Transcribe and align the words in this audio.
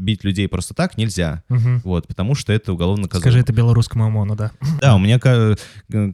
бить 0.00 0.24
людей 0.24 0.48
просто 0.48 0.74
так 0.74 0.96
нельзя. 0.98 1.42
Мгм. 1.48 1.80
Вот, 1.84 2.06
потому 2.08 2.34
что 2.34 2.52
это 2.52 2.72
уголовно 2.72 3.02
наказуемо. 3.02 3.22
Скажи 3.22 3.38
это 3.40 3.52
белорусскому 3.52 4.06
ОМОНу, 4.06 4.36
да. 4.36 4.50
Да, 4.80 4.96
у 4.96 4.98
меня 4.98 5.18
ка- 5.18 5.56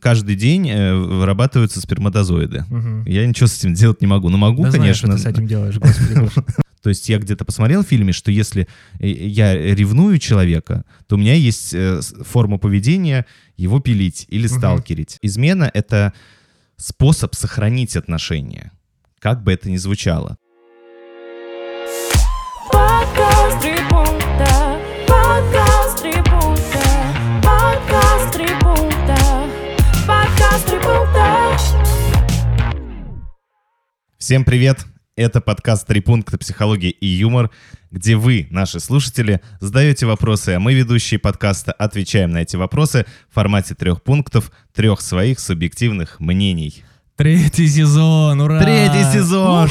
каждый 0.00 0.34
день 0.36 0.68
э, 0.68 0.94
вырабатываются 0.94 1.80
сперматозоиды. 1.80 2.64
Мгм. 2.68 3.04
Я 3.06 3.26
ничего 3.26 3.46
с 3.46 3.58
этим 3.58 3.74
делать 3.74 4.00
не 4.00 4.06
могу. 4.06 4.28
Ну, 4.28 4.36
могу, 4.38 4.64
Да 4.64 4.72
конечно. 4.72 5.08
что 5.08 5.16
ты 5.16 5.22
с 5.22 5.26
этим 5.26 5.46
делаешь, 5.46 5.78
господи. 5.78 6.30
То 6.82 6.90
есть 6.90 7.08
я 7.08 7.18
где-то 7.18 7.44
посмотрел 7.44 7.82
в 7.84 7.88
фильме, 7.88 8.12
что 8.12 8.30
если 8.30 8.68
э, 9.00 9.08
я 9.08 9.54
ревную 9.54 10.18
человека, 10.18 10.84
то 11.08 11.16
у 11.16 11.18
меня 11.18 11.34
есть 11.34 11.74
э, 11.74 12.00
форма 12.24 12.58
поведения 12.58 13.26
его 13.56 13.80
пилить 13.80 14.26
или 14.28 14.46
сталкерить. 14.46 15.18
Измена— 15.22 15.70
это 15.74 16.12
способ 16.76 17.34
сохранить 17.34 17.96
отношения, 17.96 18.70
как 19.18 19.42
бы 19.42 19.52
это 19.52 19.70
ни 19.70 19.76
звучало. 19.78 20.36
Всем 34.26 34.42
привет! 34.42 34.84
Это 35.14 35.40
подкаст 35.40 35.86
«Три 35.86 36.00
пункта. 36.00 36.36
Психология 36.36 36.90
и 36.90 37.06
юмор», 37.06 37.52
где 37.92 38.16
вы, 38.16 38.48
наши 38.50 38.80
слушатели, 38.80 39.40
задаете 39.60 40.04
вопросы, 40.04 40.48
а 40.56 40.58
мы, 40.58 40.74
ведущие 40.74 41.20
подкаста, 41.20 41.70
отвечаем 41.70 42.32
на 42.32 42.38
эти 42.38 42.56
вопросы 42.56 43.06
в 43.30 43.34
формате 43.36 43.76
трех 43.76 44.02
пунктов, 44.02 44.50
трех 44.74 45.00
своих 45.00 45.38
субъективных 45.38 46.18
мнений. 46.18 46.82
Третий 47.14 47.68
сезон, 47.68 48.40
ура! 48.40 48.60
Третий 48.60 49.04
сезон! 49.12 49.70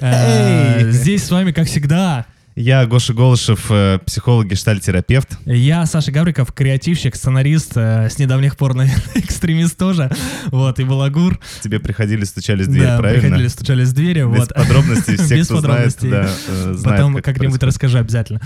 Э, 0.00 0.80
Эй! 0.80 0.90
Здесь 0.90 1.24
с 1.24 1.30
вами, 1.30 1.52
как 1.52 1.68
всегда, 1.68 2.26
Я 2.58 2.86
Гоша 2.86 3.12
Голышев, 3.12 3.66
э, 3.70 3.98
психолог, 4.06 4.46
гештальтерапевт. 4.46 5.36
я, 5.44 5.84
Саша 5.84 6.10
Гавриков, 6.10 6.52
креативщик, 6.52 7.14
сценарист, 7.14 7.72
э, 7.76 8.08
с 8.08 8.18
недавних 8.18 8.56
пор, 8.56 8.72
наверное, 8.74 9.02
экстремист 9.16 9.76
тоже, 9.76 10.10
вот, 10.46 10.80
и 10.80 10.84
Балагур. 10.84 11.38
Тебе 11.62 11.80
приходили, 11.80 12.24
стучали 12.24 12.62
в 12.62 12.68
дверь, 12.68 12.86
да, 12.86 12.98
правильно? 12.98 13.22
приходили, 13.24 13.48
стучались 13.48 13.88
в 13.88 13.92
двери, 13.92 14.20
Без 14.20 14.38
вот. 14.38 14.54
подробностей, 14.54 15.16
все, 15.18 15.36
Без 15.36 15.46
кто 15.48 15.60
знает, 15.60 15.94
подробностей. 15.96 16.10
да, 16.10 16.30
э, 16.48 16.72
знают, 16.72 16.82
Потом 16.82 17.14
как 17.16 17.24
как-нибудь 17.26 17.62
расскажу 17.62 17.98
обязательно. 17.98 18.40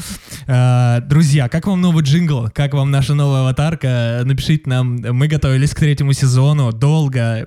Друзья, 1.06 1.49
как 1.49 1.69
вам 1.69 1.81
новый 1.81 2.03
джингл? 2.03 2.49
Как 2.53 2.75
вам 2.75 2.91
наша 2.91 3.15
новая 3.15 3.43
аватарка? 3.43 4.23
Напишите 4.25 4.69
нам. 4.69 4.97
Мы 4.97 5.29
готовились 5.29 5.71
к 5.71 5.79
третьему 5.79 6.15
сезону 6.15 6.73
долго. 6.73 7.47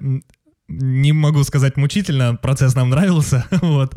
Не 0.82 1.12
могу 1.14 1.44
сказать 1.44 1.78
мучительно, 1.78 2.36
процесс 2.36 2.76
нам 2.76 2.90
нравился. 2.90 3.46
Вот. 3.62 3.96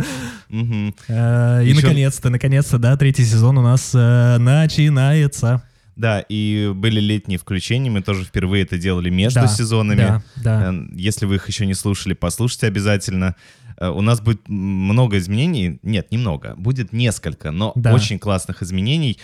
Э, 0.50 1.64
И 1.64 1.72
наконец-то, 1.74 2.30
наконец-то, 2.30 2.78
да, 2.78 2.96
третий 2.96 3.24
сезон 3.24 3.58
у 3.58 3.62
нас 3.62 3.92
э, 3.94 4.38
начинается. 4.38 5.62
Да, 5.96 6.20
и 6.20 6.72
были 6.74 7.00
летние 7.00 7.38
включения, 7.38 7.90
мы 7.90 8.02
тоже 8.02 8.24
впервые 8.24 8.64
это 8.64 8.76
делали 8.76 9.08
между 9.08 9.40
Да, 9.40 9.46
сезонами. 9.48 9.96
Да, 9.96 10.22
да. 10.36 10.72
Э, 10.72 10.86
Если 10.92 11.24
вы 11.26 11.36
их 11.36 11.48
еще 11.48 11.66
не 11.66 11.74
слушали, 11.74 12.14
послушайте 12.14 12.66
обязательно. 12.66 13.34
У 13.78 14.00
нас 14.00 14.20
будет 14.22 14.48
много 14.48 15.18
изменений. 15.18 15.78
Нет, 15.82 16.10
немного. 16.10 16.54
Будет 16.56 16.94
несколько, 16.94 17.50
но 17.50 17.72
Да. 17.74 17.92
очень 17.92 18.18
классных 18.18 18.62
изменений, 18.62 19.18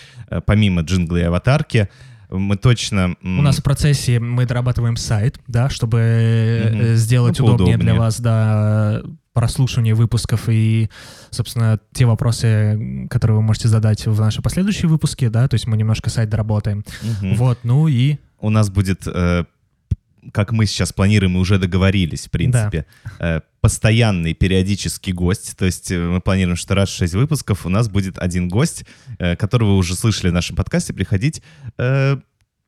помимо 0.45 0.81
джингла 0.81 1.17
и 1.17 1.21
аватарки. 1.23 1.89
Мы 2.37 2.57
точно... 2.57 3.15
У 3.21 3.27
нас 3.41 3.57
в 3.59 3.63
процессе 3.63 4.19
мы 4.19 4.45
дорабатываем 4.45 4.97
сайт, 4.97 5.39
да, 5.47 5.69
чтобы 5.69 6.71
Мгм. 6.73 6.95
сделать 6.95 7.39
Ну, 7.39 7.45
удобнее 7.45 7.77
для 7.77 7.93
поудобнее. 7.93 7.99
вас, 7.99 8.19
да, 8.19 9.01
прослушивание 9.33 9.95
выпусков 9.95 10.47
и, 10.47 10.89
собственно, 11.31 11.79
те 11.93 12.05
вопросы, 12.05 13.07
которые 13.09 13.37
вы 13.37 13.41
можете 13.43 13.67
задать 13.67 14.05
в 14.05 14.19
наши 14.19 14.41
последующие 14.41 14.87
выпуски, 14.89 15.27
да, 15.27 15.47
то 15.47 15.55
есть 15.55 15.65
мы 15.67 15.75
немножко 15.77 16.09
сайт 16.09 16.29
доработаем. 16.29 16.83
мгм. 17.21 17.35
Вот, 17.35 17.59
ну 17.63 17.87
и 17.87 18.17
У 18.39 18.49
нас 18.49 18.69
будет, 18.69 19.03
э, 19.07 19.45
как 20.31 20.51
мы 20.51 20.65
сейчас 20.65 20.93
планируем, 20.93 21.35
и 21.37 21.39
уже 21.39 21.57
договорились, 21.57 22.27
в 22.27 22.31
принципе, 22.31 22.85
э, 23.19 23.41
постоянный 23.61 24.33
периодический 24.33 25.13
гость. 25.13 25.57
То 25.57 25.65
есть 25.65 25.91
э, 25.91 25.99
мы 25.99 26.21
планируем, 26.21 26.55
что 26.55 26.75
раз 26.75 26.89
в 26.89 26.97
6 26.97 27.13
выпусков 27.13 27.65
у 27.65 27.69
нас 27.69 27.89
будет 27.89 28.17
один 28.17 28.49
гость, 28.49 28.85
э, 29.19 29.35
которого 29.35 29.71
вы 29.71 29.77
уже 29.77 29.95
слышали 29.95 30.29
в 30.29 30.33
нашем 30.33 30.55
подкасте, 30.55 30.93
приходить 30.93 31.41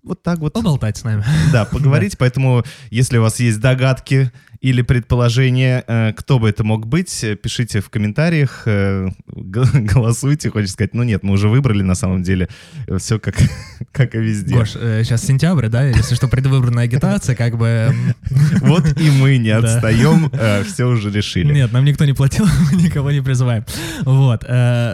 вот 0.05 0.21
так 0.21 0.37
вот. 0.37 0.53
поболтать 0.53 0.97
с 0.97 1.03
нами. 1.03 1.25
Да, 1.51 1.65
поговорить. 1.65 2.15
Поэтому, 2.19 2.63
если 2.91 3.17
у 3.17 3.23
вас 3.23 3.39
есть 3.39 3.59
догадки 3.59 4.31
или 4.65 4.81
предположения, 4.81 5.83
э, 5.85 6.13
кто 6.13 6.39
бы 6.39 6.49
это 6.49 6.63
мог 6.63 6.87
быть, 6.87 7.23
э, 7.23 7.35
пишите 7.35 7.81
в 7.81 7.91
комментариях, 7.91 8.63
э, 8.65 9.09
голосуйте. 9.27 10.49
Хочется 10.49 10.73
сказать, 10.73 10.95
ну 10.95 11.03
нет, 11.03 11.21
мы 11.21 11.33
уже 11.33 11.49
выбрали 11.49 11.83
на 11.83 11.93
самом 11.93 12.23
деле. 12.23 12.49
Все 12.97 13.19
как, 13.19 13.35
как 13.91 14.15
и 14.15 14.17
везде. 14.17 14.55
Гош, 14.55 14.71
сейчас 14.71 15.23
сентябрь, 15.23 15.67
да, 15.67 15.83
если 15.83 16.15
что, 16.15 16.27
предвыборная 16.27 16.85
агитация, 16.85 17.35
как 17.35 17.59
бы... 17.59 17.67
м, 17.67 18.15
Вот 18.61 18.99
и 18.99 19.11
мы 19.11 19.37
не 19.37 19.51
отстаем, 19.51 20.31
все 20.65 20.85
уже 20.85 21.11
решили. 21.11 21.53
Нет, 21.53 21.71
нам 21.71 21.85
никто 21.85 22.05
не 22.05 22.13
платил, 22.13 22.47
мы 22.71 22.81
никого 22.81 23.11
не 23.11 23.21
призываем. 23.21 23.65
Вот. 24.01 24.41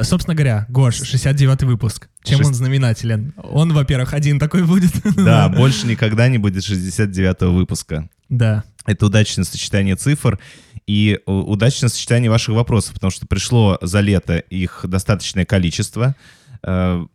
Собственно 0.05 0.35
говоря, 0.35 0.65
Гош, 0.67 0.95
69-й 0.99 1.65
выпуск. 1.65 2.09
Чем 2.23 2.45
он 2.45 2.53
знаменателен? 2.53 3.33
Он, 3.37 3.71
во-первых, 3.71 4.13
один 4.13 4.37
такой 4.37 4.63
будет. 4.63 4.91
Да, 5.15 5.47
больше 5.47 5.87
никогда 5.87 6.27
не 6.27 6.39
будет 6.39 6.63
69-го 6.63 7.53
выпуска. 7.53 8.09
Да. 8.31 8.63
Это 8.85 9.05
удачное 9.05 9.45
сочетание 9.45 9.95
цифр 9.95 10.39
и 10.87 11.19
э, 11.25 11.31
удачное 11.31 11.89
сочетание 11.89 12.29
ваших 12.31 12.55
вопросов, 12.55 12.93
потому 12.95 13.11
что 13.11 13.27
пришло 13.27 13.77
за 13.81 13.99
лето 13.99 14.37
их 14.37 14.85
достаточное 14.87 15.45
количество. 15.45 16.15
Э, 16.63 17.05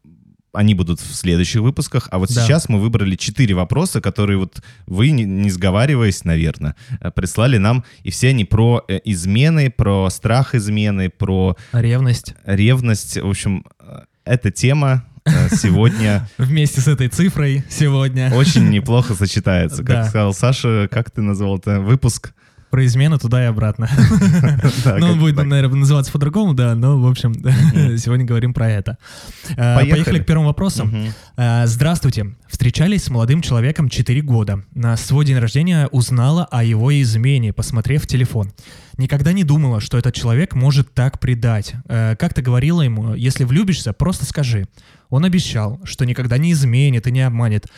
Они 0.52 0.72
будут 0.74 1.00
в 1.00 1.14
следующих 1.14 1.60
выпусках, 1.60 2.08
а 2.10 2.18
вот 2.18 2.32
Да. 2.32 2.40
сейчас 2.42 2.70
мы 2.70 2.80
выбрали 2.80 3.14
четыре 3.16 3.54
вопроса, 3.54 4.00
которые 4.00 4.38
вот 4.38 4.62
вы, 4.86 5.10
не, 5.10 5.50
сговариваясь, 5.50 6.24
наверное, 6.24 6.74
э, 7.00 7.10
прислали 7.10 7.58
нам, 7.58 7.84
и 8.04 8.10
все 8.10 8.28
они 8.30 8.44
про 8.46 8.82
измены, 9.04 9.70
про 9.70 10.08
страх 10.08 10.54
измены, 10.54 11.10
про 11.10 11.56
Ревность. 11.72 12.34
ревность. 12.46 13.18
В 13.18 13.28
общем, 13.28 13.66
эта 14.24 14.50
тема 14.50 15.04
сегодня 15.50 16.28
Вместе 16.38 16.80
с 16.80 16.88
этой 16.88 17.08
цифрой 17.08 17.64
сегодня. 17.68 18.32
очень 18.34 18.70
неплохо 18.70 19.14
сочетается. 19.14 19.82
Как 19.84 20.08
сказал 20.08 20.32
Саша, 20.34 20.88
как 20.90 21.10
ты 21.10 21.22
назвал 21.22 21.58
это? 21.58 21.80
Выпуск? 21.80 22.32
Про 22.76 22.84
измену 22.84 23.18
туда 23.18 23.42
и 23.42 23.46
обратно. 23.46 23.88
Ну, 24.98 25.12
он 25.12 25.18
будет, 25.18 25.36
наверное, 25.36 25.78
называться 25.78 26.12
по-другому, 26.12 26.52
да, 26.52 26.74
но, 26.74 27.00
в 27.00 27.06
общем, 27.06 27.32
сегодня 27.96 28.26
говорим 28.26 28.52
про 28.52 28.70
это. 28.70 28.98
Э, 29.56 29.76
Поехали. 29.76 30.18
К 30.18 30.26
первому 30.26 30.48
вопросу. 30.48 30.86
Э, 31.38 31.66
Здравствуйте. 31.66 32.34
Встречались 32.48 33.04
с 33.04 33.08
молодым 33.08 33.40
человеком 33.40 33.88
4 33.88 34.20
года. 34.20 34.62
На 34.74 34.94
свой 34.98 35.24
день 35.24 35.38
рождения 35.38 35.86
узнала 35.86 36.44
о 36.50 36.64
его 36.64 36.92
измене, 37.00 37.54
посмотрев 37.54 38.06
телефон. 38.06 38.52
Никогда 38.98 39.32
не 39.32 39.44
думала, 39.44 39.80
что 39.80 39.96
этот 39.96 40.14
человек 40.14 40.54
может 40.54 40.92
так 40.92 41.18
предать. 41.18 41.72
Э, 41.88 42.14
Как-то 42.18 42.42
говорила 42.42 42.82
ему, 42.82 43.14
если 43.14 43.44
влюбишься, 43.44 43.94
просто 43.94 44.26
скажи. 44.26 44.68
Он 45.08 45.24
обещал, 45.24 45.80
что 45.84 46.04
никогда 46.04 46.36
не 46.36 46.52
изменит 46.52 47.06
и 47.06 47.10
не 47.10 47.22
обманет. 47.22 47.68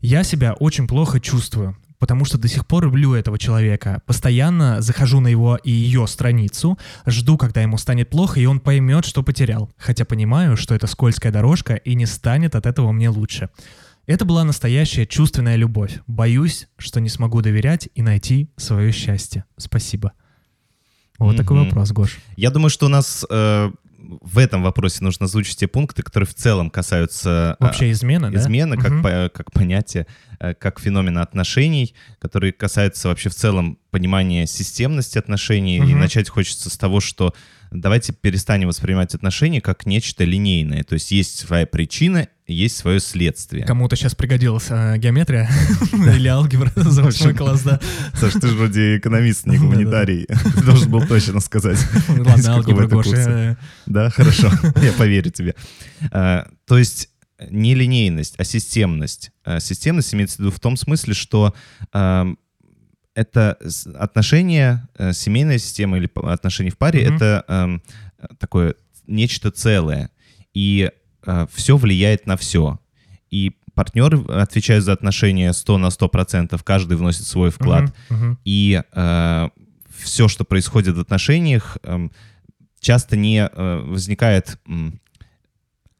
Я 0.00 0.22
себя 0.22 0.52
очень 0.52 0.86
плохо 0.86 1.18
чувствую, 1.18 1.76
потому 2.04 2.26
что 2.26 2.36
до 2.36 2.48
сих 2.48 2.66
пор 2.66 2.84
люблю 2.84 3.14
этого 3.14 3.38
человека. 3.38 4.02
Постоянно 4.04 4.82
захожу 4.82 5.20
на 5.20 5.28
его 5.28 5.56
и 5.56 5.70
ее 5.70 6.06
страницу, 6.06 6.78
жду, 7.06 7.38
когда 7.38 7.62
ему 7.62 7.78
станет 7.78 8.10
плохо, 8.10 8.38
и 8.40 8.44
он 8.44 8.60
поймет, 8.60 9.06
что 9.06 9.22
потерял. 9.22 9.70
Хотя 9.78 10.04
понимаю, 10.04 10.58
что 10.58 10.74
это 10.74 10.86
скользкая 10.86 11.32
дорожка, 11.32 11.76
и 11.76 11.94
не 11.94 12.04
станет 12.04 12.56
от 12.56 12.66
этого 12.66 12.92
мне 12.92 13.08
лучше. 13.08 13.48
Это 14.04 14.26
была 14.26 14.44
настоящая 14.44 15.06
чувственная 15.06 15.56
любовь. 15.56 16.00
Боюсь, 16.06 16.68
что 16.76 17.00
не 17.00 17.08
смогу 17.08 17.40
доверять 17.40 17.88
и 17.94 18.02
найти 18.02 18.50
свое 18.58 18.92
счастье. 18.92 19.46
Спасибо. 19.56 20.12
Вот 21.18 21.38
такой 21.38 21.56
Мгм. 21.56 21.64
вопрос, 21.68 21.90
Гош. 21.92 22.18
Я 22.36 22.50
думаю, 22.50 22.68
что 22.68 22.84
у 22.84 22.90
нас 22.90 23.24
э, 23.30 23.70
в 24.20 24.38
этом 24.38 24.62
вопросе 24.62 25.02
нужно 25.02 25.26
озвучить 25.26 25.58
те 25.58 25.66
пункты, 25.68 26.02
которые 26.02 26.26
в 26.26 26.34
целом 26.34 26.70
касаются 26.70 27.56
а, 27.58 27.64
Вообще 27.64 27.90
измена, 27.90 28.30
да? 28.30 28.38
измены 28.38 28.76
как, 28.76 28.90
Мгм. 28.92 29.02
по- 29.02 29.30
как 29.32 29.52
понятие, 29.52 30.06
э, 30.38 30.54
как 30.54 30.80
феномена 30.80 31.22
отношений, 31.22 31.94
которые 32.18 32.52
касаются 32.52 33.08
вообще 33.08 33.28
в 33.30 33.34
целом 33.34 33.78
понимания 33.90 34.46
системности 34.46 35.18
отношений. 35.18 35.76
И 35.78 35.80
Мгм. 35.82 36.00
начать 36.00 36.28
хочется 36.28 36.70
с 36.70 36.76
того, 36.76 37.00
что 37.00 37.34
давайте 37.80 38.12
перестанем 38.12 38.68
воспринимать 38.68 39.14
отношения 39.14 39.60
как 39.60 39.84
нечто 39.86 40.24
линейное. 40.24 40.84
То 40.84 40.94
есть 40.94 41.10
есть 41.10 41.38
своя 41.38 41.66
причина, 41.66 42.28
есть 42.46 42.76
свое 42.76 43.00
следствие. 43.00 43.64
Кому-то 43.64 43.96
сейчас 43.96 44.14
пригодилась 44.14 44.66
э, 44.68 44.96
геометрия 44.98 45.50
или 45.92 46.28
алгебра 46.28 46.70
за 46.76 47.02
восьмой 47.02 47.34
класс, 47.34 47.62
да. 47.62 47.80
Саш, 48.14 48.34
ты 48.34 48.48
же 48.48 48.54
вроде 48.54 48.98
экономист, 48.98 49.46
не 49.46 49.58
гуманитарий. 49.58 50.26
Ты 50.26 50.62
должен 50.62 50.90
был 50.90 51.06
точно 51.06 51.40
сказать. 51.40 51.78
Ладно, 52.08 52.54
алгебра, 52.54 52.86
Гоша. 52.86 53.16
э, 53.16 53.56
Да, 53.86 54.10
хорошо, 54.10 54.50
я 54.82 54.92
поверю 54.92 55.30
тебе. 55.30 55.54
А, 56.12 56.46
То 56.66 56.78
есть 56.78 57.08
не 57.50 57.74
линейность, 57.74 58.34
а 58.38 58.44
системность. 58.44 59.30
А, 59.44 59.58
Системность 59.58 60.14
имеется 60.14 60.36
в 60.36 60.38
виду 60.40 60.50
в 60.50 60.60
том 60.60 60.76
смысле, 60.76 61.14
что 61.14 61.54
это 63.14 63.58
отношения, 63.94 64.88
э, 64.98 65.12
семейная 65.12 65.58
система 65.58 65.96
или 65.98 66.10
отношения 66.26 66.70
в 66.70 66.78
паре, 66.78 67.06
Мгм. 67.06 67.16
это 67.16 67.44
ам, 67.48 67.82
такое 68.38 68.74
нечто 69.06 69.50
целое. 69.50 70.10
И 70.52 70.90
все 71.52 71.76
влияет 71.76 72.26
на 72.26 72.36
все. 72.36 72.78
И 73.30 73.56
партнеры 73.74 74.22
отвечают 74.24 74.84
за 74.84 74.92
отношения 74.92 75.52
100 75.52 75.78
на 75.78 75.90
100%, 75.90 76.62
каждый 76.62 76.96
вносит 76.96 77.24
свой 77.26 77.50
вклад. 77.50 77.94
Мгм. 78.10 78.38
И 78.44 78.82
все, 79.98 80.28
что 80.28 80.44
происходит 80.44 80.96
в 80.96 81.00
отношениях, 81.00 81.78
эм, 81.82 82.12
часто 82.80 83.16
не 83.16 83.48
э, 83.50 83.76
возникает 83.86 84.58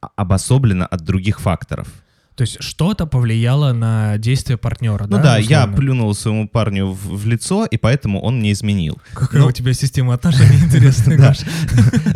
а- 0.00 0.10
обособленно 0.16 0.86
от 0.86 1.00
других 1.02 1.40
факторов. 1.40 1.88
То 2.36 2.42
есть 2.42 2.60
что-то 2.60 3.06
повлияло 3.06 3.72
на 3.72 4.18
действия 4.18 4.56
партнера, 4.56 5.04
Ну 5.04 5.18
да? 5.18 5.22
да, 5.22 5.36
я 5.38 5.60
условно? 5.60 5.76
плюнул 5.76 6.14
своему 6.14 6.48
парню 6.48 6.86
в, 6.88 7.16
в 7.16 7.26
лицо, 7.26 7.64
и 7.64 7.76
поэтому 7.76 8.20
он 8.20 8.38
мне 8.40 8.50
изменил. 8.50 8.98
Какая 9.12 9.40
Ну, 9.42 9.46
у 9.48 9.52
тебя 9.52 9.72
система 9.72 10.14
отношений 10.14 10.56
интересная, 10.64 11.16
Да. 11.16 11.28
Гош. 11.28 11.38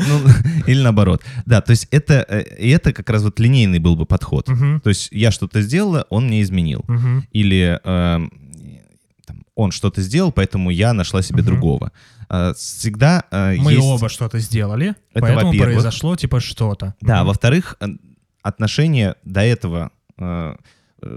Ну, 0.09 0.29
или 0.67 0.83
наоборот. 0.83 1.23
Да, 1.47 1.61
то 1.61 1.71
есть 1.71 1.87
это, 1.93 2.25
э, 2.29 2.41
это 2.41 2.93
как 2.93 3.09
раз 3.11 3.23
вот 3.23 3.39
линейный 3.39 3.79
был 3.79 3.95
бы 3.95 4.07
подход. 4.07 4.47
То 4.47 4.89
есть 4.89 5.09
я 5.13 5.31
что-то 5.31 5.63
сделала, 5.63 6.05
он 6.11 6.27
мне 6.27 6.43
изменил. 6.43 6.85
Или 7.33 7.79
эм, 7.85 8.33
он 9.55 9.71
что-то 9.73 10.01
сделал, 10.03 10.33
поэтому 10.33 10.71
я 10.71 10.93
нашла 10.93 11.23
себе 11.23 11.43
другого. 11.43 11.93
Э, 12.29 12.55
Всегда 12.57 13.25
э, 13.31 13.57
Мы 13.57 13.79
оба 13.79 14.09
что-то 14.09 14.39
сделали, 14.41 14.95
Это 15.15 15.21
поэтому 15.21 15.53
произошло 15.53 16.17
типа 16.17 16.41
что-то. 16.41 16.95
Да, 17.01 17.25
во-вторых, 17.25 17.77
э, 17.81 17.87
отношения 18.43 19.15
до 19.25 19.41
этого 19.43 19.91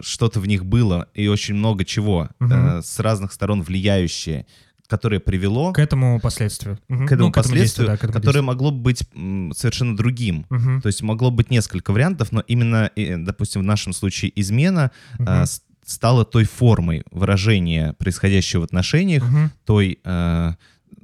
что-то 0.02 0.40
в 0.40 0.48
них 0.48 0.66
было 0.66 1.08
и 1.14 1.28
очень 1.28 1.56
много 1.56 1.84
чего 1.86 2.30
Мгм. 2.40 2.52
э, 2.54 2.82
с 2.84 3.00
разных 3.00 3.34
сторон 3.34 3.64
влияющее, 3.64 4.46
которое 4.88 5.20
привело 5.20 5.72
К 5.74 5.80
этому 5.80 6.20
последствию. 6.20 6.78
Мгм. 6.88 7.08
к 7.08 7.12
этому 7.14 7.30
Ну, 7.30 7.34
действию, 7.34 7.44
последствию, 7.54 7.88
да, 7.88 7.94
к 7.98 8.04
этому 8.04 8.14
которое 8.14 8.24
действию. 8.34 8.44
могло 8.44 8.72
быть 8.72 9.04
м, 9.16 9.54
совершенно 9.56 9.96
другим. 9.98 10.46
Мгм. 10.50 10.82
То 10.82 10.88
есть 10.88 11.02
могло 11.02 11.32
быть 11.32 11.50
несколько 11.50 11.92
вариантов, 11.94 12.32
но 12.32 12.42
именно, 12.42 12.92
э, 12.96 13.18
допустим, 13.18 13.62
в 13.62 13.64
нашем 13.64 13.94
случае 13.94 14.32
измена 14.40 14.92
э, 15.18 15.24
Мгм. 15.24 15.46
с- 15.46 15.64
стала 15.86 16.26
той 16.26 16.44
формой 16.44 17.04
выражения 17.12 17.94
происходящего 17.94 18.62
в 18.62 18.64
отношениях, 18.66 19.24
Мгм. 19.24 19.52
той, 19.66 19.98
э, 20.04 20.52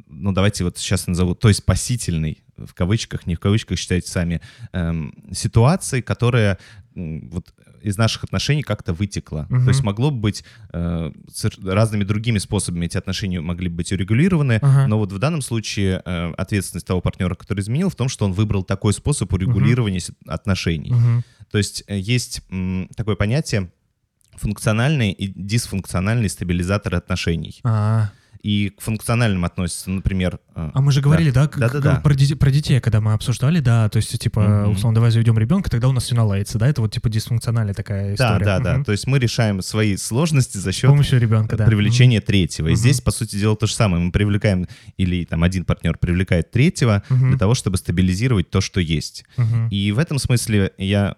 ну 0.07 0.31
давайте 0.33 0.63
вот 0.65 0.77
сейчас 0.77 1.07
назову, 1.07 1.33
той 1.33 1.53
спасительной, 1.55 2.43
в 2.57 2.73
кавычках, 2.73 3.25
не 3.25 3.35
в 3.35 3.39
кавычках, 3.39 3.79
считайте 3.79 4.07
сами, 4.09 4.39
эм, 4.73 5.13
ситуации, 5.31 6.01
которая 6.01 6.57
вот 6.95 7.53
из 7.81 7.97
наших 7.97 8.23
отношений 8.23 8.63
как-то 8.63 8.93
вытекла. 8.93 9.45
Мгм. 9.49 9.63
То 9.65 9.69
есть 9.69 9.83
могло 9.83 10.11
бы 10.11 10.19
быть 10.19 10.43
э, 10.73 11.11
разными 11.63 12.03
другими 12.03 12.37
способами 12.37 12.85
эти 12.85 12.97
отношения 12.97 13.41
могли 13.41 13.69
быть 13.69 13.91
урегулированы, 13.91 14.59
Ага. 14.61 14.87
но 14.87 14.97
вот 14.97 15.11
в 15.11 15.19
данном 15.19 15.41
случае 15.41 16.01
э, 16.05 16.31
ответственность 16.37 16.87
того 16.87 17.01
партнера, 17.01 17.35
который 17.35 17.61
изменил, 17.61 17.89
в 17.89 17.95
том, 17.95 18.09
что 18.09 18.25
он 18.25 18.33
выбрал 18.33 18.63
такой 18.63 18.93
способ 18.93 19.31
урегулирования 19.33 19.99
си- 19.99 20.13
отношений. 20.27 20.91
Мгм. 20.91 21.23
То 21.51 21.57
есть 21.57 21.83
э, 21.87 21.97
есть 21.97 22.41
м, 22.49 22.89
такое 22.95 23.15
понятие 23.15 23.69
функциональные 24.35 25.13
и 25.13 25.27
дисфункциональные 25.35 26.29
стабилизаторы 26.29 26.97
отношений. 26.97 27.59
А, 27.63 28.11
И 28.47 28.69
к 28.69 28.81
функциональным 28.81 29.43
относятся, 29.43 29.89
например... 29.89 30.39
э, 30.55 30.71
а 30.73 30.79
мы 30.81 30.93
же 30.93 31.01
говорили, 31.01 31.31
да, 31.31 31.47
к- 31.49 31.57
Да-да-да. 31.59 31.97
к- 31.97 32.03
про, 32.03 32.13
дети- 32.15 32.33
про 32.35 32.49
детей, 32.49 32.79
когда 32.79 33.01
мы 33.01 33.11
обсуждали, 33.11 33.59
да, 33.59 33.89
то 33.89 33.97
есть, 33.97 34.17
типа, 34.17 34.39
Мгм. 34.39 34.71
условно, 34.71 34.95
давай 34.95 35.11
заведем 35.11 35.37
ребенка, 35.37 35.69
тогда 35.69 35.89
у 35.89 35.91
нас 35.91 36.05
все 36.05 36.15
наладится, 36.15 36.57
да, 36.57 36.65
это 36.69 36.81
вот, 36.81 36.93
типа, 36.93 37.09
дисфункциональная 37.09 37.73
такая 37.73 38.15
Да, 38.15 38.37
история. 38.37 38.45
да, 38.45 38.59
да. 38.59 38.73
Мгм. 38.75 38.85
То 38.85 38.93
есть 38.93 39.05
мы 39.05 39.19
решаем 39.19 39.61
свои 39.61 39.97
сложности 39.97 40.57
за 40.59 40.71
счет 40.71 40.89
помощью 40.89 41.19
ребенка, 41.19 41.57
да. 41.57 41.65
привлечения 41.65 42.21
третьего. 42.21 42.67
И 42.67 42.71
Мгм. 42.71 42.77
здесь, 42.77 43.01
по 43.01 43.11
сути 43.11 43.35
дела, 43.35 43.57
то 43.57 43.67
же 43.67 43.73
самое. 43.73 44.01
Мы 44.01 44.11
привлекаем, 44.13 44.65
или 44.95 45.25
там 45.25 45.43
один 45.43 45.65
партнер 45.65 45.97
привлекает 45.97 46.49
третьего 46.49 47.03
Мгм. 47.09 47.29
для 47.31 47.37
того, 47.37 47.53
чтобы 47.53 47.75
стабилизировать 47.75 48.49
то, 48.49 48.61
что 48.61 48.79
есть. 48.79 49.25
Мгм. 49.35 49.67
И 49.69 49.91
в 49.91 49.99
этом 49.99 50.19
смысле 50.19 50.71
я... 50.77 51.15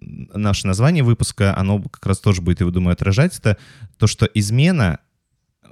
Наше 0.00 0.66
название 0.66 1.04
выпуска, 1.04 1.56
оно 1.56 1.80
как 1.80 2.04
раз 2.06 2.18
тоже 2.18 2.42
будет, 2.42 2.60
я 2.60 2.66
думаю, 2.66 2.92
отражать 2.94 3.38
это, 3.38 3.56
то, 3.98 4.08
что 4.08 4.26
измена 4.34 4.98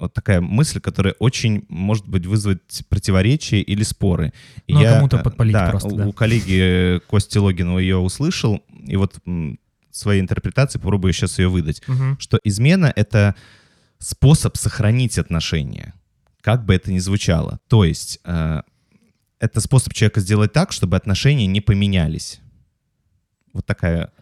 вот 0.01 0.15
такая 0.15 0.41
мысль, 0.41 0.81
которая 0.81 1.15
очень 1.19 1.65
может 1.69 2.09
быть 2.09 2.27
вызвать 2.27 2.83
противоречия 2.89 3.61
или 3.61 3.83
споры. 3.83 4.33
Ну, 4.67 4.79
а 4.79 4.83
я, 4.83 4.95
кому-то 4.95 5.19
э, 5.19 5.23
подпалить 5.23 5.53
да, 5.53 5.71
просто, 5.71 5.95
да. 5.95 6.07
у 6.07 6.13
коллеги 6.13 6.97
э, 6.97 7.01
Кости 7.07 7.39
Логинова 7.39 7.79
ее 7.79 7.99
услышал, 7.99 8.63
и 8.87 8.97
вот 8.97 9.19
своей 9.91 10.21
интерпретации 10.21 10.79
попробую 10.79 11.13
сейчас 11.13 11.39
ее 11.39 11.49
выдать, 11.49 11.83
Мгм. 11.87 12.19
что 12.19 12.39
измена— 12.43 12.93
это 12.97 13.35
способ 13.99 14.57
сохранить 14.57 15.19
отношения, 15.19 15.95
как 16.41 16.65
бы 16.65 16.75
это 16.75 16.91
ни 16.93 16.99
звучало. 16.99 17.61
То 17.69 17.85
есть 17.85 18.21
э, 18.25 18.63
это 19.39 19.61
способ 19.61 19.93
человека 19.93 20.21
сделать 20.21 20.53
так, 20.53 20.73
чтобы 20.73 20.97
отношения 20.97 21.47
не 21.47 21.61
поменялись. 21.61 22.41
Вот 23.53 23.67
такая... 23.67 24.13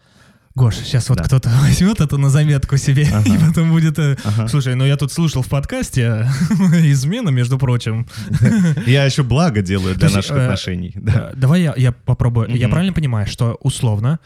Гош, 0.59 0.75
сейчас 0.77 1.09
вот 1.09 1.19
Да. 1.19 1.25
кто-то 1.25 1.49
возьмет 1.63 2.01
это 2.01 2.17
на 2.19 2.31
заметку 2.31 2.77
себе, 2.79 3.07
Ага. 3.13 3.35
и 3.35 3.39
потом 3.39 3.71
будет... 3.71 3.99
э, 3.99 4.17
Ага. 4.25 4.49
Слушай, 4.49 4.75
ну 4.75 4.85
я 4.85 4.97
тут 4.97 5.13
слушал 5.13 5.43
в 5.43 5.49
подкасте 5.49 6.29
измена, 6.91 7.31
между 7.31 7.59
прочим. 7.59 8.07
Я 8.87 9.05
еще 9.05 9.23
благо 9.23 9.63
делаю 9.63 9.95
для 9.95 10.11
наших 10.11 10.37
э, 10.37 10.45
отношений. 10.45 10.95
Э, 10.97 11.33
Давай 11.37 11.63
я, 11.77 11.93
попробую. 11.93 12.55
Я 12.57 12.69
правильно 12.69 12.93
понимаю, 12.93 13.27
что 13.27 13.57
условно 13.61 14.19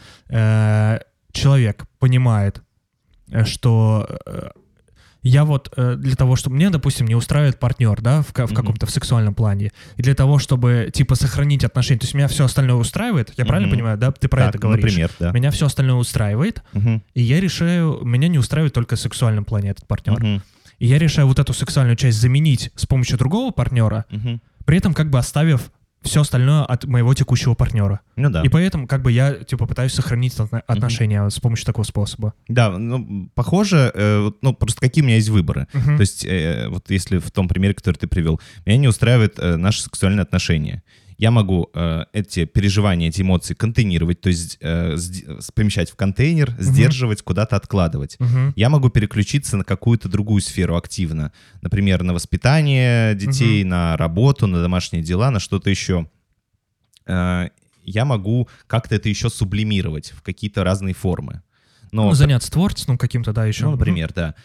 человек 1.31 1.85
понимает, 1.99 2.61
что 3.45 4.07
я 5.23 5.45
вот 5.45 5.71
э, 5.75 5.95
для 5.97 6.15
того, 6.15 6.35
чтобы 6.35 6.57
мне, 6.57 6.69
допустим, 6.69 7.07
не 7.07 7.15
устраивает 7.15 7.59
партнер, 7.59 7.99
да, 8.01 8.21
в, 8.21 8.29
в 8.29 8.53
каком-то 8.53 8.85
в 8.85 8.91
сексуальном 8.91 9.33
плане, 9.33 9.71
и 9.97 10.01
для 10.03 10.13
того, 10.15 10.37
чтобы 10.37 10.89
типа 10.93 11.15
сохранить 11.15 11.63
отношения, 11.63 11.99
то 11.99 12.03
есть 12.05 12.13
меня 12.13 12.27
все 12.27 12.45
остальное 12.45 12.75
устраивает, 12.75 13.33
я 13.37 13.45
правильно 13.45 13.67
Мгм. 13.67 13.75
понимаю, 13.77 13.97
да? 13.97 14.11
Ты 14.11 14.27
про 14.27 14.41
Так, 14.41 14.49
это 14.49 14.57
говоришь. 14.59 14.83
Например, 14.83 15.11
да. 15.19 15.31
Меня 15.31 15.49
все 15.51 15.65
остальное 15.65 15.95
устраивает, 15.95 16.61
Мгм. 16.73 17.01
и 17.13 17.21
я 17.21 17.39
решаю, 17.39 18.01
меня 18.03 18.27
не 18.27 18.37
устраивает 18.37 18.73
только 18.73 18.95
в 18.95 18.99
сексуальном 18.99 19.45
плане 19.45 19.69
этот 19.71 19.87
партнер. 19.87 20.19
Мгм. 20.21 20.43
И 20.79 20.87
я 20.87 20.99
решаю 20.99 21.27
вот 21.27 21.39
эту 21.39 21.53
сексуальную 21.53 21.95
часть 21.95 22.17
заменить 22.19 22.71
с 22.75 22.85
помощью 22.85 23.17
другого 23.17 23.51
партнера, 23.51 24.05
Мгм. 24.09 24.41
при 24.65 24.77
этом 24.77 24.93
как 24.93 25.09
бы 25.09 25.17
оставив 25.19 25.71
все 26.03 26.21
остальное 26.21 26.63
от 26.63 26.85
моего 26.85 27.13
текущего 27.13 27.53
партнера. 27.53 28.01
Ну 28.15 28.29
да. 28.29 28.43
И 28.43 28.49
поэтому 28.49 28.87
как 28.87 29.01
бы 29.01 29.11
я 29.11 29.33
типа 29.33 29.65
пытаюсь 29.65 29.93
сохранить 29.93 30.33
отно- 30.33 30.61
отношения 30.67 31.29
с 31.29 31.39
помощью 31.39 31.65
такого 31.65 31.85
способа. 31.85 32.33
Да, 32.47 32.77
ну, 32.77 33.29
похоже, 33.35 33.91
э, 33.93 34.31
ну, 34.41 34.53
просто 34.53 34.81
какие 34.81 35.03
у 35.03 35.07
меня 35.07 35.15
есть 35.15 35.29
выборы. 35.29 35.67
Мгм. 35.73 35.97
То 35.97 36.01
есть, 36.01 36.25
э, 36.25 36.67
вот 36.69 36.89
если 36.89 37.17
в 37.17 37.31
том 37.31 37.47
примере, 37.47 37.73
который 37.73 37.95
ты 37.95 38.07
привел, 38.07 38.39
меня 38.65 38.77
не 38.77 38.87
устраивают 38.87 39.39
э, 39.39 39.55
наши 39.55 39.81
сексуальные 39.81 40.23
отношения. 40.23 40.83
Я 41.23 41.31
могу 41.31 41.69
э, 41.73 42.03
эти 42.11 42.43
переживания, 42.43 43.07
эти 43.07 43.21
эмоции 43.21 43.53
контейнировать, 43.53 44.19
то 44.19 44.27
есть 44.27 44.57
э, 44.59 44.97
помещать 45.55 45.89
в 45.89 45.95
контейнер, 45.95 46.53
сдерживать, 46.59 47.21
куда-то 47.21 47.55
откладывать. 47.55 48.17
Мгм. 48.19 48.51
Я 48.57 48.69
могу 48.69 48.89
переключиться 48.89 49.55
на 49.55 49.63
какую-то 49.63 50.09
другую 50.09 50.41
сферу 50.41 50.75
активно. 50.75 51.31
Например, 51.61 52.03
на 52.03 52.13
воспитание 52.13 53.15
детей, 53.15 53.63
на 53.63 53.95
работу, 53.95 54.47
на 54.47 54.61
домашние 54.61 55.01
дела, 55.01 55.31
на 55.31 55.39
что-то 55.39 55.69
еще. 55.69 56.09
Э, 57.05 57.47
Я 57.85 58.03
могу 58.03 58.49
как-то 58.67 58.95
это 58.95 59.07
еще 59.07 59.29
сублимировать 59.29 60.11
в 60.11 60.23
какие-то 60.23 60.65
разные 60.65 60.93
формы. 60.93 61.41
Но 61.93 62.09
Ну, 62.09 62.13
заняться 62.15 62.51
творчеством 62.51 62.97
каким-то, 62.97 63.31
да, 63.31 63.45
еще. 63.45 63.63
ну, 63.63 63.71
например, 63.71 64.11
да. 64.13 64.35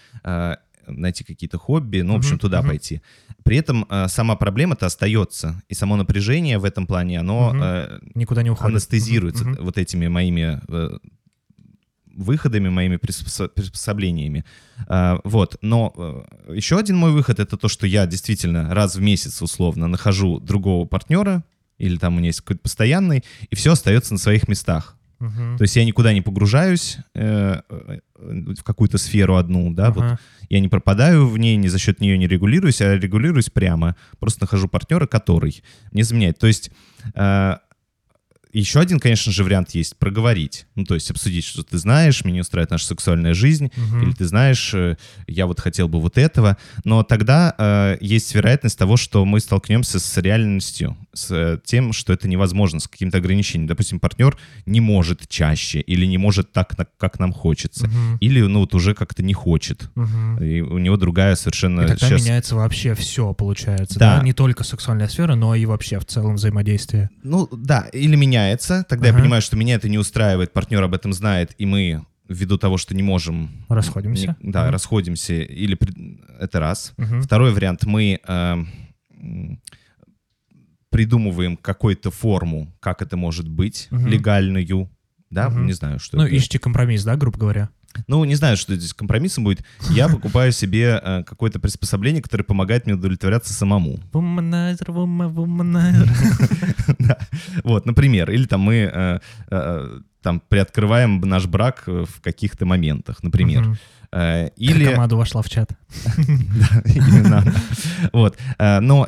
Найти 0.91 1.25
какие-то 1.25 1.59
хобби, 1.59 2.01
ну, 2.01 2.15
в 2.15 2.19
общем, 2.19 2.39
туда 2.39 2.63
пойти. 2.63 3.01
При 3.45 3.57
этом 3.57 3.87
э, 3.89 4.09
сама 4.09 4.37
проблема-то 4.37 4.87
остается. 4.87 5.63
И 5.69 5.75
само 5.75 5.97
напряжение 5.97 6.59
в 6.59 6.65
этом 6.65 6.87
плане, 6.87 7.21
оно 7.21 7.53
э, 7.55 7.99
Никуда 8.15 8.43
не 8.43 8.51
уходит. 8.51 8.73
анестезируется 8.75 9.45
вот 9.61 9.79
этими 9.79 10.09
моими 10.09 10.61
э, 10.69 10.99
выходами, 12.17 12.69
моими 12.69 12.97
приспосо- 12.97 13.49
приспособлениями. 13.49 14.45
Вот. 15.25 15.57
Но 15.63 16.25
еще 16.49 16.79
один 16.79 16.97
мой 16.97 17.13
выход— 17.13 17.39
это 17.41 17.57
то, 17.57 17.69
что 17.69 17.87
я 17.87 18.07
действительно 18.07 18.75
раз 18.75 18.97
в 18.97 19.01
месяц, 19.01 19.41
условно, 19.41 19.87
нахожу 19.87 20.41
другого 20.41 20.85
партнера, 20.87 21.45
или 21.79 21.97
там 21.97 22.15
у 22.15 22.19
меня 22.19 22.27
есть 22.29 22.41
какой-то 22.41 22.63
постоянный, 22.63 23.23
и 23.51 23.55
все 23.55 23.73
остается 23.73 24.15
на 24.15 24.19
своих 24.19 24.49
местах. 24.49 24.97
Мгм. 25.21 25.59
То 25.59 25.63
есть 25.63 25.77
я 25.77 25.85
никуда 25.85 26.13
не 26.13 26.21
погружаюсь 26.21 26.99
э, 27.15 27.61
в 28.19 28.63
какую-то 28.63 28.99
сферу 28.99 29.37
одну, 29.37 29.73
да, 29.73 29.91
вот 29.91 30.05
Ага. 30.05 30.19
я 30.49 30.61
не 30.61 30.69
пропадаю 30.69 31.29
в 31.29 31.39
ней, 31.39 31.57
ни 31.57 31.69
за 31.69 31.79
счет 31.79 32.01
нее 32.01 32.19
не 32.19 32.27
регулируюсь, 32.27 32.81
а 32.81 32.97
регулируюсь 32.97 33.51
прямо. 33.51 33.97
Просто 34.19 34.43
нахожу 34.43 34.69
партнера, 34.69 35.07
который 35.07 35.63
не 35.93 36.03
заменяет. 36.03 36.39
То 36.39 36.47
есть 36.47 36.71
э, 37.15 37.57
еще 38.59 38.81
один, 38.81 38.99
конечно 39.01 39.33
же, 39.33 39.45
вариант 39.45 39.71
есть— 39.75 39.97
проговорить. 39.99 40.67
Ну, 40.75 40.85
то 40.85 40.95
есть 40.95 41.11
обсудить, 41.11 41.45
что 41.45 41.63
ты 41.63 41.79
знаешь, 41.79 42.25
меня 42.25 42.35
не 42.35 42.41
устраивает 42.41 42.71
наша 42.71 42.87
сексуальная 42.87 43.35
жизнь, 43.35 43.71
Мгм. 43.77 44.03
или 44.03 44.13
ты 44.13 44.25
знаешь, 44.25 44.73
э, 44.75 44.97
я 45.27 45.47
вот 45.47 45.61
хотел 45.61 45.89
бы 45.89 46.01
вот 46.01 46.19
этого. 46.19 46.57
Но 46.85 47.03
тогда 47.03 47.55
э, 47.59 47.97
есть 48.01 48.35
вероятность 48.35 48.79
того, 48.79 48.97
что 48.97 49.25
мы 49.25 49.41
столкнемся 49.41 49.99
с 50.01 50.17
реальностью, 50.19 50.97
с 51.13 51.31
э, 51.31 51.59
тем, 51.65 51.93
что 51.93 52.13
это 52.13 52.29
невозможно, 52.29 52.81
с 52.81 52.89
каким-то 52.89 53.19
ограничением. 53.19 53.67
Допустим, 53.69 54.01
партнер 54.01 54.37
не 54.67 54.81
может 54.81 55.29
чаще 55.29 55.81
или 55.81 56.07
не 56.07 56.19
может 56.19 56.53
так, 56.53 56.75
как 56.99 57.19
нам 57.19 57.33
хочется. 57.33 57.87
Мгм. 57.87 58.17
Или, 58.21 58.41
ну, 58.41 58.61
вот 58.61 58.75
уже 58.75 58.95
как-то 58.95 59.23
не 59.23 59.35
хочет. 59.35 59.91
Мгм. 59.95 60.43
И 60.43 60.61
у 60.61 60.79
него 60.79 60.97
другая 60.97 61.37
совершенно 61.37 61.83
И 61.83 61.87
тогда 61.87 62.07
сейчас... 62.09 62.23
меняется 62.23 62.57
вообще 62.57 62.95
все, 62.95 63.33
получается. 63.35 63.99
Да. 63.99 64.19
Да. 64.19 64.25
Не 64.25 64.33
только 64.33 64.65
сексуальная 64.65 65.09
сфера, 65.09 65.35
но 65.35 65.55
и 65.55 65.65
вообще 65.67 65.99
в 66.01 66.05
целом 66.07 66.37
взаимодействие. 66.37 67.11
Ну, 67.23 67.49
да, 67.53 67.89
или 67.93 68.17
меняется, 68.17 68.48
меняется, 68.49 68.85
тогда 68.89 69.09
Ага. 69.09 69.17
я 69.19 69.23
понимаю, 69.23 69.43
что 69.43 69.57
меня 69.57 69.75
это 69.75 69.89
не 69.89 69.99
устраивает, 69.99 70.53
партнер 70.53 70.83
об 70.83 70.95
этом 70.95 71.13
знает, 71.13 71.55
и 71.59 71.67
мы 71.67 72.05
ввиду 72.29 72.59
того, 72.59 72.77
что 72.79 72.95
не 72.95 73.03
можем... 73.03 73.65
Расходимся. 73.69 74.37
не- 74.41 74.53
да, 74.53 74.65
Мгм. 74.65 74.73
расходимся, 74.73 75.35
или 75.35 75.79
это 76.41 76.61
раз. 76.61 76.93
Мгм. 76.97 77.23
Второй 77.23 77.53
вариант, 77.53 77.85
мы 77.85 78.21
э, 78.27 78.57
придумываем 80.91 81.57
какую-то 81.57 82.11
форму, 82.11 82.75
как 82.81 83.03
это 83.03 83.17
может 83.17 83.49
быть, 83.49 83.89
Мгм. 83.91 84.07
легальную, 84.07 84.91
да, 85.31 85.49
Мгм. 85.51 85.67
не 85.67 85.73
знаю, 85.73 85.99
что 85.99 86.17
Ну, 86.17 86.25
это. 86.25 86.37
ищите 86.37 86.59
компромисс, 86.59 87.05
да, 87.05 87.17
грубо 87.17 87.39
говоря. 87.39 87.71
Ну, 88.07 88.25
не 88.25 88.35
знаю, 88.35 88.57
что 88.57 88.75
здесь 88.75 88.93
компромиссом 88.95 89.45
будет. 89.45 89.65
Я 89.91 90.09
покупаю 90.09 90.53
себе 90.53 91.01
э, 91.03 91.23
какое-то 91.25 91.59
приспособление, 91.59 92.23
которое 92.23 92.45
помогает 92.45 92.87
мне 92.87 92.95
удовлетворяться 92.95 93.53
самому. 93.53 93.99
Womanizer. 94.13 96.09
Да. 96.99 97.19
Вот, 97.65 97.87
например, 97.87 98.31
или 98.31 98.47
там 98.47 98.61
мы 98.61 98.91
э, 98.93 99.19
э, 99.51 100.01
там 100.23 100.41
приоткрываем 100.49 101.21
наш 101.21 101.47
брак 101.47 101.85
э, 101.87 102.05
в 102.09 102.21
каких-то 102.21 102.67
моментах, 102.67 103.23
например. 103.23 103.79
Или... 104.57 104.93
Команда 104.93 105.17
вошла 105.17 105.43
в 105.43 105.49
чат. 105.49 105.71
Да, 106.17 106.83
именно. 106.85 107.45
Вот. 108.13 108.39
Но, 108.59 109.07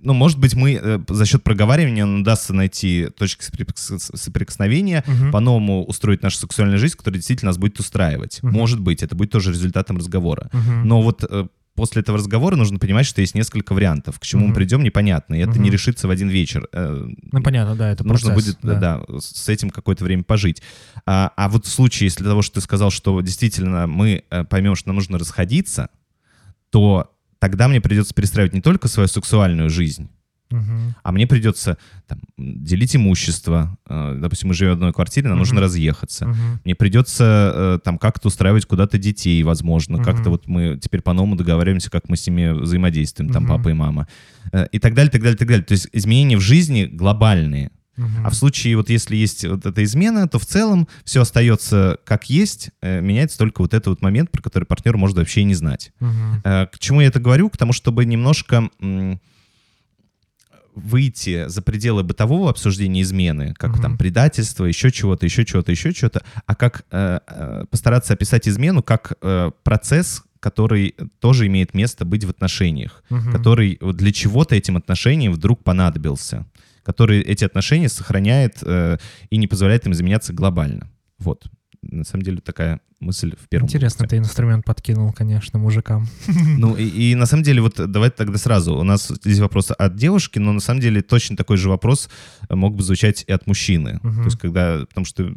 ну, 0.00 0.12
может 0.14 0.38
быть, 0.38 0.54
мы 0.54 0.74
э, 0.80 0.98
за 1.08 1.26
счет 1.26 1.42
проговаривания 1.42 2.04
нам 2.06 2.20
удастся 2.20 2.52
найти 2.54 3.08
точки 3.16 3.42
соприкос- 3.42 4.16
соприкосновения, 4.16 5.02
Мгм. 5.06 5.30
по-новому 5.32 5.84
устроить 5.84 6.22
нашу 6.22 6.38
сексуальную 6.38 6.78
жизнь, 6.78 6.96
которая 6.96 7.18
действительно 7.18 7.50
нас 7.50 7.58
будет 7.58 7.78
устраивать. 7.80 8.40
Мгм. 8.42 8.52
Может 8.54 8.80
быть, 8.80 9.02
это 9.02 9.14
будет 9.16 9.30
тоже 9.32 9.50
результатом 9.50 9.96
разговора. 9.96 10.50
Мгм. 10.52 10.86
Но 10.86 11.02
вот 11.02 11.24
э, 11.28 11.46
после 11.74 12.02
этого 12.02 12.18
разговора 12.18 12.56
нужно 12.56 12.78
понимать, 12.78 13.06
что 13.06 13.20
есть 13.20 13.34
несколько 13.36 13.72
вариантов. 13.72 14.18
К 14.18 14.24
чему 14.24 14.42
Мгм. 14.42 14.50
мы 14.50 14.54
придем, 14.56 14.82
непонятно. 14.82 15.34
И 15.34 15.38
это 15.40 15.58
не 15.60 15.70
решится 15.70 16.08
в 16.08 16.10
один 16.10 16.28
вечер. 16.28 16.68
Э, 16.72 17.06
Ну, 17.32 17.42
понятно, 17.42 17.76
да, 17.76 17.90
это 17.90 18.04
Нужно 18.04 18.32
процесс, 18.32 18.56
будет, 18.56 18.80
да. 18.80 19.00
с 19.20 19.48
этим 19.48 19.70
какое-то 19.70 20.04
время 20.04 20.22
пожить. 20.24 20.62
А, 21.06 21.32
а 21.36 21.48
вот 21.48 21.66
в 21.66 21.70
случае, 21.70 22.06
если 22.06 22.24
того, 22.24 22.42
что 22.42 22.54
ты 22.56 22.60
сказал, 22.62 22.90
что 22.90 23.20
действительно 23.20 23.86
мы 23.86 24.24
э, 24.30 24.44
поймем, 24.44 24.74
что 24.74 24.88
нам 24.88 24.96
нужно 24.96 25.18
расходиться, 25.18 25.88
то 26.70 27.10
тогда 27.38 27.68
мне 27.68 27.80
придется 27.80 28.14
перестраивать 28.14 28.52
не 28.54 28.60
только 28.60 28.88
свою 28.88 29.08
сексуальную 29.08 29.70
жизнь, 29.70 30.08
Мгм. 30.50 30.94
а 31.02 31.12
мне 31.12 31.26
придется 31.26 31.76
там, 32.06 32.20
делить 32.38 32.96
имущество. 32.96 33.76
Э, 33.88 34.16
Допустим, 34.18 34.48
мы 34.48 34.54
живем 34.54 34.70
в 34.70 34.74
одной 34.74 34.92
квартире, 34.92 35.28
нам 35.28 35.36
Мгм. 35.36 35.40
нужно 35.40 35.60
разъехаться. 35.60 36.26
Мгм. 36.26 36.60
Мне 36.64 36.74
придется 36.74 37.52
э, 37.54 37.78
там 37.84 37.98
как-то 37.98 38.28
устраивать 38.28 38.64
куда-то 38.66 38.96
детей, 38.98 39.42
возможно. 39.42 39.96
Мгм. 39.98 40.04
Как-то 40.04 40.30
вот 40.30 40.48
мы 40.48 40.78
теперь 40.80 41.02
по-новому 41.02 41.36
договариваемся, 41.36 41.90
как 41.90 42.08
мы 42.08 42.16
с 42.16 42.26
ними 42.26 42.52
взаимодействуем, 42.52 43.30
там 43.30 43.42
Мгм. 43.44 43.56
папа 43.56 43.68
и 43.68 43.72
мама. 43.74 44.08
Э, 44.52 44.66
И 44.72 44.78
так 44.78 44.94
далее, 44.94 45.10
так 45.10 45.20
далее, 45.22 45.36
так 45.36 45.48
далее. 45.48 45.64
То 45.64 45.72
есть 45.72 45.88
изменения 45.92 46.36
в 46.38 46.40
жизни 46.40 46.84
глобальные. 46.86 47.70
Мгм. 47.98 48.26
А 48.26 48.30
в 48.30 48.34
случае, 48.34 48.76
вот 48.76 48.88
если 48.90 49.16
есть 49.16 49.44
вот 49.44 49.66
эта 49.66 49.82
измена, 49.84 50.26
то 50.28 50.38
в 50.38 50.46
целом 50.46 50.88
все 51.04 51.20
остается 51.20 51.98
как 52.04 52.30
есть, 52.30 52.70
э, 52.80 53.00
меняется 53.00 53.36
только 53.36 53.60
вот 53.60 53.74
этот 53.74 53.88
вот 53.88 54.02
момент, 54.02 54.30
про 54.30 54.40
который 54.40 54.64
партнер 54.64 54.96
может 54.96 55.16
вообще 55.18 55.40
и 55.42 55.44
не 55.44 55.54
знать. 55.54 55.92
Э, 56.44 56.66
К 56.72 56.78
чему 56.78 57.00
я 57.02 57.08
это 57.08 57.20
говорю? 57.20 57.50
К 57.50 57.56
тому, 57.56 57.72
чтобы 57.72 58.04
немножко 58.06 58.70
выйти 60.74 61.48
за 61.48 61.60
пределы 61.60 62.04
бытового 62.04 62.50
обсуждения 62.50 63.02
измены, 63.02 63.52
как 63.58 63.72
Мгм. 63.72 63.82
там 63.82 63.98
предательство, 63.98 64.64
еще 64.64 64.92
чего-то, 64.92 65.26
еще 65.26 65.44
чего-то, 65.44 65.72
еще 65.72 65.92
чего-то, 65.92 66.22
а 66.46 66.54
как 66.54 66.84
э, 66.92 67.18
э, 67.26 67.64
постараться 67.70 68.12
описать 68.14 68.46
измену 68.48 68.82
как 68.82 69.14
э, 69.20 69.50
процесс, 69.64 70.22
который 70.38 70.94
тоже 71.18 71.48
имеет 71.48 71.74
место 71.74 72.04
быть 72.04 72.24
в 72.24 72.30
отношениях, 72.30 73.02
Мгм. 73.10 73.32
который 73.32 73.78
вот 73.80 73.96
для 73.96 74.12
чего-то 74.12 74.54
этим 74.54 74.76
отношениям 74.76 75.32
вдруг 75.32 75.64
понадобился, 75.64 76.46
который 76.88 77.20
эти 77.20 77.44
отношения 77.44 77.90
сохраняет 77.90 78.62
э, 78.62 78.96
и 79.28 79.36
не 79.36 79.46
позволяет 79.46 79.84
им 79.86 79.92
изменяться 79.92 80.32
глобально. 80.32 80.88
Вот. 81.18 81.46
На 81.82 82.04
самом 82.04 82.22
деле 82.24 82.38
такая 82.40 82.80
мысль 82.98 83.34
в 83.38 83.46
первом 83.48 83.66
Интересно, 83.66 83.98
пункте. 83.98 84.16
ты 84.16 84.22
инструмент 84.22 84.64
подкинул, 84.64 85.12
конечно, 85.12 85.58
мужикам. 85.58 86.08
Ну 86.58 86.74
и, 86.76 86.82
и 87.10 87.14
на 87.14 87.26
самом 87.26 87.42
деле, 87.44 87.60
вот 87.60 87.74
давайте 87.76 88.16
тогда 88.16 88.38
сразу. 88.38 88.74
У 88.74 88.82
нас 88.84 89.08
здесь 89.22 89.38
вопрос 89.38 89.70
от 89.78 89.96
девушки, 89.96 90.38
но 90.38 90.52
на 90.52 90.60
самом 90.60 90.80
деле 90.80 91.02
точно 91.02 91.36
такой 91.36 91.58
же 91.58 91.68
вопрос 91.68 92.08
э, 92.48 92.54
мог 92.54 92.74
бы 92.74 92.82
звучать 92.82 93.22
и 93.28 93.32
от 93.32 93.46
мужчины. 93.46 94.00
Мгм. 94.02 94.16
То 94.16 94.24
есть 94.24 94.38
когда, 94.38 94.86
потому 94.88 95.04
что 95.04 95.30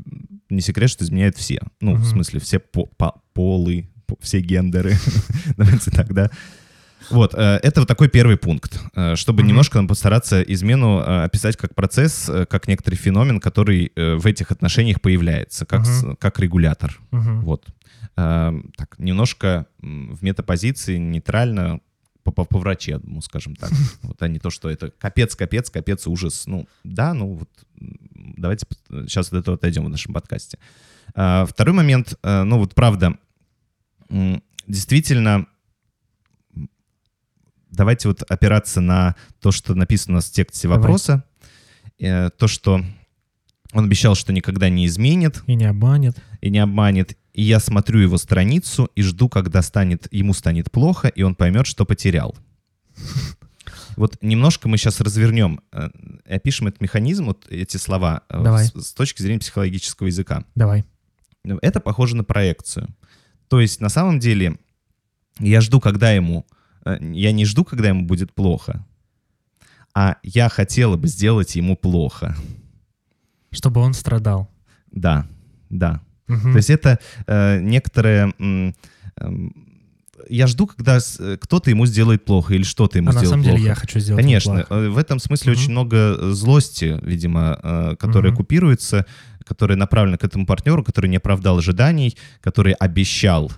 не 0.50 0.62
секрет, 0.62 0.90
что 0.90 1.04
изменяют 1.04 1.36
все. 1.38 1.60
Ну, 1.82 1.96
в 1.96 2.00
Мгм. 2.00 2.06
смысле, 2.06 2.40
все 2.40 2.60
по- 2.60 2.86
по- 2.98 3.22
полы, 3.34 3.90
по- 4.08 4.18
все 4.22 4.40
гендеры. 4.40 4.94
Давайте 5.58 5.92
так, 5.92 6.14
да. 6.14 6.32
Вот, 7.12 7.34
э, 7.36 7.60
это 7.64 7.82
вот 7.82 7.88
такой 7.88 8.10
первый 8.10 8.38
пункт, 8.38 8.80
э, 8.96 9.16
чтобы 9.16 9.42
Мгм. 9.42 9.50
немножко 9.50 9.84
постараться 9.86 10.42
измену 10.42 11.00
э, 11.00 11.24
описать 11.24 11.58
как 11.58 11.76
процесс, 11.76 12.30
как 12.50 12.68
некоторый 12.68 12.96
феномен, 12.96 13.40
который 13.40 13.92
в 13.96 14.26
этих 14.26 14.52
отношениях 14.52 15.02
появляется, 15.02 15.66
как, 15.66 15.86
с- 15.86 16.16
как 16.20 16.40
регулятор. 16.40 17.00
Мгм. 17.12 17.42
Вот. 17.42 17.66
Эм, 18.18 18.72
так, 18.78 19.00
немножко 19.00 19.68
в 19.80 20.24
метапозиции 20.24 20.98
нейтрально 20.98 21.80
по, 22.24 22.32
по, 22.32 22.46
врачебному, 22.60 23.22
скажем 23.22 23.56
так. 23.56 23.72
Вот, 24.04 24.22
а 24.22 24.28
не 24.28 24.40
то, 24.40 24.50
что 24.50 24.70
это 24.70 24.92
капец, 24.92 25.36
капец, 25.36 25.70
капец, 25.70 26.08
ужас. 26.08 26.44
Ну, 26.48 26.68
да, 26.84 27.14
ну 27.14 27.34
вот 27.36 27.50
давайте 28.38 28.66
сейчас 29.08 29.28
от 29.30 29.34
этого 29.40 29.56
отойдем 29.56 29.86
в 29.86 29.90
нашем 29.90 30.14
подкасте. 30.14 30.58
Второй 31.14 31.74
момент, 31.74 32.14
ну 32.24 32.58
вот 32.60 32.74
правда, 32.76 33.18
действительно, 34.68 35.48
давайте 37.72 38.08
вот 38.08 38.24
опираться 38.24 38.82
на 38.82 39.16
то, 39.40 39.52
что 39.52 39.74
написано 39.76 40.22
в 40.22 40.26
тексте 40.26 40.68
Давай. 40.68 40.80
вопроса. 40.80 41.24
Э, 42.00 42.30
То, 42.30 42.48
что 42.48 42.84
он 43.74 43.86
обещал, 43.86 44.16
что 44.16 44.34
никогда 44.34 44.70
не 44.70 44.86
изменит, 44.86 45.44
И 45.48 45.56
не 45.56 45.66
обманет. 45.66 46.18
и 46.42 46.50
не 46.50 46.60
обманет. 46.60 47.18
И 47.34 47.44
я 47.44 47.60
смотрю 47.60 48.00
его 48.00 48.18
страницу 48.18 48.90
и 48.96 49.02
жду, 49.02 49.30
когда 49.30 49.62
станет, 49.62 50.08
ему 50.12 50.34
станет 50.34 50.70
плохо, 50.72 51.08
и 51.08 51.22
он 51.22 51.36
поймет, 51.36 51.66
что 51.68 51.86
потерял. 51.86 52.36
Вот 53.98 54.18
немножко 54.22 54.70
мы 54.70 54.78
сейчас 54.78 55.02
развернем 55.02 55.60
э, 55.74 55.90
опишем 56.28 56.68
этот 56.68 56.80
механизм, 56.82 57.26
вот 57.26 57.46
эти 57.50 57.76
слова, 57.76 58.24
э, 58.30 58.42
Давай. 58.42 58.66
с, 58.66 58.72
с 58.72 58.94
точки 58.94 59.22
зрения 59.22 59.40
психологического 59.40 60.08
языка. 60.08 60.46
Давай. 60.56 60.86
Это 61.62 61.82
похоже 61.82 62.16
на 62.16 62.24
проекцию. 62.24 62.88
То 63.50 63.60
есть 63.60 63.82
на 63.82 63.90
самом 63.90 64.20
деле 64.20 64.58
я 65.40 65.60
жду, 65.62 65.80
когда 65.82 66.12
ему... 66.12 66.46
э, 66.86 66.98
Я 67.14 67.32
не 67.32 67.46
жду, 67.46 67.64
когда 67.64 67.90
ему 67.90 68.06
будет 68.06 68.34
плохо, 68.34 68.86
а 69.94 70.18
я 70.24 70.50
хотела 70.50 70.98
бы 70.98 71.08
сделать 71.08 71.56
ему 71.56 71.76
плохо. 71.76 72.36
Чтобы 73.52 73.82
он 73.82 73.94
страдал. 73.94 74.50
Да, 74.92 75.28
да. 75.70 76.02
Мгм. 76.28 76.52
То 76.54 76.58
есть 76.58 76.70
это 76.70 77.00
э, 77.28 77.60
некоторое... 77.60 78.34
м, 78.40 78.74
эм, 79.18 79.54
я 80.30 80.48
жду, 80.48 80.68
когда 80.68 81.00
э, 81.20 81.38
кто-то 81.42 81.70
ему 81.70 81.86
сделает 81.86 82.24
плохо 82.24 82.54
или 82.54 82.64
что-то 82.64 82.98
ему 83.00 83.10
а 83.10 83.14
на 83.14 83.20
сделает 83.20 83.30
самом 83.32 83.44
плохо. 83.44 83.58
деле 83.58 83.68
я 83.70 83.76
хочу 83.76 84.00
сделать 84.00 84.22
Конечно, 84.24 84.54
плохо. 84.54 84.74
э, 84.76 84.90
в 84.90 84.98
этом 84.98 85.20
смысле 85.20 85.52
Мгм. 85.52 85.62
очень 85.62 85.72
много 85.72 86.32
злости, 86.34 87.00
видимо, 87.04 87.60
э, 87.62 87.96
которая 88.00 88.32
Мгм. 88.32 88.38
купируется, 88.38 89.06
которая 89.44 89.78
направлена 89.78 90.18
к 90.18 90.24
этому 90.24 90.46
партнеру, 90.46 90.84
который 90.84 91.10
не 91.10 91.18
оправдал 91.18 91.58
ожиданий, 91.58 92.16
который 92.40 92.74
обещал. 92.74 93.52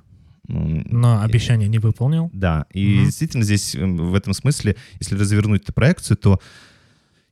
М, 0.47 0.85
Но 0.89 1.21
э, 1.21 1.23
обещание 1.25 1.67
не 1.67 1.79
выполнил. 1.79 2.29
Да, 2.33 2.65
и 2.73 2.95
Мгм. 2.97 3.05
действительно 3.05 3.43
здесь 3.43 3.75
м, 3.75 3.97
в 3.97 4.15
этом 4.15 4.33
смысле, 4.33 4.75
если 5.00 5.15
развернуть 5.17 5.63
эту 5.63 5.73
проекцию, 5.73 6.17
то 6.17 6.39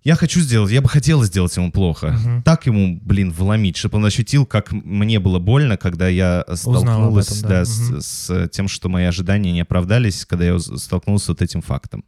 я 0.04 0.16
хочу 0.16 0.40
сделать, 0.40 0.72
я 0.72 0.82
бы 0.82 0.90
хотела 0.90 1.26
сделать 1.26 1.56
ему 1.56 1.72
плохо. 1.72 2.12
Мгм. 2.12 2.44
Так 2.44 2.66
ему, 2.66 3.00
блин, 3.04 3.32
вломить, 3.32 3.78
чтобы 3.78 3.98
он 3.98 4.06
ощутил, 4.06 4.46
как 4.48 4.72
мне 4.72 5.20
было 5.20 5.38
больно, 5.38 5.78
когда 5.78 6.08
я 6.08 6.44
столкнулась 6.56 7.28
этом, 7.28 7.42
да. 7.42 7.50
да, 7.50 7.60
Мгм. 7.60 8.02
с, 8.02 8.28
с 8.28 8.50
тем, 8.50 8.68
что 8.68 8.90
мои 8.90 9.06
ожидания 9.06 9.52
не 9.52 9.62
оправдались, 9.62 10.26
когда 10.26 10.46
я 10.46 10.60
столкнулся 10.60 11.26
с 11.26 11.30
вот 11.30 11.42
этим 11.42 11.62
фактом. 11.62 12.04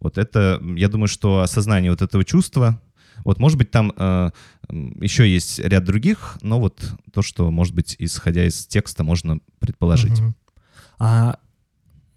Вот 0.00 0.18
это, 0.18 0.60
я 0.76 0.88
думаю, 0.88 1.08
что 1.08 1.40
осознание 1.40 1.90
вот 1.90 2.02
этого 2.02 2.24
чувства, 2.24 2.80
вот, 3.24 3.38
может 3.38 3.58
быть, 3.58 3.70
там 3.70 3.92
э, 3.96 4.30
еще 5.00 5.30
есть 5.30 5.58
ряд 5.58 5.84
других, 5.84 6.38
но 6.42 6.58
вот 6.58 6.80
то, 7.12 7.22
что, 7.22 7.50
может 7.50 7.74
быть, 7.74 7.96
исходя 7.98 8.46
из 8.46 8.66
текста, 8.66 9.04
можно 9.04 9.40
предположить. 9.58 10.20
Мгм. 10.20 10.34
А 11.00 11.38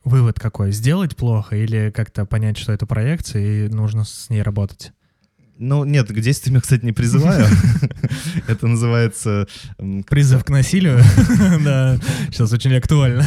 вывод 0.03 0.39
какой? 0.39 0.71
Сделать 0.73 1.15
плохо 1.15 1.55
или 1.55 1.89
как-то 1.89 2.25
понять, 2.25 2.57
что 2.57 2.73
это 2.73 2.85
проекция, 2.85 3.41
и 3.65 3.69
нужно 3.69 4.03
с 4.03 4.29
ней 4.29 4.41
работать? 4.41 4.91
Ну, 5.59 5.85
нет, 5.85 6.07
к 6.07 6.19
действиям 6.19 6.55
я, 6.55 6.61
кстати, 6.61 6.83
не 6.83 6.93
призываю. 6.93 7.45
Это 8.47 8.67
называется... 8.67 9.47
Призыв 10.09 10.43
к 10.43 10.49
насилию? 10.49 10.99
Да, 11.63 11.97
сейчас 12.31 12.51
очень 12.51 12.73
актуально. 12.75 13.25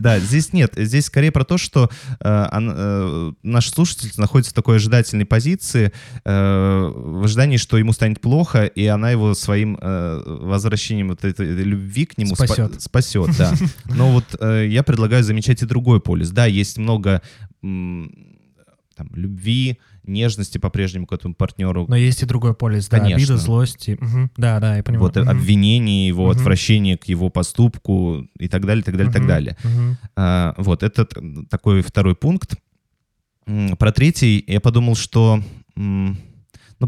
Да, 0.00 0.18
здесь 0.20 0.52
нет. 0.52 0.72
Здесь 0.76 1.06
скорее 1.06 1.32
про 1.32 1.44
то, 1.44 1.58
что 1.58 1.90
э, 2.20 2.46
э, 2.52 3.32
наш 3.42 3.70
слушатель 3.70 4.10
находится 4.16 4.52
в 4.52 4.54
такой 4.54 4.76
ожидательной 4.76 5.24
позиции, 5.26 5.92
э, 6.24 6.92
в 6.94 7.24
ожидании, 7.24 7.56
что 7.56 7.76
ему 7.76 7.92
станет 7.92 8.20
плохо, 8.20 8.64
и 8.64 8.86
она 8.86 9.10
его 9.10 9.34
своим 9.34 9.76
возвращением 9.80 11.08
вот 11.08 11.24
этой 11.24 11.46
любви 11.46 12.06
к 12.06 12.16
нему 12.18 12.34
спа- 12.34 12.46
Спасет. 12.46 12.82
спасет, 12.82 13.36
да. 13.36 13.52
Но 13.86 14.12
вот 14.12 14.24
я 14.40 14.82
предлагаю 14.82 15.24
замечать 15.24 15.62
и 15.62 15.66
другой 15.66 16.00
полюс. 16.00 16.30
Да, 16.30 16.46
есть 16.46 16.78
много 16.78 17.22
там, 18.96 19.10
любви, 19.14 19.78
нежности 20.04 20.58
по-прежнему 20.58 21.06
к 21.06 21.12
этому 21.12 21.34
партнеру. 21.34 21.84
Но 21.88 21.96
есть 21.96 22.22
и 22.22 22.26
другой 22.26 22.54
полис, 22.54 22.88
да, 22.88 22.98
Конечно. 22.98 23.16
обида, 23.16 23.36
злость. 23.36 23.88
и- 23.90 23.94
мгм. 24.00 24.30
Да, 24.36 24.58
да, 24.58 24.76
я 24.78 24.82
понимаю. 24.82 25.02
Вот 25.06 25.16
Мгм. 25.16 25.28
обвинение 25.28 26.08
его, 26.08 26.24
Мгм. 26.28 26.32
отвращение 26.38 26.96
к 26.96 27.04
его 27.04 27.28
поступку 27.28 28.26
и 28.38 28.48
так 28.48 28.64
далее, 28.64 28.82
так 28.82 28.96
далее, 28.96 29.12
так 29.12 29.22
Мгм. 29.22 29.28
далее. 29.28 29.56
Мгм. 29.62 29.98
А, 30.16 30.54
вот, 30.56 30.82
это 30.82 31.06
такой 31.50 31.82
второй 31.82 32.16
пункт. 32.16 32.56
Про 33.78 33.92
третий 33.92 34.42
я 34.46 34.60
подумал, 34.60 34.96
что, 34.96 35.40
ну, 35.76 36.16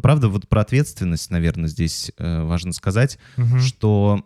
правда, 0.02 0.28
вот 0.28 0.48
про 0.48 0.62
ответственность, 0.62 1.30
наверное, 1.30 1.68
здесь 1.68 2.10
э, 2.18 2.42
важно 2.44 2.72
сказать, 2.72 3.18
Мгм. 3.36 3.60
что 3.60 4.24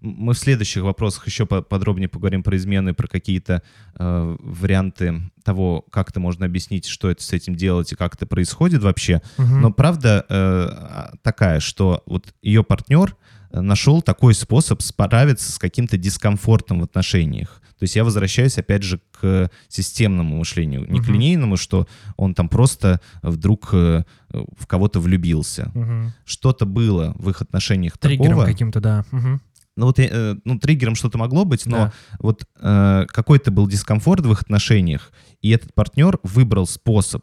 мы 0.00 0.32
в 0.34 0.38
следующих 0.38 0.82
вопросах 0.82 1.26
еще 1.26 1.46
по- 1.46 1.62
подробнее 1.62 2.08
поговорим 2.08 2.42
про 2.42 2.56
измены, 2.56 2.94
про 2.94 3.06
какие-то 3.08 3.62
э, 3.98 4.36
варианты 4.40 5.22
того, 5.44 5.82
как 5.90 6.10
это 6.10 6.20
можно 6.20 6.46
объяснить, 6.46 6.86
что 6.86 7.10
это 7.10 7.22
с 7.22 7.32
этим 7.32 7.54
делать 7.54 7.92
и 7.92 7.96
как 7.96 8.14
это 8.14 8.26
происходит 8.26 8.82
вообще. 8.82 9.22
Мгм. 9.38 9.60
Но 9.60 9.72
правда 9.72 10.24
э, 10.28 10.34
а, 10.34 11.12
такая, 11.22 11.60
что 11.60 12.02
вот 12.06 12.34
ее 12.42 12.62
партнер 12.64 13.16
э, 13.50 13.60
нашел 13.60 14.02
такой 14.02 14.34
способ 14.34 14.82
справиться 14.82 15.52
с 15.52 15.58
каким-то 15.58 15.96
дискомфортом 15.96 16.80
в 16.80 16.84
отношениях. 16.84 17.62
То 17.78 17.82
есть 17.82 17.94
я 17.94 18.04
возвращаюсь 18.04 18.56
опять 18.56 18.82
же 18.82 19.00
к 19.20 19.50
системному 19.68 20.38
мышлению, 20.38 20.90
не 20.90 20.98
к 20.98 21.02
Мгм. 21.02 21.12
линейному, 21.12 21.56
что 21.58 21.86
он 22.16 22.34
там 22.34 22.48
просто 22.48 23.02
вдруг 23.22 23.68
э, 23.74 24.04
в 24.30 24.66
кого-то 24.66 24.98
влюбился. 24.98 25.70
Мгм. 25.74 26.12
Что-то 26.24 26.64
было 26.64 27.12
в 27.18 27.28
их 27.28 27.42
отношениях 27.42 27.98
Триггером 27.98 28.30
такого. 28.30 28.46
каким-то, 28.46 28.80
да. 28.80 29.04
Мгм. 29.10 29.42
Ну 29.76 29.86
вот 29.86 29.98
я, 29.98 30.08
э, 30.10 30.34
ну, 30.44 30.58
триггером 30.58 30.94
что-то 30.94 31.18
могло 31.18 31.44
быть, 31.44 31.66
но 31.66 31.76
Да. 31.76 31.92
вот 32.18 32.44
э, 32.60 33.04
какой-то 33.08 33.50
был 33.50 33.66
дискомфорт 33.68 34.24
в 34.24 34.32
их 34.32 34.42
отношениях, 34.42 35.12
и 35.42 35.50
этот 35.50 35.74
партнер 35.74 36.18
выбрал 36.22 36.66
способ 36.66 37.22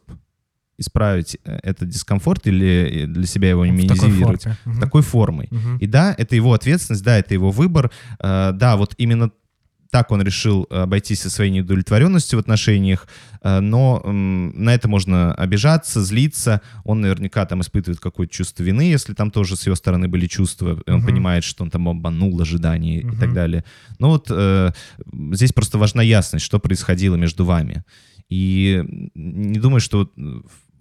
исправить 0.78 1.36
э, 1.44 1.58
этот 1.62 1.88
дискомфорт 1.88 2.46
или 2.46 3.04
э, 3.04 3.06
для 3.06 3.26
себя 3.26 3.50
его 3.50 3.62
В 3.62 3.66
такой 3.86 4.08
минимизировать 4.08 4.42
форме. 4.44 4.80
Такой 4.80 5.02
формой. 5.02 5.48
Мгм. 5.50 5.76
И 5.78 5.86
да, 5.86 6.14
это 6.16 6.34
его 6.36 6.52
ответственность, 6.52 7.04
да, 7.04 7.18
это 7.18 7.34
его 7.34 7.50
выбор. 7.50 7.90
Э, 8.18 8.52
Да, 8.52 8.76
вот 8.76 8.94
именно 8.98 9.30
так 9.94 10.10
он 10.10 10.22
решил 10.22 10.66
обойтись 10.70 11.20
со 11.22 11.30
своей 11.30 11.52
неудовлетворенностью 11.52 12.36
в 12.36 12.40
отношениях, 12.40 13.06
э, 13.42 13.60
но 13.60 14.02
на 14.04 14.74
это 14.74 14.88
можно 14.88 15.32
обижаться, 15.34 16.02
злиться. 16.02 16.60
Он 16.82 17.00
наверняка 17.00 17.46
там 17.46 17.60
испытывает 17.60 18.00
какое-то 18.00 18.32
чувство 18.32 18.64
вины, 18.64 18.82
если 18.82 19.14
там 19.14 19.30
тоже 19.30 19.54
с 19.54 19.66
его 19.66 19.76
стороны 19.76 20.08
были 20.08 20.26
чувства, 20.26 20.82
и 20.84 20.90
он 20.90 20.96
Мгм. 20.98 21.06
понимает, 21.06 21.44
что 21.44 21.62
он 21.62 21.70
там 21.70 21.88
обманул 21.88 22.40
ожидания 22.40 23.02
и 23.02 23.04
Мгм. 23.04 23.18
так 23.20 23.32
далее. 23.34 23.62
Но 24.00 24.08
вот 24.08 24.26
э, 24.30 24.72
здесь 25.32 25.52
просто 25.52 25.78
важна 25.78 26.02
ясность, 26.02 26.44
что 26.44 26.58
происходило 26.58 27.14
между 27.14 27.44
вами. 27.44 27.84
И 28.28 28.82
не 29.14 29.60
думаю, 29.60 29.80
что 29.80 30.10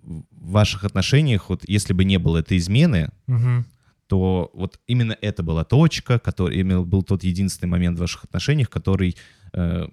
в 0.02 0.52
ваших 0.52 0.86
отношениях, 0.86 1.50
вот 1.50 1.70
если 1.70 1.94
бы 1.94 2.04
не 2.04 2.18
было 2.18 2.40
этой 2.40 2.58
измены, 2.58 3.10
Мгм. 3.28 3.66
То 4.14 4.52
вот 4.54 4.80
именно 4.86 5.18
это 5.22 5.42
была 5.42 5.64
точка, 5.64 6.20
который 6.20 6.60
именно 6.60 6.84
был 6.84 7.02
тот 7.02 7.24
единственный 7.24 7.68
момент 7.68 7.98
в 7.98 8.02
ваших 8.02 8.26
отношениях, 8.26 8.70
который 8.70 9.18
э, 9.54 9.88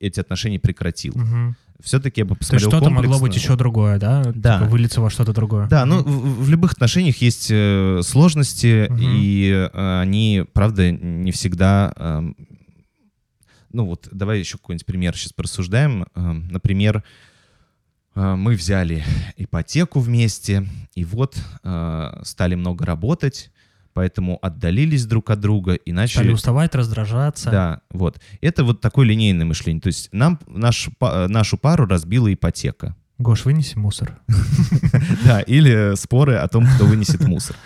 эти 0.00 0.18
отношения 0.18 0.58
прекратил. 0.58 1.12
Мгм. 1.14 1.54
Все-таки 1.80 2.22
я 2.22 2.24
бы 2.24 2.34
То 2.34 2.40
посмотрел 2.40 2.70
что-то 2.70 2.90
могло 2.90 3.20
быть 3.20 3.36
еще 3.36 3.54
другое, 3.54 4.00
да? 4.00 4.32
Да. 4.34 4.58
Типа 4.58 4.68
вылиться 4.68 5.00
во 5.00 5.10
что-то 5.10 5.32
другое. 5.32 5.68
Да, 5.68 5.86
ну 5.86 6.02
в, 6.02 6.44
в 6.44 6.48
любых 6.50 6.72
отношениях 6.72 7.18
есть 7.18 7.50
э, 7.52 8.00
сложности, 8.02 8.88
Мгм. 8.90 8.98
и 9.00 9.68
э, 9.72 10.00
они, 10.00 10.44
правда, 10.52 10.90
не 10.90 11.30
всегда... 11.30 11.92
эм, 11.94 12.36
ну 13.70 13.86
вот, 13.86 14.08
давай 14.10 14.40
еще 14.40 14.58
какой-нибудь 14.58 14.86
пример 14.86 15.16
сейчас 15.16 15.32
порассуждаем. 15.32 16.06
Эм, 16.16 16.48
например, 16.48 16.96
э, 16.96 17.02
мы 18.14 18.54
взяли 18.54 19.04
ипотеку 19.36 20.00
вместе, 20.00 20.66
и 20.94 21.04
вот 21.04 21.36
э, 21.64 22.20
стали 22.24 22.54
много 22.54 22.84
работать, 22.84 23.50
поэтому 23.94 24.38
отдалились 24.42 25.06
друг 25.06 25.30
от 25.30 25.40
друга 25.40 25.74
и 25.74 25.92
начали... 25.92 26.22
Стали 26.24 26.32
уставать, 26.32 26.74
раздражаться. 26.74 27.50
Да, 27.50 27.80
вот. 27.90 28.20
Это 28.40 28.64
вот 28.64 28.80
такое 28.80 29.06
линейное 29.06 29.46
мышление. 29.46 29.80
То 29.80 29.88
есть 29.88 30.08
нам 30.12 30.38
наш, 30.46 30.88
па- 30.98 31.26
нашу 31.28 31.56
пару 31.58 31.86
разбила 31.86 32.32
ипотека. 32.32 32.96
Гош, 33.18 33.44
вынеси 33.44 33.76
мусор. 33.78 34.18
Да, 35.24 35.40
или 35.40 35.94
споры 35.96 36.36
о 36.36 36.48
том, 36.48 36.66
кто 36.66 36.84
вынесет 36.86 37.22
мусор. 37.26 37.56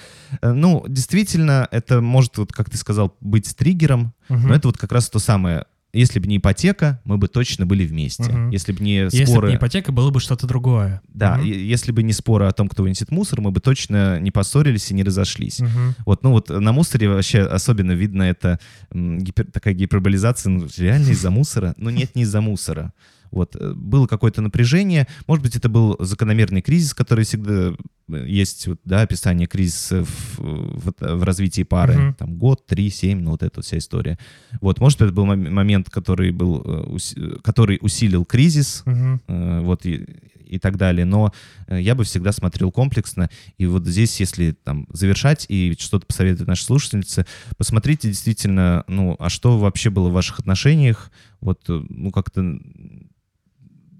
Э, 0.42 0.52
Ну, 0.52 0.84
действительно, 0.88 1.66
это 1.70 2.00
может, 2.00 2.38
вот, 2.38 2.52
как 2.52 2.70
ты 2.70 2.76
сказал, 2.76 3.16
быть 3.20 3.56
триггером, 3.56 4.12
но 4.28 4.54
это 4.54 4.68
вот 4.68 4.78
как 4.78 4.92
раз 4.92 5.08
то 5.10 5.18
самое. 5.18 5.64
Если 5.96 6.18
бы 6.18 6.26
не 6.26 6.36
ипотека, 6.36 7.00
мы 7.04 7.16
бы 7.18 7.28
точно 7.28 7.66
были 7.66 7.86
вместе. 7.86 8.24
Мгм. 8.24 8.50
Если 8.50 8.72
бы 8.72 8.82
не 8.84 8.96
Если 9.04 9.20
бы 9.20 9.26
споры... 9.26 9.48
не 9.50 9.56
ипотека, 9.56 9.92
было 9.92 10.10
бы 10.10 10.20
что-то 10.20 10.46
другое. 10.46 11.00
Да, 11.08 11.40
и- 11.42 11.48
если 11.48 11.92
бы 11.92 12.02
не 12.02 12.12
споры 12.12 12.46
о 12.46 12.52
том, 12.52 12.68
кто 12.68 12.82
вынесет 12.82 13.10
мусор, 13.10 13.40
мы 13.40 13.50
бы 13.50 13.60
точно 13.60 14.20
не 14.20 14.30
поссорились 14.30 14.90
и 14.90 14.94
не 14.94 15.02
разошлись. 15.02 15.60
Мгм. 15.60 15.94
Вот, 16.04 16.22
ну 16.22 16.30
вот 16.32 16.48
на 16.50 16.72
мусоре 16.72 17.08
вообще 17.08 17.40
особенно 17.42 17.92
видно 17.92 18.22
это 18.24 18.58
гипер- 18.92 19.50
такая 19.50 19.74
гиперболизация, 19.74 20.50
ну, 20.50 20.66
реально 20.76 21.10
из-за 21.10 21.30
мусора? 21.30 21.74
Ну 21.76 21.90
нет, 21.90 22.14
не 22.14 22.22
из-за 22.22 22.40
мусора. 22.40 22.92
Вот, 23.30 23.56
э, 23.56 23.72
было 23.74 24.06
какое-то 24.06 24.40
напряжение, 24.42 25.06
может 25.26 25.42
быть, 25.42 25.56
это 25.56 25.68
был 25.68 25.96
закономерный 26.00 26.62
кризис, 26.62 26.94
который 26.94 27.24
всегда 27.24 27.74
э, 28.08 28.24
есть, 28.26 28.68
да, 28.84 29.02
описание 29.02 29.46
кризиса 29.46 30.04
в, 30.04 30.38
в, 30.38 30.92
в 31.00 31.22
развитии 31.24 31.62
пары, 31.62 31.94
Мгм. 31.96 32.14
там, 32.14 32.34
год, 32.38 32.66
три, 32.66 32.90
семь, 32.90 33.20
ну, 33.20 33.32
вот 33.32 33.42
эта 33.42 33.62
вся 33.62 33.78
история. 33.78 34.18
Вот, 34.60 34.80
может, 34.80 35.02
это 35.02 35.12
был 35.12 35.26
мом- 35.26 35.50
момент, 35.50 35.90
который 35.90 36.30
был, 36.30 36.62
э, 36.64 36.98
э, 37.16 37.36
который 37.42 37.78
усилил 37.80 38.24
кризис, 38.24 38.82
э, 38.86 39.60
вот 39.62 39.84
и, 39.86 40.06
и 40.46 40.58
так 40.60 40.76
далее. 40.76 41.04
Но 41.04 41.32
э, 41.66 41.80
я 41.80 41.94
бы 41.96 42.04
всегда 42.04 42.30
смотрел 42.32 42.70
комплексно. 42.70 43.28
И 43.58 43.66
вот 43.66 43.84
здесь, 43.86 44.20
если 44.20 44.52
там 44.52 44.86
завершать 44.92 45.46
и 45.48 45.74
что-то 45.78 46.06
посоветовать 46.06 46.46
нашей 46.48 46.62
слушательнице, 46.62 47.26
посмотрите 47.56 48.08
действительно, 48.08 48.84
ну, 48.86 49.16
а 49.18 49.28
что 49.28 49.58
вообще 49.58 49.90
было 49.90 50.08
в 50.08 50.12
ваших 50.12 50.38
отношениях, 50.38 51.10
вот, 51.40 51.64
э, 51.68 51.82
ну, 51.88 52.12
как-то 52.12 52.42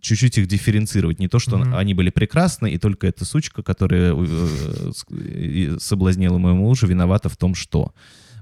чуть-чуть 0.07 0.38
их 0.38 0.47
дифференцировать. 0.47 1.19
Не 1.19 1.29
то, 1.29 1.38
что 1.38 1.59
Мгм. 1.59 1.75
они 1.77 1.95
были 1.95 2.11
прекрасны, 2.11 2.71
и 2.73 2.79
только 2.79 3.07
эта 3.07 3.25
сучка, 3.25 3.62
которая 3.62 4.14
э, 4.16 5.77
соблазнила 5.81 6.38
моего 6.38 6.59
мужа, 6.59 6.87
виновата 6.87 7.29
в 7.29 7.37
том, 7.37 7.55
что... 7.55 7.92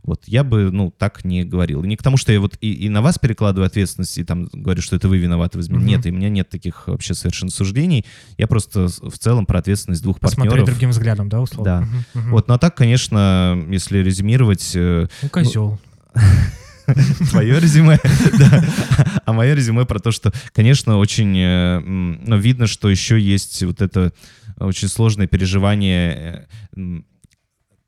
Вот 0.06 0.24
я 0.26 0.44
бы, 0.44 0.70
ну, 0.70 0.90
так 0.90 1.24
не 1.24 1.44
говорил. 1.44 1.82
Не 1.82 1.96
к 1.96 2.02
тому, 2.02 2.18
что 2.18 2.30
я 2.30 2.38
вот 2.38 2.58
и, 2.60 2.70
и 2.74 2.90
на 2.90 3.00
вас 3.00 3.18
перекладываю 3.18 3.66
ответственность, 3.66 4.18
и 4.18 4.22
там 4.22 4.50
говорю, 4.52 4.82
что 4.82 4.96
это 4.96 5.08
вы 5.08 5.16
виноваты 5.16 5.56
в 5.56 5.62
измене. 5.62 5.80
Мгм. 5.80 5.88
Нет, 5.88 6.04
и 6.04 6.10
у 6.10 6.14
меня 6.14 6.28
нет 6.28 6.50
таких 6.50 6.88
вообще 6.88 7.14
совершенно 7.14 7.50
суждений. 7.50 8.04
Я 8.36 8.46
просто 8.46 8.88
в 8.88 9.18
целом 9.18 9.46
про 9.46 9.60
ответственность 9.60 10.02
двух 10.02 10.20
Посмотреть 10.20 10.50
партнеров. 10.50 10.68
другим 10.74 10.90
взглядом, 10.90 11.30
да, 11.30 11.40
условно? 11.40 11.88
Да. 12.12 12.20
Мгм. 12.20 12.30
Вот, 12.32 12.48
ну 12.48 12.52
а 12.54 12.58
так, 12.58 12.76
конечно, 12.76 13.58
если 13.70 13.96
резюмировать, 14.00 14.72
э, 14.74 15.06
Ну, 15.22 15.28
козел. 15.30 15.78
твое 17.30 17.60
резюме, 17.60 17.98
да. 18.38 18.64
а 19.24 19.32
мое 19.32 19.54
резюме 19.54 19.84
про 19.84 19.98
то, 19.98 20.10
что, 20.10 20.32
конечно, 20.52 20.98
очень, 20.98 21.36
э, 21.36 21.80
ну, 21.80 22.36
видно, 22.38 22.66
что 22.66 22.90
еще 22.90 23.18
есть 23.20 23.62
вот 23.62 23.80
это 23.80 24.12
очень 24.58 24.88
сложное 24.88 25.26
переживание 25.26 26.46
э, 26.76 27.00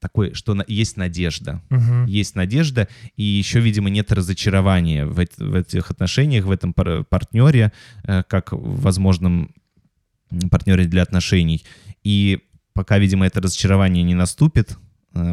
такое, 0.01 0.35
что 0.35 0.55
на- 0.55 0.65
есть 0.69 0.97
надежда. 0.97 1.61
Мгм. 1.71 2.07
Есть 2.07 2.35
надежда, 2.35 2.89
и 3.17 3.23
еще, 3.23 3.61
видимо, 3.61 3.91
нет 3.91 4.13
разочарования 4.13 5.05
в, 5.07 5.15
в 5.39 5.55
этих 5.55 5.91
отношениях, 5.91 6.45
в 6.45 6.51
этом 6.51 6.73
пар- 6.73 7.05
партнере, 7.05 7.73
э, 8.05 8.23
как 8.29 8.53
возможном 8.53 9.55
партнере 10.51 10.85
для 10.87 11.03
отношений. 11.03 11.65
И 12.05 12.41
пока, 12.73 12.99
видимо, 12.99 13.27
это 13.27 13.41
разочарование 13.41 14.03
не 14.03 14.15
наступит, 14.15 14.77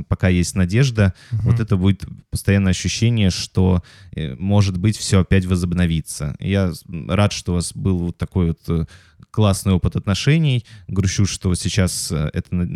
пока 0.07 0.27
есть 0.29 0.55
надежда, 0.55 1.13
Мгм. 1.31 1.41
вот 1.51 1.59
это 1.59 1.77
будет 1.77 2.03
постоянное 2.29 2.71
ощущение, 2.71 3.29
что, 3.29 3.83
э, 4.15 4.35
может 4.35 4.77
быть, 4.77 4.97
все 4.97 5.21
опять 5.21 5.45
возобновится. 5.45 6.35
Я 6.39 6.71
рад, 7.07 7.31
что 7.33 7.51
у 7.51 7.55
вас 7.55 7.73
был 7.73 7.99
вот 7.99 8.17
такой 8.17 8.47
вот 8.47 8.59
э, 8.69 8.85
классный 9.31 9.73
опыт 9.73 9.95
отношений. 9.95 10.65
Грущу, 10.87 11.25
что 11.25 11.53
сейчас 11.55 12.11
э, 12.11 12.29
это, 12.33 12.67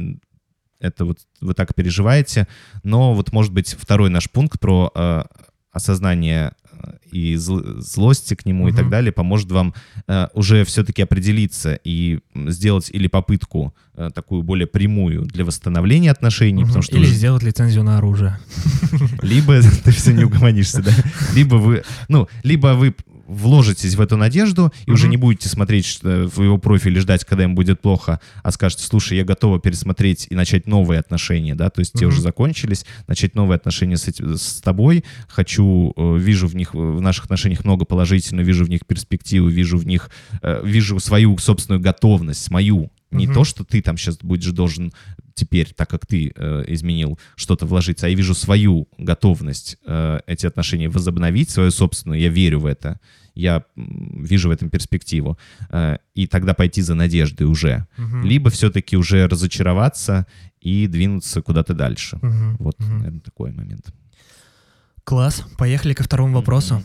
это 0.79 1.05
вот 1.05 1.19
вы 1.41 1.53
так 1.53 1.73
переживаете. 1.75 2.47
Но 2.83 3.13
вот, 3.13 3.31
может 3.31 3.53
быть, 3.53 3.75
второй 3.79 4.09
наш 4.09 4.29
пункт 4.29 4.59
про 4.59 4.91
э, 4.93 5.23
осознание 5.71 6.53
э, 6.66 6.66
и 7.11 7.35
зл- 7.35 7.79
злости 7.79 8.33
к 8.35 8.45
нему 8.45 8.67
и 8.67 8.71
так 8.73 8.89
далее 8.89 9.11
поможет 9.11 9.51
вам 9.51 9.73
э, 10.07 10.27
уже 10.33 10.63
все-таки 10.65 11.01
определиться 11.01 11.79
и 11.83 12.19
сделать 12.47 12.89
или 12.91 13.07
попытку 13.07 13.73
э, 13.95 14.09
такую 14.13 14.43
более 14.43 14.67
прямую 14.67 15.23
для 15.25 15.45
восстановления 15.45 16.11
отношений, 16.11 16.61
Мгм. 16.63 16.67
потому 16.67 16.83
что 16.83 16.97
Или 16.97 17.05
вы- 17.05 17.11
сделать 17.11 17.43
лицензию 17.43 17.83
на 17.83 17.97
оружие. 17.97 18.37
либо 19.21 19.59
ты 19.83 19.91
все 19.91 20.13
не 20.13 20.23
угомонишься, 20.23 20.81
да, 20.83 20.91
либо 21.35 21.55
вы, 21.55 21.83
ну, 22.09 22.27
либо 22.43 22.73
вы 22.75 22.95
вложитесь 23.27 23.95
в 23.95 24.01
эту 24.01 24.17
надежду 24.17 24.71
и 24.85 24.91
уже 24.91 25.03
Мгм. 25.03 25.11
не 25.11 25.17
будете 25.17 25.49
смотреть 25.49 25.85
что- 25.85 26.27
в 26.27 26.41
его 26.41 26.57
профиль 26.57 26.97
и 26.97 26.99
ждать, 26.99 27.25
когда 27.25 27.43
им 27.43 27.55
будет 27.55 27.81
плохо, 27.81 28.19
а 28.43 28.51
скажете, 28.51 28.83
слушай, 28.85 29.17
я 29.17 29.23
готова 29.23 29.59
пересмотреть 29.59 30.27
и 30.29 30.35
начать 30.35 30.67
новые 30.67 30.99
отношения, 30.99 31.53
да, 31.55 31.69
то 31.69 31.79
есть 31.79 31.93
те 31.93 32.05
Мгм. 32.05 32.13
уже 32.13 32.21
закончились, 32.21 32.85
начать 33.07 33.35
новые 33.35 33.57
отношения 33.57 33.97
с, 33.97 34.07
эти- 34.07 34.35
с 34.35 34.61
тобой, 34.61 35.03
хочу, 35.27 35.93
э, 35.95 36.17
вижу 36.17 36.47
в 36.47 36.55
них, 36.55 36.73
э, 36.73 36.77
в 36.77 37.01
наших 37.01 37.25
отношениях 37.25 37.65
много 37.65 37.85
положительного, 37.85 38.45
вижу 38.45 38.65
в 38.65 38.69
них 38.69 38.85
перспективу, 38.85 39.47
вижу 39.49 39.77
в 39.77 39.85
них, 39.85 40.09
э, 40.41 40.61
вижу 40.63 40.99
свою 40.99 41.37
собственную 41.37 41.81
готовность, 41.81 42.49
мою, 42.51 42.89
не 43.11 43.25
Мгм. 43.25 43.33
то, 43.35 43.43
что 43.43 43.63
ты 43.63 43.81
там 43.81 43.97
сейчас 43.97 44.17
будешь 44.17 44.51
должен 44.51 44.91
теперь, 45.33 45.73
так 45.73 45.89
как 45.89 46.05
ты 46.05 46.31
э, 46.35 46.63
изменил, 46.67 47.19
что-то 47.35 47.65
вложиться, 47.65 48.05
а 48.07 48.09
я 48.09 48.15
вижу 48.15 48.33
свою 48.33 48.87
готовность 48.97 49.77
э, 49.85 50.19
эти 50.27 50.45
отношения 50.47 50.89
возобновить, 50.89 51.49
свою 51.49 51.71
собственную, 51.71 52.19
я 52.19 52.29
верю 52.29 52.59
в 52.59 52.65
это, 52.65 52.99
я 53.35 53.63
вижу 53.75 54.49
в 54.49 54.51
этом 54.51 54.69
перспективу, 54.69 55.37
э, 55.69 55.97
и 56.15 56.25
тогда 56.27 56.53
пойти 56.53 56.81
за 56.81 56.95
надеждой 56.95 57.43
уже. 57.43 57.85
Мгм. 57.97 58.25
Либо 58.25 58.49
все-таки 58.49 58.97
уже 58.97 59.27
разочароваться 59.27 60.25
и 60.59 60.87
двинуться 60.87 61.41
куда-то 61.41 61.73
дальше. 61.75 62.17
Мгм. 62.21 62.57
Вот, 62.59 62.79
Мгм. 62.79 62.97
наверное, 62.97 63.19
такой 63.21 63.51
момент. 63.51 63.93
Класс. 65.03 65.45
Поехали 65.57 65.93
ко 65.93 66.03
второму 66.03 66.33
вопросу. 66.33 66.83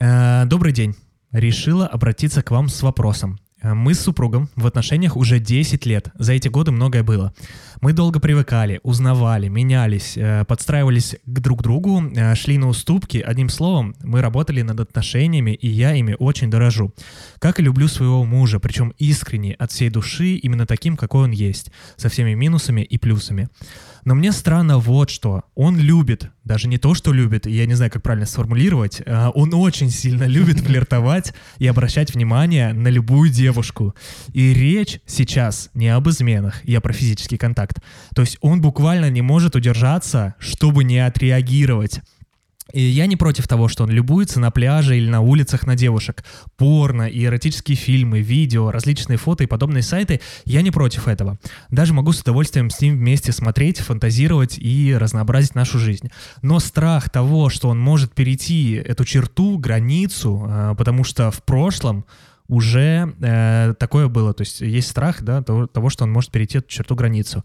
Э, 0.00 0.44
Добрый 0.46 0.72
день. 0.72 0.94
Решила 1.30 1.86
обратиться 1.86 2.42
к 2.42 2.50
вам 2.50 2.68
с 2.68 2.82
вопросом. 2.82 3.38
Э, 3.62 3.74
Мы 3.74 3.94
с 3.94 4.00
супругом 4.00 4.48
в 4.56 4.66
отношениях 4.66 5.16
уже 5.16 5.38
10 5.38 5.86
лет. 5.86 6.10
За 6.18 6.32
эти 6.32 6.48
годы 6.48 6.72
многое 6.72 7.02
было. 7.02 7.32
Мы 7.80 7.92
долго 7.92 8.20
привыкали, 8.20 8.80
узнавали, 8.82 9.48
менялись, 9.48 10.14
э, 10.16 10.44
подстраивались 10.44 11.16
к 11.24 11.40
друг 11.40 11.62
другу, 11.62 12.02
э, 12.02 12.34
шли 12.34 12.58
на 12.58 12.68
уступки. 12.68 13.18
Одним 13.18 13.48
словом, 13.48 13.94
мы 14.02 14.20
работали 14.20 14.62
над 14.62 14.80
отношениями, 14.80 15.52
и 15.52 15.68
я 15.68 15.94
ими 15.94 16.16
очень 16.18 16.50
дорожу. 16.50 16.92
Как 17.38 17.60
и 17.60 17.62
люблю 17.62 17.88
своего 17.88 18.24
мужа, 18.24 18.60
причем 18.60 18.92
искренне, 18.98 19.54
от 19.54 19.70
всей 19.72 19.90
души, 19.90 20.34
именно 20.34 20.66
таким, 20.66 20.96
какой 20.96 21.24
он 21.24 21.30
есть, 21.30 21.70
со 21.96 22.08
всеми 22.08 22.34
минусами 22.34 22.82
и 22.82 22.98
плюсами. 22.98 23.48
Но 24.04 24.14
мне 24.14 24.32
странно 24.32 24.78
вот 24.78 25.10
что. 25.10 25.44
Он 25.54 25.78
любит, 25.78 26.30
даже 26.44 26.68
не 26.68 26.78
то, 26.78 26.94
что 26.94 27.12
любит, 27.12 27.46
я 27.46 27.66
не 27.66 27.74
знаю, 27.74 27.90
как 27.90 28.02
правильно 28.02 28.26
сформулировать, 28.26 29.00
а, 29.06 29.30
он 29.30 29.54
очень 29.54 29.90
сильно 29.90 30.24
любит 30.24 30.60
флиртовать 30.64 31.34
и 31.58 31.66
обращать 31.66 32.14
внимание 32.14 32.72
на 32.72 32.88
любую 32.88 33.30
девушку. 33.30 33.94
И 34.32 34.52
речь 34.52 35.00
сейчас 35.06 35.70
не 35.74 35.88
об 35.88 36.08
изменах, 36.08 36.64
я 36.64 36.80
про 36.80 36.92
физический 36.92 37.36
контакт. 37.36 37.78
То 38.14 38.22
есть 38.22 38.38
он 38.40 38.60
буквально 38.60 39.10
не 39.10 39.22
может 39.22 39.54
удержаться, 39.54 40.34
чтобы 40.38 40.84
не 40.84 40.98
отреагировать. 40.98 42.00
И 42.72 42.82
я 42.82 43.06
не 43.06 43.16
против 43.16 43.48
того, 43.48 43.68
что 43.68 43.84
он 43.84 43.90
любуется 43.90 44.40
на 44.40 44.50
пляже 44.50 44.96
или 44.96 45.08
на 45.08 45.20
улицах 45.20 45.66
на 45.66 45.76
девушек. 45.76 46.24
Порно 46.56 47.08
и 47.08 47.24
эротические 47.24 47.76
фильмы, 47.76 48.20
видео, 48.20 48.70
различные 48.70 49.16
фото 49.16 49.44
и 49.44 49.46
подобные 49.46 49.82
сайты, 49.82 50.20
я 50.44 50.62
не 50.62 50.70
против 50.70 51.08
этого. 51.08 51.38
Даже 51.70 51.92
могу 51.92 52.12
с 52.12 52.20
удовольствием 52.20 52.70
с 52.70 52.80
ним 52.80 52.96
вместе 52.96 53.32
смотреть, 53.32 53.78
фантазировать 53.78 54.58
и 54.58 54.96
разнообразить 54.96 55.54
нашу 55.54 55.78
жизнь. 55.78 56.10
Но 56.42 56.58
страх 56.60 57.10
того, 57.10 57.48
что 57.48 57.68
он 57.68 57.78
может 57.78 58.14
перейти 58.14 58.74
эту 58.74 59.04
черту, 59.04 59.58
границу, 59.58 60.46
э, 60.48 60.74
потому 60.76 61.04
что 61.04 61.30
в 61.30 61.42
прошлом 61.42 62.04
уже 62.52 63.14
э, 63.22 63.74
такое 63.78 64.08
было. 64.08 64.34
То 64.34 64.42
есть 64.42 64.60
есть 64.60 64.90
страх 64.90 65.22
да, 65.22 65.42
того, 65.42 65.66
того, 65.66 65.88
что 65.88 66.04
он 66.04 66.12
может 66.12 66.30
перейти 66.30 66.58
эту 66.58 66.68
черту 66.68 66.94
границу. 66.94 67.42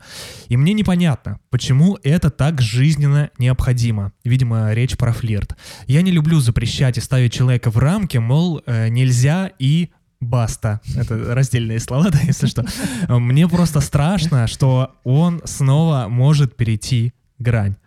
И 0.49 0.57
мне 0.57 0.73
непонятно, 0.73 1.39
почему 1.49 1.97
это 2.03 2.29
так 2.29 2.59
жизненно 2.59 3.29
необходимо. 3.37 4.11
Видимо, 4.25 4.73
речь 4.73 4.97
про 4.97 5.13
флирт. 5.13 5.55
Я 5.87 6.01
не 6.01 6.11
люблю 6.11 6.41
запрещать 6.41 6.97
и 6.97 7.01
ставить 7.01 7.31
человека 7.31 7.71
в 7.71 7.77
рамки, 7.77 8.17
мол, 8.17 8.61
э, 8.65 8.89
нельзя 8.89 9.49
и 9.59 9.91
баста. 10.19 10.81
Это 10.97 11.33
раздельные 11.33 11.79
слова, 11.79 12.09
да, 12.11 12.19
если 12.23 12.47
что. 12.47 12.65
Мне 13.07 13.47
просто 13.47 13.79
страшно, 13.79 14.45
что 14.47 14.91
он 15.05 15.41
снова 15.45 16.07
может 16.09 16.57
перейти 16.57 17.13
грань. 17.39 17.77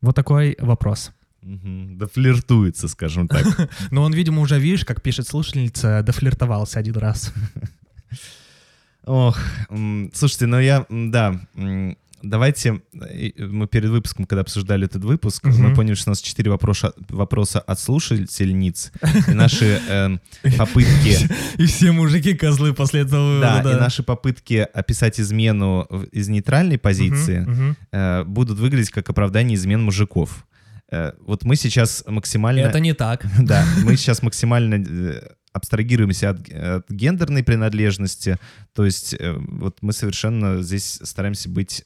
Вот 0.00 0.14
такой 0.14 0.56
вопрос. 0.60 1.10
Да 1.48 2.06
флиртуется, 2.06 2.88
скажем 2.88 3.26
так. 3.26 3.70
Но 3.90 4.02
он, 4.02 4.12
видимо, 4.12 4.42
уже, 4.42 4.58
видишь, 4.58 4.84
как 4.84 5.00
пишет 5.00 5.26
слушательница, 5.26 6.02
дофлиртовался 6.02 6.78
один 6.78 6.96
раз. 6.96 7.32
Ох, 9.04 9.38
слушайте, 10.12 10.46
ну 10.46 10.60
я, 10.60 10.84
да, 10.90 11.40
давайте, 12.22 12.82
э, 12.92 13.30
мы 13.38 13.66
перед 13.66 13.88
выпуском, 13.88 14.26
когда 14.26 14.42
обсуждали 14.42 14.84
этот 14.84 15.02
выпуск, 15.04 15.44
Мгм. 15.44 15.62
мы 15.62 15.74
поняли, 15.74 15.94
что 15.94 16.10
у 16.10 16.12
нас 16.12 16.20
четыре 16.20 16.50
вопроса, 16.50 16.92
вопроса 17.08 17.60
от 17.60 17.80
слушательниц, 17.80 18.92
и 19.28 19.30
наши 19.30 19.80
э, 19.88 20.18
попытки, 20.58 21.16
И 21.58 21.64
все 21.64 21.92
мужики 21.92 22.34
козлы 22.34 22.74
после 22.74 23.00
этого 23.00 23.40
да, 23.40 23.56
вывода. 23.58 23.76
и 23.76 23.80
наши 23.80 24.02
попытки 24.02 24.66
описать 24.74 25.18
измену 25.20 25.84
из 26.12 26.28
нейтральной 26.28 26.76
позиции 26.78 27.40
мгм. 27.40 27.76
э, 27.92 28.24
будут 28.24 28.58
выглядеть 28.58 28.90
как 28.90 29.08
оправдание 29.08 29.56
измен 29.56 29.82
мужиков. 29.82 30.44
Э, 30.90 31.12
Вот 31.26 31.44
мы 31.44 31.56
сейчас 31.56 32.04
максимально... 32.06 32.60
Это 32.60 32.80
не 32.80 32.94
так. 32.94 33.24
Да, 33.38 33.64
мы 33.84 33.96
сейчас 33.96 34.22
максимально 34.22 34.74
э, 34.76 35.20
абстрагируемся 35.52 36.30
от, 36.30 36.48
от 36.50 36.90
гендерной 36.90 37.42
принадлежности. 37.42 38.38
То 38.74 38.84
есть 38.84 39.14
э, 39.18 39.34
вот 39.36 39.78
мы 39.82 39.92
совершенно 39.92 40.62
здесь 40.62 41.00
стараемся 41.02 41.48
быть, 41.48 41.84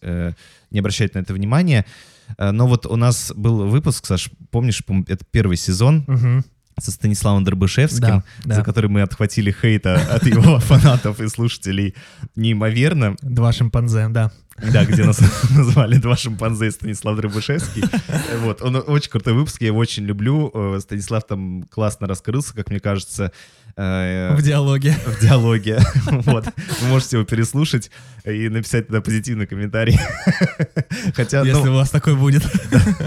не 0.70 0.78
обращать 0.78 1.14
на 1.14 1.20
это 1.20 1.32
внимания. 1.34 1.84
Но 2.38 2.66
вот 2.66 2.86
у 2.86 2.96
нас 2.96 3.32
был 3.36 3.68
выпуск, 3.68 4.06
Саш, 4.06 4.30
помнишь, 4.50 4.82
пом- 4.86 5.04
это 5.08 5.24
первый 5.30 5.56
сезон 5.56 6.04
Мгм. 6.06 6.44
со 6.80 6.90
Станиславом 6.90 7.44
Дробышевским, 7.44 8.00
Да, 8.00 8.24
да. 8.44 8.54
за 8.56 8.62
который 8.62 8.88
мы 8.88 9.02
отхватили 9.02 9.50
хейта 9.52 9.96
от 10.10 10.24
его 10.26 10.58
фанатов 10.60 11.20
и 11.20 11.28
слушателей 11.28 11.94
неимоверно. 12.36 13.16
Два 13.22 13.52
шимпанзе, 13.52 14.08
да. 14.08 14.32
Да, 14.72 14.84
где 14.84 15.04
нас 15.04 15.20
назвали 15.56 15.96
два 15.96 16.16
шимпанзе 16.16 16.70
Станислав 16.70 17.16
Дробышевский. 17.16 17.82
Вот, 18.40 18.62
он 18.62 18.76
очень 18.86 19.10
крутой 19.10 19.32
выпуск, 19.34 19.60
я 19.60 19.68
его 19.68 19.78
очень 19.78 20.04
люблю. 20.04 20.50
Э, 20.54 20.78
Станислав 20.80 21.24
там 21.26 21.64
классно 21.64 22.06
раскрылся, 22.06 22.54
как 22.54 22.68
мне 22.70 22.78
кажется, 22.78 23.32
э, 23.76 24.34
В 24.36 24.42
диалоге. 24.42 24.94
в 25.06 25.20
диалоге. 25.20 25.80
Вот, 26.10 26.46
вы 26.80 26.88
можете 26.88 27.16
его 27.16 27.26
переслушать 27.26 27.90
и 28.24 28.48
написать 28.48 28.86
туда 28.88 29.00
позитивный 29.00 29.46
комментарий. 29.46 29.98
Хотя, 31.14 31.40
Если 31.40 31.64
ну, 31.64 31.72
у 31.72 31.76
вас 31.76 31.90
такой 31.90 32.14
будет. 32.14 32.42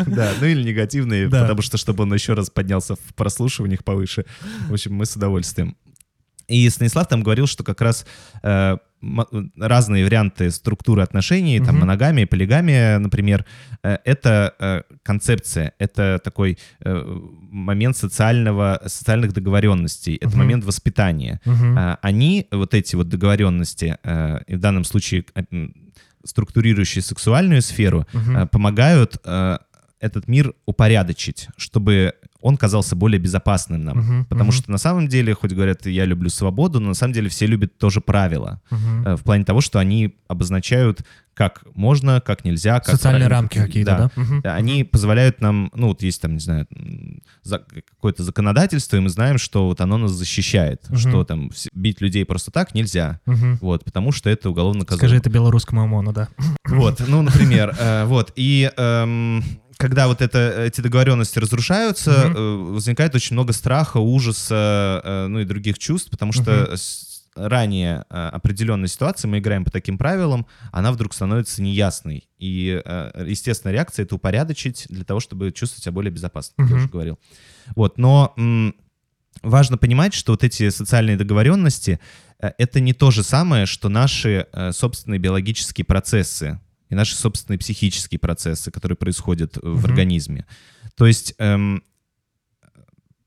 да, 0.08 0.34
ну 0.42 0.48
или 0.48 0.64
негативный, 0.64 1.28
Да. 1.28 1.42
потому 1.44 1.62
что, 1.62 1.78
чтобы 1.78 2.04
он 2.04 2.14
еще 2.14 2.34
раз 2.34 2.50
поднялся 2.50 2.96
в 2.96 3.14
прослушиваниях 3.16 3.84
повыше. 3.84 4.26
В 4.68 4.74
общем, 4.74 4.94
мы 4.96 5.06
с 5.06 5.16
удовольствием. 5.16 5.78
И 6.48 6.70
Станислав 6.70 7.08
там 7.08 7.24
говорил, 7.24 7.48
что 7.48 7.64
как 7.64 7.82
раз 7.82 8.06
э, 8.44 8.78
разные 9.58 10.04
варианты 10.06 10.52
структуры 10.52 11.02
отношений, 11.04 11.60
там 11.60 11.76
Мгм. 11.76 11.80
моногамия, 11.82 12.28
полигамия, 12.28 13.00
например, 13.00 13.46
э, 13.84 13.98
это 14.06 14.54
э, 14.60 14.82
концепция, 15.04 15.74
это 15.80 16.20
такой 16.24 16.58
э, 16.86 17.04
момент 17.52 17.98
социального, 17.98 18.82
социальных 18.86 19.34
договоренностей, 19.34 20.16
это 20.16 20.30
Мгм. 20.30 20.38
момент 20.40 20.66
воспитания. 20.66 21.40
А, 21.46 21.98
Они, 22.02 22.48
вот 22.52 22.74
эти 22.74 22.96
вот 22.96 23.10
договоренности, 23.10 23.98
в 24.04 24.60
данном 24.60 24.84
случае 24.84 25.24
структурирующие 26.24 27.02
сексуальную 27.02 27.62
сферу, 27.62 28.06
э, 28.14 28.46
помогают 28.48 29.18
этот 30.02 30.28
мир 30.28 30.54
упорядочить, 30.66 31.48
чтобы 31.58 32.14
он 32.42 32.58
казался 32.58 32.96
более 32.96 33.20
безопасным 33.20 33.84
нам. 33.84 33.98
Мгм, 33.98 34.26
Потому 34.26 34.50
мгм. 34.52 34.60
что 34.60 34.72
на 34.72 34.78
самом 34.78 35.08
деле, 35.08 35.34
хоть 35.34 35.52
говорят, 35.54 35.86
я 35.88 36.06
люблю 36.06 36.30
свободу, 36.30 36.80
но 36.80 36.90
на 36.90 36.94
самом 36.94 37.14
деле 37.14 37.30
все 37.30 37.48
любят 37.48 37.78
тоже 37.78 38.02
правила. 38.02 38.62
Э, 39.06 39.16
В 39.16 39.24
плане 39.24 39.46
того, 39.46 39.62
что 39.62 39.80
они 39.80 40.16
обозначают, 40.28 41.02
как 41.34 41.64
можно, 41.76 42.22
как 42.22 42.46
нельзя. 42.46 42.76
Как 42.80 42.92
Социальные 42.96 43.28
правильно, 43.28 43.36
рамки 43.42 43.58
как- 43.58 43.66
какие-то, 43.68 44.12
да? 44.16 44.40
Да, 44.42 44.56
Они 44.56 44.84
позволяют 44.86 45.42
нам, 45.42 45.70
ну 45.76 45.88
вот 45.88 46.02
есть 46.02 46.22
там, 46.22 46.34
не 46.36 46.40
знаю, 46.40 46.66
за- 47.44 47.60
какое-то 47.60 48.24
законодательство, 48.24 48.96
и 48.96 49.00
мы 49.02 49.10
знаем, 49.10 49.38
что 49.38 49.66
вот 49.66 49.82
оно 49.82 49.98
нас 49.98 50.12
защищает, 50.12 50.88
Мгм. 50.90 50.98
что 50.98 51.24
там 51.26 51.50
бить 51.74 52.00
людей 52.00 52.24
просто 52.26 52.52
так 52.52 52.74
нельзя. 52.74 53.20
Мгм. 53.26 53.58
Вот, 53.62 53.84
потому 53.84 54.12
что 54.14 54.30
это 54.30 54.50
уголовно 54.50 54.80
наказуемо. 54.82 55.00
Скажи 55.00 55.18
это 55.18 55.30
белорусскому 55.30 55.82
ОМОНу, 55.84 56.14
да. 56.14 56.28
Вот, 56.68 57.02
ну, 57.08 57.22
например, 57.22 57.76
э, 57.80 58.06
вот, 58.06 58.32
и 58.38 58.72
эм, 58.78 59.44
когда 59.78 60.08
вот 60.08 60.22
это, 60.22 60.64
эти 60.64 60.82
договоренности 60.82 61.40
разрушаются, 61.40 62.32
э, 62.36 62.56
возникает 62.72 63.14
очень 63.16 63.34
много 63.36 63.54
страха, 63.54 63.98
ужаса, 63.98 65.02
э, 65.04 65.28
ну 65.28 65.40
и 65.40 65.46
других 65.46 65.78
чувств, 65.80 66.10
потому 66.12 66.32
что 66.32 66.76
с- 66.78 67.24
ранее 67.36 68.06
э, 68.10 68.30
определенной 68.30 68.88
ситуации 68.88 69.28
мы 69.28 69.40
играем 69.40 69.66
по 69.66 69.72
таким 69.72 69.98
правилам, 69.98 70.46
она 70.72 70.92
вдруг 70.94 71.14
становится 71.14 71.62
неясной. 71.62 72.30
И, 72.40 72.82
естественно, 73.26 73.72
реакция— 73.72 74.04
это 74.06 74.16
упорядочить 74.16 74.86
для 74.90 75.04
того, 75.04 75.20
чтобы 75.20 75.52
чувствовать 75.52 75.84
себя 75.84 75.92
более 75.92 76.12
безопасно, 76.12 76.54
как 76.58 76.68
я 76.70 76.76
Мгм. 76.76 76.84
уже 76.84 76.90
говорил. 76.92 77.20
Вот, 77.76 77.98
но 77.98 78.34
важно 79.44 79.78
понимать, 79.78 80.14
что 80.14 80.32
вот 80.32 80.44
эти 80.46 80.70
социальные 80.70 81.18
договоренности 81.18 82.00
это 82.40 82.80
не 82.80 82.94
то 82.94 83.12
же 83.12 83.24
самое, 83.24 83.66
что 83.66 83.90
наши 83.90 84.48
собственные 84.72 85.20
биологические 85.20 85.84
процессы 85.84 86.60
и 86.90 86.96
наши 86.96 87.16
собственные 87.16 87.60
психические 87.60 88.20
процессы, 88.20 88.72
которые 88.72 88.96
происходят 88.98 89.58
в 89.58 89.66
Мгм. 89.66 89.86
организме. 89.86 90.46
То 90.96 91.06
есть 91.08 91.34
эм, 91.40 91.82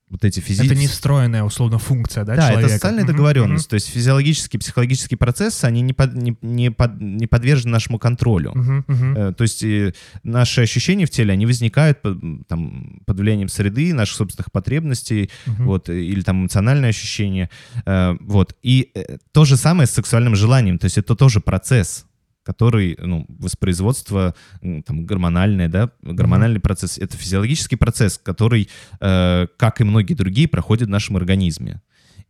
вот 0.09 0.25
эти 0.25 0.39
Это 0.39 0.47
физические... 0.47 0.75
не 0.79 0.87
встроенная, 0.87 1.43
условно, 1.43 1.77
функция, 1.77 2.25
да, 2.25 2.35
Да, 2.35 2.41
человека? 2.47 2.65
это 2.65 2.73
социальная 2.73 3.03
Мгм, 3.03 3.11
договоренность. 3.11 3.69
То 3.69 3.75
есть 3.75 3.89
физиологические, 3.89 4.59
психологические 4.59 5.19
процессы, 5.19 5.65
они 5.65 5.81
не, 5.81 5.93
под- 5.93 6.15
не, 6.15 6.35
не 6.41 6.71
под- 6.71 6.99
не 6.99 7.27
подвержены 7.27 7.73
нашему 7.73 7.99
контролю. 7.99 8.53
мгм, 8.55 8.85
мгм. 8.87 9.15
Э, 9.15 9.33
То 9.33 9.43
есть 9.43 9.63
э, 9.63 9.93
наши 10.23 10.61
ощущения 10.61 11.05
в 11.05 11.11
теле, 11.11 11.31
они 11.33 11.45
возникают 11.45 12.01
под, 12.01 12.17
там, 12.47 13.01
под 13.05 13.19
влиянием 13.19 13.49
среды, 13.49 13.93
наших 13.93 14.15
собственных 14.15 14.51
потребностей, 14.51 15.29
Мгм. 15.45 15.65
вот, 15.65 15.89
или 15.89 16.21
там 16.21 16.39
эмоциональное 16.41 16.89
ощущение. 16.89 17.51
э, 17.85 18.15
Вот. 18.21 18.55
И 18.63 18.89
э, 18.95 19.17
то 19.31 19.45
же 19.45 19.57
самое 19.57 19.85
с 19.85 19.91
сексуальным 19.91 20.35
желанием. 20.35 20.79
То 20.79 20.85
есть 20.85 20.97
это 20.97 21.15
тоже 21.15 21.39
процесс 21.39 22.07
который, 22.43 22.97
ну, 23.01 23.25
воспроизводство 23.27 24.33
там, 24.61 25.05
гормональное, 25.05 25.67
да, 25.67 25.91
гормональный 26.01 26.59
процесс, 26.59 26.97
это 26.97 27.17
физиологический 27.17 27.77
процесс, 27.77 28.17
который, 28.17 28.69
э, 28.99 29.47
как 29.57 29.81
и 29.81 29.83
многие 29.83 30.13
другие, 30.13 30.47
проходит 30.47 30.87
в 30.87 30.91
нашем 30.91 31.17
организме. 31.17 31.81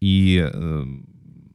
И 0.02 0.41
э, 0.41 0.86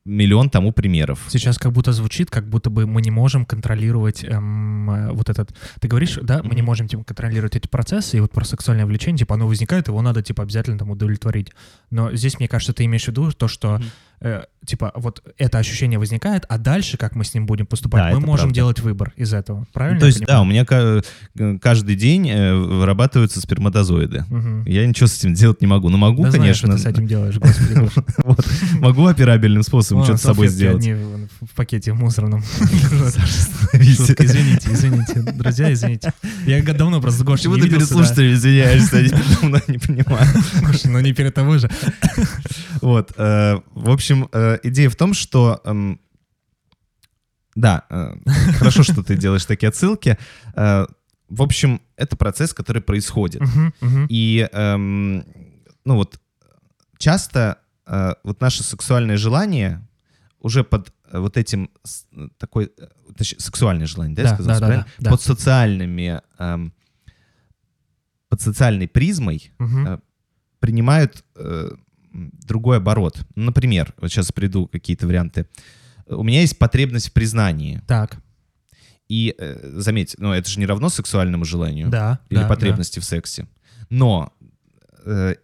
миллион 0.05 0.51
тому 0.51 0.73
примеров. 0.73 1.21
Сейчас 1.29 1.59
как 1.59 1.73
будто 1.73 1.93
звучит, 1.93 2.31
как 2.31 2.47
будто 2.49 2.69
бы 2.69 2.87
мы 2.87 3.01
не 3.01 3.11
можем 3.11 3.47
контролировать 3.47 4.23
эм, 4.23 4.91
э, 4.91 5.13
вот 5.13 5.31
этот... 5.31 5.55
Ты 5.81 5.89
говоришь, 5.89 6.19
да, 6.23 6.43
мы 6.43 6.55
не 6.55 6.63
можем 6.63 6.89
типа, 6.89 7.05
контролировать 7.05 7.57
эти 7.57 7.69
процессы, 7.69 8.19
и 8.19 8.21
вот 8.21 8.31
про 8.31 8.45
сексуальное 8.45 8.85
влечение, 8.87 9.21
типа, 9.21 9.35
оно 9.35 9.47
возникает, 9.47 9.89
его 9.89 10.03
надо, 10.03 10.23
типа, 10.23 10.43
обязательно 10.43 10.79
там 10.79 10.91
удовлетворить. 10.91 11.53
Но 11.91 12.15
здесь, 12.15 12.39
мне 12.39 12.49
кажется, 12.49 12.75
ты 12.75 12.85
имеешь 12.85 13.05
в 13.05 13.09
виду 13.09 13.33
то, 13.33 13.49
что, 13.49 13.81
э, 14.21 14.43
типа, 14.67 14.93
вот 14.95 15.23
это 15.39 15.57
ощущение 15.59 15.99
возникает, 15.99 16.45
а 16.51 16.59
дальше, 16.59 16.99
как 16.99 17.15
мы 17.15 17.25
с 17.25 17.33
ним 17.33 17.47
будем 17.47 17.65
поступать, 17.65 18.11
Да, 18.13 18.19
мы 18.19 18.21
можем 18.21 18.47
правда. 18.49 18.55
делать 18.55 18.81
выбор 18.81 19.15
из 19.17 19.33
этого. 19.33 19.67
Правильно? 19.73 19.97
Ну, 19.97 20.01
то 20.01 20.07
есть, 20.07 20.21
да, 20.27 20.43
у 20.43 20.45
меня 20.45 20.67
э, 20.69 21.59
каждый 21.63 21.97
день 21.97 22.29
э, 22.29 22.55
вырабатываются 22.55 23.41
сперматозоиды. 23.41 24.27
Мгм. 24.29 24.65
Я 24.67 24.87
ничего 24.87 25.07
с 25.07 25.19
этим 25.19 25.33
делать 25.33 25.63
не 25.63 25.67
могу. 25.67 25.89
Ну, 25.89 25.97
могу, 25.97 26.25
Да 26.25 26.33
конечно. 26.33 26.69
что 26.69 26.77
ты 26.77 26.83
с 26.83 26.87
этим 26.87 27.07
делаешь, 27.07 27.39
господи. 27.39 27.89
Могу 28.81 29.07
операбельным 29.07 29.63
способом 29.63 29.94
Вон, 29.95 30.05
что-то 30.05 30.19
с 30.19 30.23
собой 30.23 30.49
сделать. 30.49 30.87
в 30.87 31.55
пакете 31.55 31.93
мусорном 31.93 32.43
извините, 34.25 34.73
извините. 34.73 35.21
Друзья, 35.33 35.73
извините. 35.73 36.13
Я 36.47 36.63
давно 36.63 37.01
просто 37.01 37.21
с 37.21 37.23
Гошей 37.23 37.51
Почему 37.51 37.57
не 37.57 37.63
ты 37.63 37.71
перед 37.71 37.87
слушателями 37.89 38.35
извиняешься? 38.35 38.99
Они 38.99 39.09
давно 39.09 39.61
не 39.69 39.79
понимаю. 39.79 40.27
Гоша, 40.63 40.89
ну 40.89 41.01
не 41.01 41.13
перед 41.13 41.35
тобой 41.35 41.59
же. 41.59 41.71
Вот. 42.81 43.13
э, 43.17 43.61
В 43.75 43.91
общем, 43.91 44.29
э, 44.33 44.59
идея 44.65 44.91
в 44.91 44.97
том, 44.97 45.15
что... 45.15 45.61
эм, 45.65 46.01
Да, 47.55 47.85
э, 47.89 48.15
хорошо, 48.59 48.83
что 48.83 49.03
ты 49.03 49.17
делаешь 49.17 49.45
такие 49.47 49.69
отсылки. 49.69 50.19
В 50.55 51.43
общем, 51.43 51.81
это 51.97 52.17
процесс, 52.17 52.53
который 52.53 52.83
происходит. 52.83 53.43
И, 54.09 54.49
эм, 54.53 55.25
ну 55.85 55.95
вот, 55.95 56.21
часто 56.99 57.59
вот 58.25 58.41
наше 58.41 58.63
сексуальное 58.63 59.17
желание 59.17 59.87
уже 60.41 60.63
под 60.65 60.93
э, 61.11 61.19
вот 61.19 61.37
этим 61.37 61.71
с- 61.85 62.07
такой, 62.39 62.73
э, 62.77 62.87
точнее, 63.17 63.41
сексуальное 63.41 63.87
желание, 63.87 64.17
да, 64.17 64.23
я 64.23 64.29
Да, 64.31 64.35
сказал 64.35 64.55
да, 64.55 64.61
да, 64.61 64.67
правильно? 64.67 64.87
да, 64.99 65.05
да. 65.05 65.11
Под 65.11 65.23
социальными, 65.23 66.21
эм, 66.39 66.73
под 68.29 68.41
социальной 68.41 68.89
призмой 68.89 69.53
Мгм. 69.59 69.87
э, 69.87 69.99
принимают 70.61 71.25
э, 71.37 71.71
другой 72.13 72.77
оборот. 72.79 73.27
Например, 73.35 73.93
вот 73.99 74.11
сейчас 74.11 74.33
приду 74.33 74.67
какие-то 74.67 75.07
варианты. 75.07 75.47
У 76.07 76.23
меня 76.23 76.41
есть 76.41 76.59
потребность 76.59 77.09
в 77.09 77.13
признании. 77.13 77.83
Так, 77.87 78.19
И, 79.09 79.35
э, 79.39 79.71
заметь, 79.81 80.15
ну, 80.19 80.33
это 80.33 80.49
же 80.49 80.59
не 80.61 80.67
равно 80.67 80.89
сексуальному 80.89 81.45
желанию 81.45 81.89
да. 81.91 82.21
или 82.31 82.41
да, 82.41 82.49
потребности 82.49 83.01
в 83.01 83.05
сексе. 83.05 83.47
Но 83.91 84.33
э, 85.05 85.35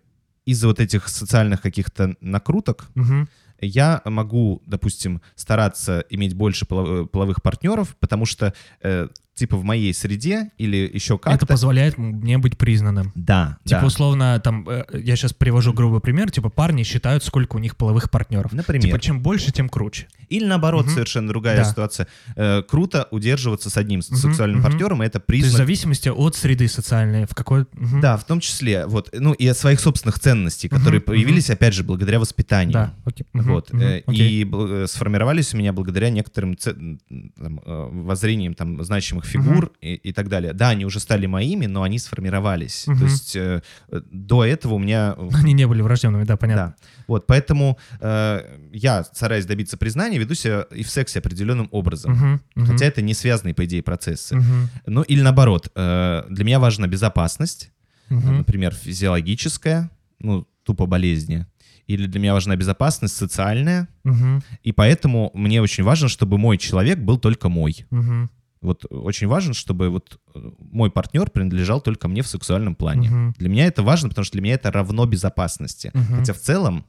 из-за 0.50 0.66
вот 0.68 0.80
этих 0.80 1.08
социальных 1.08 1.60
каких-то 1.62 2.14
накруток. 2.20 2.88
Мгм. 2.94 3.28
я 3.62 4.00
могу, 4.06 4.62
допустим, 4.66 5.20
стараться 5.34 6.02
иметь 6.10 6.34
больше 6.34 6.64
полов- 6.64 7.10
половых 7.10 7.42
партнеров, 7.42 7.94
потому 8.00 8.24
что, 8.26 8.54
э, 8.82 9.08
типа, 9.40 9.56
в 9.56 9.64
моей 9.64 9.92
среде 9.94 10.50
или 10.58 10.76
еще 10.92 11.14
Это 11.14 11.22
как-то... 11.30 11.46
позволяет 11.46 11.96
мне 11.98 12.36
быть 12.38 12.56
признанным. 12.58 13.10
Да, 13.14 13.56
Типа, 13.64 13.80
да. 13.80 13.86
условно, 13.86 14.38
там, 14.44 14.68
э, 14.68 14.84
я 15.02 15.16
сейчас 15.16 15.32
привожу 15.32 15.72
грубый 15.72 16.00
пример, 16.00 16.30
типа, 16.30 16.50
парни 16.50 16.82
считают, 16.82 17.24
сколько 17.24 17.56
у 17.56 17.58
них 17.58 17.76
половых 17.76 18.10
партнеров. 18.10 18.52
Например. 18.52 18.82
Типа, 18.84 18.98
чем 19.00 19.20
больше, 19.22 19.50
тем 19.50 19.68
круче. 19.70 20.06
Или 20.28 20.44
наоборот, 20.44 20.84
Мгм. 20.86 20.94
совершенно 20.94 21.28
другая 21.28 21.56
Да. 21.56 21.64
ситуация. 21.64 22.06
Э, 22.36 22.62
круто 22.62 23.08
удерживаться 23.10 23.70
с 23.70 23.76
одним 23.76 24.00
Мгм, 24.08 24.16
сексуальным 24.16 24.60
мгм. 24.60 24.68
партнером, 24.70 25.02
и 25.02 25.06
это 25.06 25.18
То 25.20 25.32
есть 25.32 25.44
в 25.44 25.48
признак... 25.48 25.56
зависимости 25.56 26.08
от 26.10 26.36
среды 26.36 26.68
социальной, 26.68 27.24
в 27.26 27.34
какой... 27.34 27.66
Мгм. 27.72 28.00
Да, 28.02 28.16
в 28.18 28.24
том 28.26 28.40
числе, 28.40 28.84
вот, 28.86 29.08
ну 29.12 29.32
и 29.32 29.46
от 29.46 29.56
своих 29.56 29.80
собственных 29.80 30.18
ценностей, 30.20 30.68
которые 30.68 31.00
Мгм, 31.00 31.06
появились, 31.06 31.48
опять 31.50 31.72
же, 31.74 31.82
благодаря 31.82 32.20
воспитанию. 32.20 32.72
Да, 32.74 32.94
окей. 33.06 33.26
Вот. 33.32 33.72
мгм, 33.72 33.82
э, 33.82 34.02
окей. 34.06 34.42
И 34.42 34.48
э, 34.52 34.86
сформировались 34.86 35.54
у 35.54 35.56
меня 35.56 35.72
благодаря 35.72 36.10
некоторым 36.10 36.56
м, 36.66 36.98
там, 37.38 37.60
э, 37.64 37.88
воззрениям 37.90 38.54
там, 38.54 38.82
значимых 38.84 39.24
фигур 39.30 39.72
и, 39.80 39.94
и 39.94 40.12
так 40.12 40.28
далее. 40.28 40.52
Да, 40.52 40.70
они 40.70 40.84
уже 40.84 41.00
стали 41.00 41.26
моими, 41.26 41.66
но 41.66 41.82
они 41.82 41.98
сформировались. 41.98 42.86
Мгм. 42.86 42.98
То 42.98 43.04
есть 43.04 43.36
э, 43.36 43.62
до 44.10 44.44
этого 44.44 44.74
у 44.74 44.78
меня... 44.78 45.14
Они 45.34 45.52
не 45.52 45.66
были 45.66 45.82
враждебными, 45.82 46.24
да, 46.24 46.36
понятно. 46.36 46.74
Да. 46.78 46.88
Вот, 47.06 47.26
поэтому 47.26 47.78
э, 48.00 48.58
я, 48.72 49.04
стараясь 49.04 49.46
добиться 49.46 49.76
признания, 49.76 50.18
веду 50.18 50.34
себя 50.34 50.66
и 50.74 50.82
в 50.82 50.90
сексе 50.90 51.18
определенным 51.20 51.68
образом. 51.70 52.40
Мгм, 52.54 52.66
Хотя 52.66 52.86
это 52.86 53.02
не 53.02 53.14
связанные, 53.14 53.54
по 53.54 53.64
идее, 53.64 53.82
процессы. 53.82 54.36
мгм, 54.36 54.68
Ну, 54.86 55.02
или 55.02 55.22
наоборот, 55.22 55.70
э, 55.74 56.24
для 56.28 56.44
меня 56.44 56.58
важна 56.60 56.86
безопасность, 56.86 57.70
мгм. 58.10 58.38
например, 58.38 58.74
физиологическая, 58.74 59.90
ну, 60.18 60.46
тупо 60.64 60.86
болезни. 60.86 61.46
Или 61.86 62.06
для 62.06 62.20
меня 62.20 62.34
важна 62.34 62.54
безопасность 62.56 63.16
социальная, 63.16 63.88
Мгм, 64.04 64.42
и 64.62 64.70
поэтому 64.72 65.30
мне 65.34 65.60
очень 65.60 65.82
важно, 65.84 66.08
чтобы 66.08 66.38
мой 66.38 66.56
человек 66.56 66.98
был 66.98 67.18
только 67.18 67.48
мой. 67.48 67.84
мгм, 67.90 68.30
Вот 68.60 68.84
очень 68.90 69.26
важно, 69.26 69.54
чтобы 69.54 69.88
вот 69.88 70.20
э, 70.34 70.50
мой 70.58 70.90
партнер 70.90 71.30
принадлежал 71.30 71.80
только 71.80 72.08
мне 72.08 72.22
в 72.22 72.26
сексуальном 72.26 72.74
плане. 72.74 73.08
Мгм. 73.08 73.34
Для 73.38 73.48
меня 73.48 73.66
это 73.66 73.82
важно, 73.82 74.08
потому 74.10 74.24
что 74.24 74.34
для 74.34 74.42
меня 74.42 74.54
это 74.54 74.70
равно 74.70 75.06
безопасности. 75.06 75.90
Мгм. 75.94 76.16
Хотя 76.16 76.34
в 76.34 76.38
целом, 76.38 76.84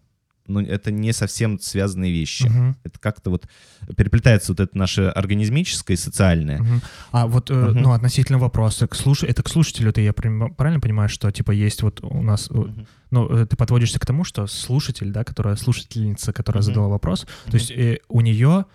ну, 0.47 0.60
это 0.60 0.91
не 0.91 1.13
совсем 1.13 1.60
связанные 1.60 2.12
вещи. 2.12 2.47
мгм, 2.47 2.75
Это 2.84 2.99
как-то 2.99 3.29
вот 3.29 3.47
переплетается 3.95 4.51
вот 4.51 4.60
это 4.60 4.77
наше 4.77 5.03
организмическое 5.03 5.95
и 5.95 5.97
социальное. 5.97 6.60
мгм. 6.60 6.81
А 7.13 7.27
вот, 7.27 7.49
э, 7.51 7.53
Мгм. 7.53 7.81
ну, 7.84 7.91
относительно 7.93 8.38
вопроса, 8.38 8.88
к 8.88 8.95
слуш... 8.95 9.23
это 9.23 9.41
к 9.41 9.47
слушателю, 9.47 9.93
ты 9.93 10.01
я 10.01 10.12
правильно 10.12 10.81
понимаю, 10.81 11.07
что, 11.07 11.31
типа, 11.31 11.51
есть 11.51 11.84
вот 11.84 12.03
у 12.03 12.21
нас, 12.21 12.49
э, 12.51 12.53
Мгм. 12.53 12.88
ну, 13.12 13.29
э, 13.29 13.45
ты 13.45 13.55
подводишься 13.55 13.97
к 13.97 14.05
тому, 14.05 14.25
что 14.25 14.45
слушатель, 14.47 15.12
да, 15.12 15.23
которая, 15.23 15.55
слушательница, 15.55 16.34
которая 16.34 16.62
Мгм. 16.62 16.65
задала 16.65 16.88
вопрос, 16.89 17.25
Мгм. 17.43 17.51
то 17.51 17.57
есть 17.57 17.71
э, 17.71 17.99
у 18.10 18.19
нее 18.19 18.65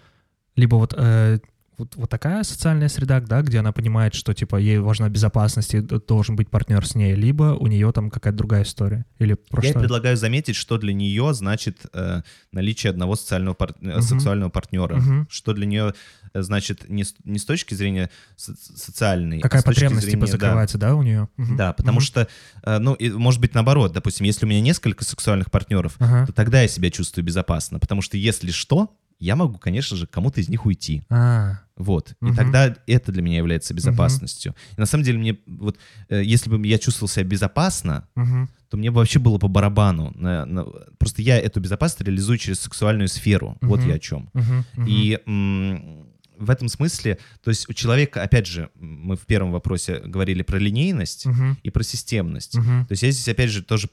либо 0.54 0.76
вот, 0.76 0.94
э, 0.96 1.40
вот, 1.78 1.96
вот 1.96 2.10
такая 2.10 2.42
социальная 2.42 2.88
среда, 2.88 3.20
да, 3.20 3.42
где 3.42 3.58
она 3.58 3.72
понимает, 3.72 4.14
что, 4.14 4.32
типа, 4.34 4.56
ей 4.56 4.78
важна 4.78 5.08
безопасность, 5.08 5.74
и 5.74 5.80
должен 5.80 6.36
быть 6.36 6.48
партнер 6.48 6.86
с 6.86 6.94
ней, 6.94 7.14
либо 7.14 7.54
у 7.58 7.66
нее 7.66 7.92
там 7.92 8.10
какая-то 8.10 8.36
другая 8.38 8.62
история, 8.64 9.04
или 9.18 9.34
про 9.34 9.64
Я 9.64 9.74
предлагаю 9.74 10.16
заметить, 10.16 10.56
что 10.56 10.78
для 10.78 10.92
нее 10.92 11.34
значит 11.34 11.86
э, 11.92 12.22
наличие 12.52 12.90
одного 12.90 13.16
социального 13.16 13.54
пар- 13.54 13.74
Мгм. 13.80 14.00
сексуального 14.02 14.50
партнера. 14.50 14.96
Мгм. 14.96 15.28
Что 15.30 15.52
для 15.52 15.66
нее 15.66 15.94
э, 16.32 16.42
значит 16.42 16.88
не 16.88 17.04
с, 17.04 17.14
не 17.24 17.38
с 17.38 17.44
точки 17.44 17.74
зрения 17.74 18.10
со- 18.36 18.54
социальной, 18.56 19.40
Какая 19.40 19.62
а 19.62 19.64
потребность, 19.64 20.06
типа, 20.06 20.26
зрения, 20.26 20.32
да, 20.32 20.46
закрывается, 20.46 20.78
да, 20.78 20.94
у 20.94 21.02
нее? 21.02 21.28
Да, 21.36 21.72
потому 21.72 22.00
что, 22.00 22.28
э, 22.62 22.78
ну, 22.78 22.94
и, 22.94 23.10
может 23.10 23.40
быть, 23.40 23.54
наоборот, 23.54 23.92
допустим, 23.92 24.26
если 24.26 24.46
у 24.46 24.48
меня 24.48 24.60
несколько 24.60 25.04
сексуальных 25.04 25.50
партнеров, 25.50 25.94
Ага. 25.98 26.26
то 26.26 26.32
тогда 26.32 26.62
я 26.62 26.68
себя 26.68 26.90
чувствую 26.90 27.24
безопасно, 27.24 27.78
потому 27.78 28.02
что 28.02 28.16
если 28.16 28.50
что, 28.50 28.96
я 29.18 29.36
могу, 29.36 29.58
конечно 29.58 29.96
же, 29.96 30.06
кому-то 30.06 30.40
из 30.40 30.48
них 30.48 30.66
уйти. 30.66 31.02
А, 31.10 31.60
Вот. 31.76 32.14
Мгм. 32.20 32.32
И 32.32 32.36
тогда 32.36 32.74
это 32.86 33.12
для 33.12 33.22
меня 33.22 33.36
является 33.36 33.74
безопасностью. 33.74 34.54
И 34.76 34.80
на 34.80 34.86
самом 34.86 35.04
деле 35.04 35.18
мне 35.18 35.38
вот, 35.46 35.76
э, 36.08 36.22
если 36.24 36.48
бы 36.50 36.66
я 36.66 36.78
чувствовал 36.78 37.08
себя 37.08 37.24
безопасно, 37.24 38.08
мгм. 38.14 38.48
то 38.70 38.76
мне 38.76 38.90
бы 38.90 38.96
вообще 38.96 39.18
было 39.18 39.38
по 39.38 39.48
барабану. 39.48 40.12
на- 40.14 40.44
на- 40.46 40.64
Просто 40.98 41.22
я 41.22 41.38
эту 41.38 41.60
безопасность 41.60 42.00
реализую 42.08 42.38
через 42.38 42.60
сексуальную 42.60 43.08
сферу. 43.08 43.56
Вот 43.60 43.80
Мгм. 43.80 43.88
я 43.88 43.94
о 43.96 43.98
чем. 43.98 44.30
Мгм. 44.34 44.64
Мгм. 44.74 44.86
И 44.88 45.18
м, 45.26 46.06
в 46.38 46.50
этом 46.50 46.68
смысле, 46.68 47.18
то 47.42 47.50
есть 47.50 47.68
у 47.68 47.72
человека, 47.72 48.22
опять 48.22 48.46
же, 48.46 48.70
мы 48.74 49.16
в 49.16 49.26
первом 49.26 49.52
вопросе 49.52 50.00
говорили 50.04 50.42
про 50.42 50.58
линейность 50.58 51.26
Мгм. 51.26 51.58
и 51.62 51.70
про 51.70 51.82
системность. 51.82 52.56
Мгм. 52.56 52.86
То 52.86 52.92
есть 52.92 53.02
я 53.02 53.10
здесь, 53.10 53.28
опять 53.28 53.50
же, 53.50 53.62
тоже 53.62 53.88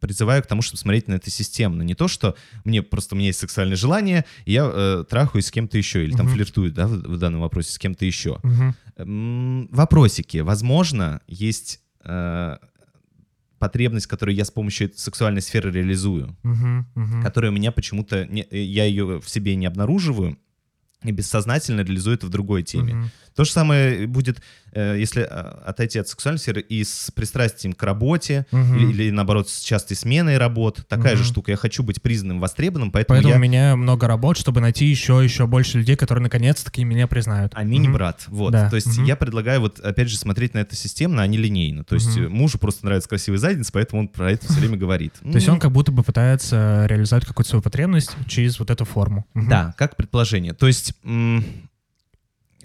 призываю 0.00 0.42
к 0.42 0.46
тому, 0.46 0.62
чтобы 0.62 0.78
смотреть 0.78 1.08
на 1.08 1.14
это 1.14 1.30
системно. 1.30 1.82
Не 1.82 1.94
то, 1.94 2.08
что 2.08 2.34
мне 2.64 2.82
просто 2.82 3.14
у 3.14 3.18
меня 3.18 3.28
есть 3.28 3.38
сексуальное 3.40 3.76
желание, 3.76 4.24
и 4.44 4.52
я 4.52 4.70
э, 4.72 5.04
трахаюсь 5.08 5.46
с 5.46 5.50
кем-то 5.50 5.78
еще, 5.78 6.04
или 6.04 6.12
там 6.16 6.26
Мгм. 6.26 6.34
флиртую, 6.34 6.72
да, 6.72 6.86
в, 6.86 6.92
в 6.92 7.18
данном 7.18 7.40
вопросе 7.40 7.72
с 7.72 7.78
кем-то 7.78 8.04
еще. 8.04 8.38
Мгм. 8.42 8.74
М, 8.96 9.68
Вопросики. 9.72 10.38
Возможно, 10.38 11.20
есть 11.28 11.80
э, 12.04 12.56
потребность, 13.58 14.06
которую 14.06 14.36
я 14.36 14.44
с 14.44 14.50
помощью 14.50 14.90
сексуальной 14.94 15.42
сферы 15.42 15.72
реализую, 15.72 16.36
Мгм. 16.42 16.86
Мгм. 16.94 17.22
которая 17.22 17.50
у 17.50 17.54
меня 17.54 17.72
почему-то, 17.72 18.24
не- 18.26 18.46
я 18.50 18.84
ее 18.84 19.20
в 19.20 19.28
себе 19.28 19.56
не 19.56 19.66
обнаруживаю, 19.66 20.38
и 21.04 21.12
бессознательно 21.12 21.82
реализую 21.82 22.16
это 22.16 22.26
в 22.26 22.30
другой 22.30 22.62
теме. 22.62 22.94
Мгм. 22.94 23.10
То 23.34 23.44
же 23.44 23.52
самое 23.52 24.06
будет, 24.06 24.42
если 24.96 25.22
а, 25.22 25.62
отойти 25.66 25.98
от 25.98 26.08
сексуальной 26.08 26.38
сферы 26.38 26.60
и 26.60 26.84
с 26.84 27.10
пристрастием 27.14 27.72
к 27.72 27.82
работе, 27.82 28.46
Мгм. 28.50 28.76
или, 28.78 29.04
или, 29.04 29.10
наоборот, 29.10 29.48
с 29.48 29.60
частой 29.60 29.96
сменой 29.96 30.38
работ, 30.38 30.84
такая 30.88 31.16
же 31.16 31.22
Мгм. 31.22 31.30
штука. 31.32 31.50
Я 31.52 31.56
хочу 31.56 31.82
быть 31.82 32.00
признанным, 32.02 32.40
востребованным, 32.40 32.90
поэтому, 32.90 33.16
Поэтому 33.16 33.32
я... 33.34 33.38
у 33.38 33.42
меня 33.42 33.76
много 33.76 34.06
работ, 34.06 34.36
чтобы 34.36 34.60
найти 34.60 34.86
еще 34.86 35.20
еще 35.22 35.46
больше 35.46 35.78
людей, 35.78 35.96
которые 35.96 36.22
наконец-таки 36.22 36.84
меня 36.84 37.06
признают. 37.06 37.52
А 37.54 37.64
не 37.64 37.80
Мгм. 37.80 37.92
брат. 37.92 38.24
Вот. 38.28 38.52
Да. 38.52 38.68
То 38.70 38.76
есть 38.76 38.96
Мгм. 38.98 39.04
я 39.04 39.16
предлагаю 39.16 39.60
вот 39.60 39.80
опять 39.80 40.08
же 40.08 40.16
смотреть 40.16 40.54
на 40.54 40.58
это 40.58 40.76
системно, 40.76 41.22
а 41.22 41.26
не 41.26 41.38
линейно. 41.38 41.84
То 41.84 41.94
есть 41.94 42.16
э, 42.16 42.28
мужу 42.28 42.58
просто 42.58 42.84
нравится 42.86 43.08
красивый 43.08 43.38
задница, 43.38 43.72
поэтому 43.72 44.02
он 44.02 44.08
про 44.08 44.30
это 44.32 44.46
все 44.46 44.60
время 44.60 44.76
говорит. 44.76 45.14
То 45.22 45.34
есть 45.36 45.48
он 45.48 45.58
как 45.58 45.72
будто 45.72 45.92
бы 45.92 46.02
пытается 46.02 46.86
реализовать 46.88 47.24
какую-то 47.24 47.50
свою 47.50 47.62
потребность 47.62 48.16
через 48.26 48.58
вот 48.58 48.70
эту 48.70 48.84
форму. 48.84 49.26
Да, 49.34 49.74
как 49.78 49.96
предположение. 49.96 50.52
То 50.52 50.66
есть 50.66 50.92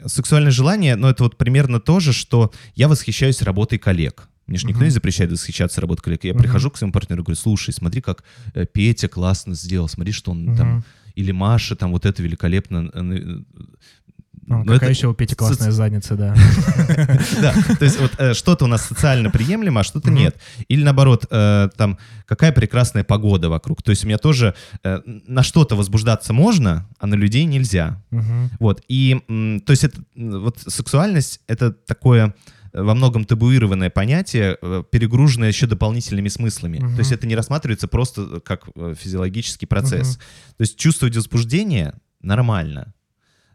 сексуальное 0.08 0.52
желание, 0.52 0.96
ну 0.96 1.08
это 1.08 1.24
вот 1.24 1.38
примерно 1.38 1.80
то 1.80 2.00
же, 2.00 2.14
что 2.14 2.52
я 2.76 2.88
восхищаюсь 2.88 3.42
работой 3.42 3.78
коллег. 3.80 4.28
Мне 4.48 4.58
же 4.58 4.66
никто 4.68 4.80
Мгм. 4.80 4.86
не 4.86 4.92
запрещает 4.92 5.32
восхищаться 5.32 5.80
работой 5.82 6.02
коллег. 6.04 6.24
Я 6.26 6.34
Мгм. 6.34 6.42
прихожу 6.44 6.70
к 6.70 6.78
своему 6.78 6.92
партнеру 6.92 7.22
и 7.22 7.26
говорю, 7.26 7.40
слушай, 7.40 7.74
смотри, 7.74 8.02
как 8.02 8.24
э, 8.54 8.66
Петя 8.66 9.08
классно 9.08 9.56
сделал, 9.56 9.88
смотри, 9.88 10.12
что 10.14 10.32
он 10.32 10.46
Мгм. 10.46 10.58
там... 10.58 10.84
Или 11.16 11.32
Маша 11.32 11.76
там 11.76 11.92
вот 11.92 12.06
это 12.08 12.24
великолепно... 12.24 12.90
Ну, 14.46 14.58
но 14.60 14.74
какая 14.74 14.90
это- 14.90 14.98
еще 14.98 15.08
у 15.08 15.14
Пети 15.14 15.36
классная 15.36 15.72
задница, 15.72 16.16
да. 16.16 16.36
Да, 17.42 17.54
то 17.80 17.86
есть 17.86 18.00
вот 18.00 18.12
э, 18.18 18.34
что-то 18.34 18.66
у 18.66 18.68
нас 18.68 18.86
социально 18.86 19.30
приемлемо, 19.30 19.82
а 19.82 19.84
что-то 19.84 20.12
нет. 20.12 20.38
Или 20.68 20.84
наоборот, 20.84 21.26
э, 21.30 21.70
там, 21.78 21.98
какая 22.26 22.52
прекрасная 22.52 23.04
погода 23.04 23.50
вокруг. 23.50 23.82
То 23.84 23.92
есть 23.92 24.04
у 24.04 24.08
меня 24.08 24.18
тоже 24.18 24.54
э, 24.84 25.00
на 25.06 25.44
что-то 25.44 25.76
возбуждаться 25.76 26.34
можно, 26.34 26.88
а 27.00 27.08
на 27.08 27.16
людей 27.16 27.46
нельзя. 27.46 28.02
Вот, 28.60 28.82
и, 28.88 29.22
то 29.66 29.72
есть, 29.72 29.84
это, 29.84 30.02
вот 30.16 30.60
сексуальность— 30.68 31.42
это 31.48 31.72
такое 31.72 32.34
во 32.74 32.96
многом 32.96 33.24
табуированное 33.26 33.90
понятие, 33.92 34.58
перегруженное 34.92 35.50
еще 35.50 35.68
дополнительными 35.68 36.28
смыслами. 36.28 36.80
То 36.80 37.00
есть 37.00 37.12
это 37.12 37.28
не 37.28 37.36
рассматривается 37.36 37.88
просто 37.88 38.40
как 38.42 38.66
физиологический 39.00 39.68
процесс. 39.68 40.18
То 40.58 40.62
есть 40.62 40.78
чувствовать 40.78 41.16
возбуждение 41.16 41.94
нормально. 42.22 42.94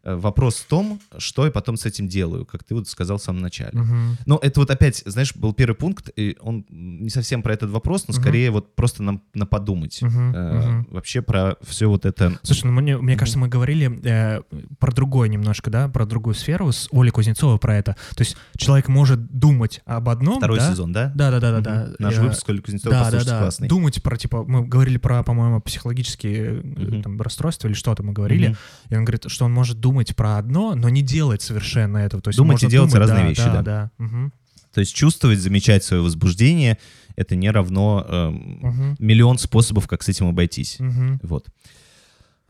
Э, 0.05 0.15
Вопрос 0.17 0.57
в 0.57 0.67
том, 0.67 1.01
что 1.19 1.45
я 1.45 1.51
потом 1.51 1.77
с 1.77 1.85
этим 1.87 2.09
делаю, 2.09 2.45
как 2.47 2.65
ты 2.65 2.75
вот 2.75 2.89
сказал 2.89 3.19
в 3.19 3.23
самом 3.23 3.41
начале. 3.43 3.79
Мгм. 3.79 4.17
Но 4.27 4.39
это 4.43 4.61
вот 4.61 4.71
опять, 4.71 5.03
знаешь, 5.07 5.35
был 5.35 5.53
первый 5.53 5.75
пункт, 5.75 6.11
и 6.17 6.37
он 6.41 6.65
не 6.71 7.11
совсем 7.11 7.43
про 7.43 7.53
этот 7.55 7.71
вопрос, 7.71 8.07
но 8.09 8.13
Мгм. 8.15 8.23
скорее 8.23 8.51
вот 8.51 8.75
просто 8.75 9.03
нам 9.03 9.23
на 9.35 9.47
подумать. 9.47 10.01
Мгм, 10.03 10.35
Э, 10.35 10.53
мгм. 10.59 10.87
Вообще 10.91 11.23
про 11.23 11.57
все 11.63 11.87
вот 11.89 12.05
это. 12.07 12.39
Слушай, 12.43 12.67
ну 12.67 12.73
мне, 12.73 12.97
мне 12.99 13.17
кажется, 13.17 13.39
мы 13.39 13.49
говорили 13.49 14.01
э, 14.05 14.43
про 14.79 14.93
другое 14.93 15.29
немножко, 15.29 15.71
да, 15.71 15.89
про 15.89 16.07
другую 16.07 16.35
сферу 16.35 16.71
с 16.73 16.89
Олей 16.93 17.11
Кузнецовой 17.11 17.59
про 17.59 17.77
это. 17.77 17.97
То 18.15 18.23
есть 18.23 18.37
человек 18.57 18.89
может 18.89 19.31
думать 19.39 19.81
об 19.85 20.09
одном, 20.09 20.39
Второй 20.39 20.59
да? 20.59 20.71
сезон, 20.71 20.93
да? 20.93 21.13
Да, 21.15 21.31
да, 21.31 21.41
да, 21.41 21.53
да, 21.53 21.61
да. 21.61 21.89
Наш 21.99 22.15
Э, 22.17 22.23
выпуск 22.23 22.49
Оли 22.49 22.61
Кузнецовой, 22.61 22.99
Да, 22.99 23.11
да, 23.11 23.25
да. 23.25 23.39
классный. 23.41 23.69
Думать 23.69 24.03
про, 24.03 24.17
типа, 24.17 24.45
мы 24.45 24.67
говорили 24.67 24.97
про, 24.99 25.23
по-моему, 25.23 25.61
психологические 25.61 26.53
Мгм. 26.63 27.03
там, 27.03 27.21
расстройства 27.21 27.69
или 27.69 27.75
что-то 27.75 28.03
мы 28.03 28.13
говорили. 28.13 28.49
Мгм. 28.49 28.57
И 28.91 28.97
он 28.97 29.05
говорит, 29.05 29.25
что 29.29 29.45
он 29.45 29.53
может 29.53 29.81
думать 29.81 29.88
про 30.15 30.39
одно, 30.39 30.75
но 30.75 30.89
не 30.89 31.03
делать 31.03 31.43
совершенно 31.43 31.99
этого. 31.99 32.23
То 32.23 32.29
есть 32.29 32.39
Думать 32.39 32.63
и 32.63 32.67
делать 32.67 32.91
думать, 32.91 33.09
разные 33.09 33.25
да, 33.25 33.29
вещи, 33.29 33.43
да. 33.45 33.53
да. 33.53 33.63
да. 33.63 33.91
Мгм. 33.99 34.33
То 34.73 34.81
есть 34.81 34.95
чувствовать, 34.95 35.39
замечать 35.41 35.83
свое 35.85 36.03
возбуждение, 36.03 36.79
это 37.17 37.35
не 37.35 37.51
равно 37.51 38.07
эм, 38.09 38.59
Мгм. 38.63 38.97
миллион 38.99 39.39
способов, 39.39 39.89
как 39.89 40.03
с 40.03 40.09
этим 40.09 40.29
обойтись. 40.29 40.79
Мгм. 40.79 41.21
Вот. 41.23 41.47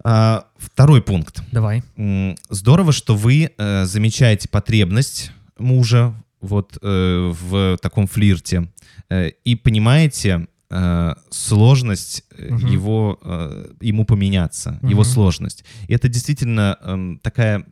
А, 0.05 0.47
второй 0.57 1.03
пункт. 1.03 1.43
Давай. 1.53 1.83
Здорово, 2.51 2.93
что 2.93 3.17
вы 3.17 3.51
э, 3.57 3.85
замечаете 3.85 4.49
потребность 4.49 5.33
мужа 5.59 6.15
вот 6.41 6.79
э, 6.81 7.33
в 7.41 7.79
таком 7.83 8.07
флирте 8.07 8.69
э, 9.11 9.31
и 9.45 9.57
понимаете 9.57 10.47
э, 10.71 11.15
сложность 11.31 12.25
э, 12.37 12.49
Мгм. 12.53 12.67
его 12.67 13.19
э, 13.23 13.73
ему 13.81 14.05
поменяться, 14.05 14.79
его 14.83 15.03
Мгм. 15.03 15.11
сложность. 15.11 15.65
И 15.87 15.95
это 15.95 16.09
действительно 16.09 16.77
эм, 16.83 17.19
такая 17.23 17.65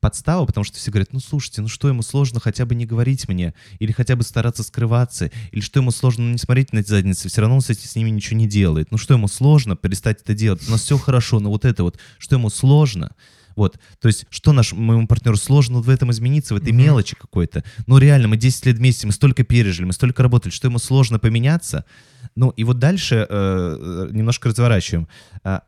подстава, 0.00 0.44
потому 0.46 0.64
что 0.64 0.76
все 0.76 0.90
говорят, 0.90 1.12
ну 1.12 1.20
слушайте, 1.20 1.60
ну 1.62 1.68
что 1.68 1.88
ему 1.88 2.02
сложно 2.02 2.40
хотя 2.40 2.64
бы 2.66 2.74
не 2.74 2.84
говорить 2.86 3.28
мне, 3.28 3.54
или 3.78 3.90
хотя 3.92 4.16
бы 4.16 4.22
стараться 4.22 4.62
скрываться, 4.62 5.30
или 5.50 5.60
что 5.60 5.80
ему 5.80 5.90
сложно 5.90 6.24
ну, 6.24 6.32
не 6.32 6.38
смотреть 6.38 6.72
на 6.72 6.80
эти 6.80 6.88
задницы, 6.88 7.28
все 7.28 7.40
равно 7.40 7.56
он 7.56 7.60
с, 7.62 7.70
этим- 7.70 7.88
с 7.88 7.96
ними 7.96 8.10
ничего 8.10 8.36
не 8.38 8.46
делает. 8.46 8.90
Ну 8.90 8.98
что 8.98 9.14
ему 9.14 9.28
сложно 9.28 9.76
перестать 9.76 10.20
это 10.22 10.34
делать? 10.34 10.66
У 10.68 10.70
нас 10.70 10.82
все 10.82 10.98
хорошо, 10.98 11.40
но 11.40 11.50
вот 11.50 11.64
это 11.64 11.82
вот, 11.84 11.98
что 12.18 12.36
ему 12.36 12.50
сложно? 12.50 13.12
Вот, 13.56 13.76
то 14.00 14.06
есть, 14.06 14.24
что 14.30 14.52
наш, 14.52 14.72
моему 14.72 15.08
партнеру 15.08 15.36
сложно 15.36 15.80
в 15.80 15.88
этом 15.90 16.12
измениться, 16.12 16.54
в 16.54 16.58
этой 16.58 16.72
Мгм. 16.72 16.80
мелочи 16.82 17.16
какой-то. 17.16 17.64
Ну, 17.88 17.98
реально, 17.98 18.28
мы 18.28 18.36
10 18.36 18.66
лет 18.66 18.76
вместе, 18.76 19.04
мы 19.08 19.12
столько 19.12 19.42
пережили, 19.42 19.84
мы 19.84 19.92
столько 19.92 20.22
работали, 20.22 20.52
что 20.52 20.68
ему 20.68 20.78
сложно 20.78 21.18
поменяться. 21.18 21.84
Ну, 22.38 22.50
и 22.50 22.62
вот 22.62 22.78
дальше 22.78 23.16
э, 23.16 23.26
э, 23.28 24.08
немножко 24.12 24.48
разворачиваем. 24.48 25.08
А, 25.42 25.64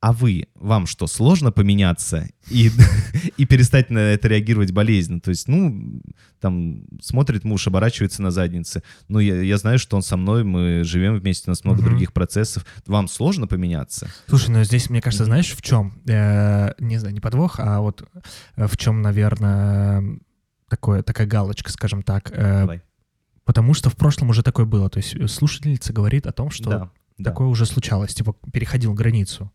а 0.00 0.14
вы, 0.14 0.48
вам 0.54 0.86
что, 0.86 1.06
сложно 1.06 1.52
поменяться 1.52 2.30
и, 2.48 2.70
и 3.36 3.44
перестать 3.44 3.90
на 3.90 3.98
это 3.98 4.26
реагировать 4.26 4.70
болезненно? 4.70 5.20
То 5.20 5.28
есть, 5.28 5.48
ну, 5.48 6.00
там, 6.40 6.84
смотрит 7.02 7.44
муж, 7.44 7.66
оборачивается 7.66 8.22
на 8.22 8.30
заднице. 8.30 8.82
Ну, 9.08 9.18
я, 9.18 9.42
я 9.42 9.58
знаю, 9.58 9.78
что 9.78 9.94
он 9.96 10.02
со 10.02 10.16
мной, 10.16 10.44
мы 10.44 10.82
живем 10.82 11.18
вместе, 11.18 11.44
у 11.48 11.50
нас 11.50 11.62
много 11.62 11.82
Мгм. 11.82 11.90
других 11.90 12.14
процессов. 12.14 12.64
Вам 12.86 13.06
сложно 13.06 13.46
поменяться? 13.46 14.10
Слушай, 14.28 14.48
ну 14.48 14.64
здесь, 14.64 14.88
мне 14.88 15.02
кажется, 15.02 15.26
знаешь, 15.26 15.52
в 15.52 15.60
чем? 15.60 16.00
Э, 16.08 16.72
не 16.78 16.96
знаю, 16.96 17.12
не 17.12 17.20
подвох, 17.20 17.60
а 17.60 17.80
вот 17.80 18.08
э, 18.56 18.66
в 18.66 18.78
чем, 18.78 19.02
наверное, 19.02 20.18
такое, 20.70 21.02
такая 21.02 21.26
галочка, 21.26 21.70
скажем 21.70 22.02
так. 22.02 22.30
Э, 22.32 22.60
Давай. 22.60 22.82
Потому 23.44 23.74
что 23.74 23.90
в 23.90 23.96
прошлом 23.96 24.30
уже 24.30 24.42
такое 24.42 24.66
было. 24.66 24.88
То 24.90 24.98
есть 24.98 25.14
э, 25.14 25.28
слушательница 25.28 25.92
говорит 25.92 26.26
о 26.26 26.32
том, 26.32 26.50
что 26.50 26.70
Да, 26.70 26.90
да. 27.18 27.30
такое 27.30 27.48
уже 27.48 27.66
случалось, 27.66 28.14
типа 28.14 28.34
переходил 28.52 28.94
границу. 28.94 29.50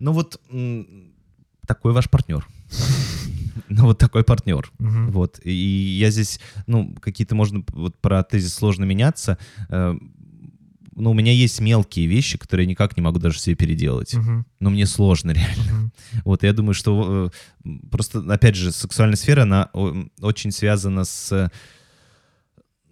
Ну 0.00 0.12
вот 0.12 0.40
такой 1.66 1.92
ваш 1.92 2.08
партнер. 2.10 2.46
Ну 3.68 3.84
вот 3.84 3.98
такой 3.98 4.22
партнер. 4.24 4.70
Вот. 4.78 5.38
И 5.44 5.52
я 5.98 6.10
здесь, 6.10 6.40
ну, 6.66 6.94
какие-то 7.00 7.34
можно 7.34 7.62
вот 7.68 7.96
про 8.00 8.22
тезис 8.22 8.54
сложно 8.54 8.84
меняться. 8.84 9.38
э, 9.70 9.94
Ну, 10.94 11.10
у 11.10 11.14
меня 11.14 11.32
есть 11.32 11.60
мелкие 11.60 12.06
вещи, 12.06 12.36
которые 12.38 12.64
я 12.66 12.70
никак 12.70 12.96
не 12.98 13.02
могу 13.02 13.18
даже 13.18 13.38
себе 13.38 13.54
переделать. 13.56 14.14
Мгм. 14.14 14.44
Но 14.60 14.70
мне 14.70 14.86
сложно 14.86 15.30
реально. 15.32 15.72
Мгм. 15.72 15.92
Вот, 16.24 16.42
я 16.42 16.52
думаю, 16.52 16.74
что 16.74 17.30
э, 17.64 17.68
просто, 17.90 18.20
опять 18.32 18.56
же, 18.56 18.72
сексуальная 18.72 19.16
сфера, 19.16 19.42
она 19.42 19.70
очень 20.20 20.50
связана 20.50 21.04
с... 21.04 21.50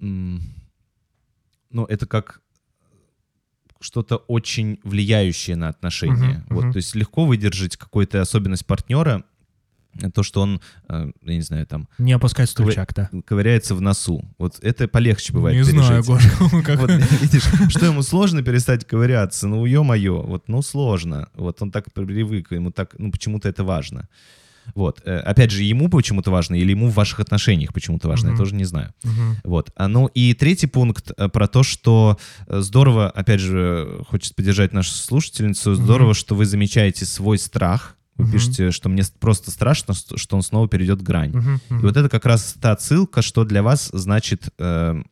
Ну, 0.01 1.85
это 1.85 2.07
как 2.07 2.41
что-то 3.81 4.17
очень 4.17 4.79
влияющее 4.83 5.57
на 5.57 5.69
отношения. 5.69 6.45
Мгм, 6.45 6.47
вот, 6.51 6.65
мгм. 6.65 6.73
то 6.73 6.77
есть 6.77 6.95
легко 6.95 7.25
выдержать 7.25 7.77
какую-то 7.77 8.21
особенность 8.21 8.67
партнера, 8.67 9.25
то, 10.15 10.23
что 10.23 10.43
он, 10.43 10.61
э, 10.89 11.11
я 11.23 11.35
не 11.35 11.41
знаю, 11.41 11.67
там, 11.67 11.89
Не 11.99 12.13
опускать 12.13 12.49
стульчак, 12.49 12.95
да. 12.95 13.11
ковыряется 13.25 13.75
в 13.75 13.81
носу. 13.81 14.25
Вот 14.39 14.59
это 14.63 14.87
полегче 14.87 15.33
бывает 15.33 15.57
Не 15.57 15.65
знаю, 15.65 16.05
пережить. 16.05 16.39
Гоша, 16.39 16.63
как... 16.65 16.79
Вот, 16.79 16.91
видишь, 16.91 17.43
что 17.71 17.87
ему 17.87 18.03
сложно 18.03 18.43
перестать 18.43 18.87
ковыряться? 18.87 19.49
Ну, 19.49 19.65
ё-моё, 19.67 20.23
вот, 20.23 20.49
ну, 20.49 20.63
сложно. 20.63 21.29
Вот 21.35 21.61
он 21.61 21.73
так 21.73 21.93
привык, 21.93 22.53
ему 22.53 22.71
так, 22.71 22.95
ну, 22.99 23.11
почему-то 23.11 23.49
это 23.49 23.65
важно. 23.65 24.09
Вот. 24.75 25.01
Э, 25.05 25.19
Опять 25.19 25.51
же, 25.51 25.63
ему 25.63 25.89
почему-то 25.89 26.31
важно, 26.31 26.55
или 26.55 26.71
ему 26.71 26.89
в 26.89 26.95
ваших 26.95 27.21
отношениях 27.21 27.73
почему-то 27.73 28.09
важно, 28.09 28.29
Мгм. 28.29 28.35
я 28.37 28.39
тоже 28.39 28.55
не 28.55 28.65
знаю. 28.65 28.93
Мгм. 29.03 29.37
Вот. 29.45 29.71
А, 29.77 29.89
Ну 29.89 30.07
и 30.07 30.35
третий 30.35 30.67
пункт 30.67 31.13
э, 31.17 31.29
про 31.29 31.47
то, 31.49 31.63
что 31.63 32.19
э, 32.47 32.61
здорово, 32.61 33.11
опять 33.11 33.41
же, 33.41 34.03
хочется 34.09 34.35
поддержать 34.35 34.73
нашу 34.73 34.93
слушательницу, 34.93 35.75
здорово, 35.75 36.15
что 36.15 36.35
вы 36.35 36.45
замечаете 36.47 37.05
свой 37.07 37.39
страх. 37.39 37.97
Вы 38.17 38.25
Мгм. 38.25 38.33
пишете, 38.33 38.71
что 38.71 38.89
мне 38.89 39.03
просто 39.19 39.51
страшно, 39.51 39.95
что 39.95 40.37
он 40.37 40.43
снова 40.43 40.69
перейдет 40.69 41.01
грань. 41.03 41.31
Мгм. 41.31 41.61
И 41.71 41.73
Мгм. 41.75 41.83
вот 41.83 41.97
это 41.97 42.09
как 42.09 42.27
раз 42.27 42.55
та 42.61 42.77
ссылка, 42.77 43.23
что 43.23 43.45
для 43.45 43.63
вас 43.63 43.91
значит, 43.93 44.49
э, 44.59 45.03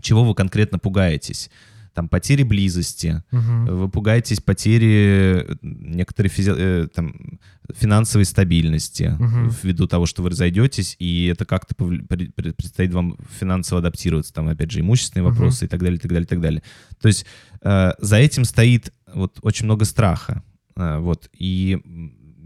чего 0.00 0.24
вы 0.24 0.34
конкретно 0.34 0.78
пугаетесь. 0.78 1.50
Там 1.94 2.08
потери 2.08 2.44
близости, 2.44 3.22
Мгм. 3.32 3.66
вы 3.66 3.88
пугаетесь 3.88 4.40
потери 4.40 5.44
э, 5.50 5.56
некоторой 5.62 6.30
физи- 6.30 6.54
э, 6.56 6.88
там, 6.94 7.38
финансовой 7.76 8.24
стабильности 8.24 9.16
Мгм. 9.18 9.50
ввиду 9.62 9.86
того, 9.86 10.06
что 10.06 10.22
вы 10.22 10.30
разойдетесь, 10.30 10.96
и 10.98 11.26
это 11.26 11.44
как-то 11.44 11.74
предстоит 11.74 12.92
вам 12.94 13.16
финансово 13.38 13.80
адаптироваться, 13.80 14.32
там, 14.32 14.48
опять 14.48 14.70
же, 14.70 14.80
имущественные 14.80 15.24
Мгм. 15.24 15.32
вопросы 15.34 15.64
и 15.64 15.68
так 15.68 15.80
далее, 15.80 15.96
и 15.96 16.00
так 16.00 16.10
далее, 16.10 16.24
и 16.24 16.28
так 16.28 16.40
далее. 16.40 16.62
То 17.00 17.08
есть 17.08 17.26
э, 17.62 17.90
за 17.98 18.16
этим 18.16 18.44
стоит 18.44 18.92
вот 19.12 19.38
очень 19.42 19.66
много 19.66 19.84
страха. 19.84 20.42
Э, 20.76 20.98
вот, 20.98 21.28
и 21.36 21.78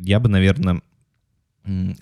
я 0.01 0.21
бы, 0.21 0.29
наверное, 0.29 0.81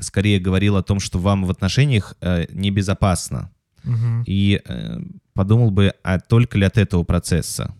скорее 0.01 0.39
говорил 0.41 0.77
о 0.77 0.83
том, 0.83 0.99
что 1.01 1.19
вам 1.19 1.45
в 1.45 1.51
отношениях 1.51 2.15
э, 2.21 2.47
небезопасно, 2.53 3.51
Мгм. 3.85 4.25
и 4.27 4.61
э, 4.65 4.99
подумал 5.35 5.71
бы, 5.71 5.93
а 6.03 6.19
только 6.21 6.59
ли 6.59 6.65
от 6.65 6.79
этого 6.79 7.05
процесса. 7.05 7.75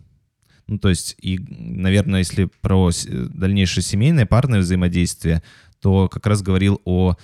Ну, 0.67 0.77
то 0.79 0.89
есть, 0.89 1.15
и, 1.21 1.39
наверное, 1.39 2.19
если 2.19 2.45
про 2.61 2.89
э, 2.89 3.27
дальнейшее 3.33 3.83
семейное, 3.83 4.25
парное 4.25 4.59
взаимодействие, 4.59 5.43
то 5.81 6.07
как 6.07 6.25
раз 6.25 6.41
говорил 6.41 6.81
о 6.85 7.15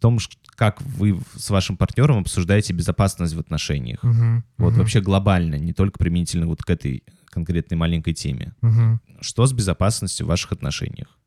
том, 0.00 0.18
как 0.56 0.82
вы 0.82 1.20
с 1.36 1.48
вашим 1.50 1.76
партнером 1.76 2.18
обсуждаете 2.18 2.72
безопасность 2.72 3.34
в 3.34 3.40
отношениях. 3.40 4.02
Мгм, 4.02 4.44
Вот 4.58 4.70
мгм, 4.70 4.78
вообще 4.80 5.00
глобально, 5.00 5.54
не 5.54 5.72
только 5.72 5.98
применительно 5.98 6.46
вот 6.46 6.62
к 6.62 6.68
этой 6.70 7.04
конкретной 7.26 7.76
маленькой 7.78 8.12
теме. 8.12 8.54
мгм. 8.60 9.00
Что 9.20 9.46
с 9.46 9.52
безопасностью 9.52 10.26
в 10.26 10.28
ваших 10.28 10.52
отношениях? 10.52 11.18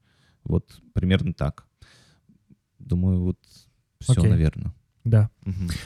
Вот 0.44 0.80
примерно 0.94 1.34
так. 1.34 1.66
Думаю, 2.78 3.22
вот 3.22 3.40
все, 4.02 4.20
Окей. 4.20 4.30
наверное. 4.30 4.74
Да. 5.06 5.30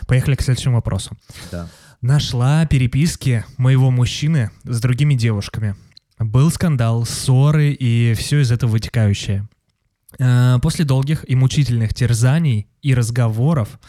Поехали 0.07 0.35
к 0.35 0.41
следующему 0.41 0.75
вопросу. 0.75 1.15
Да. 1.51 1.67
Нашла 2.01 2.65
переписки 2.65 3.45
моего 3.57 3.91
мужчины 3.91 4.49
с 4.63 4.79
другими 4.79 5.13
девушками. 5.13 5.75
Был 6.17 6.49
скандал, 6.49 7.05
ссоры 7.05 7.71
и 7.71 8.13
все 8.15 8.39
из 8.39 8.51
этого 8.51 8.71
вытекающее. 8.71 9.47
Э, 10.17 10.57
После 10.61 10.85
долгих 10.85 11.23
и 11.29 11.35
мучительных 11.35 11.93
терзаний 11.93 12.67
и 12.81 12.93
разговоров 12.93 13.79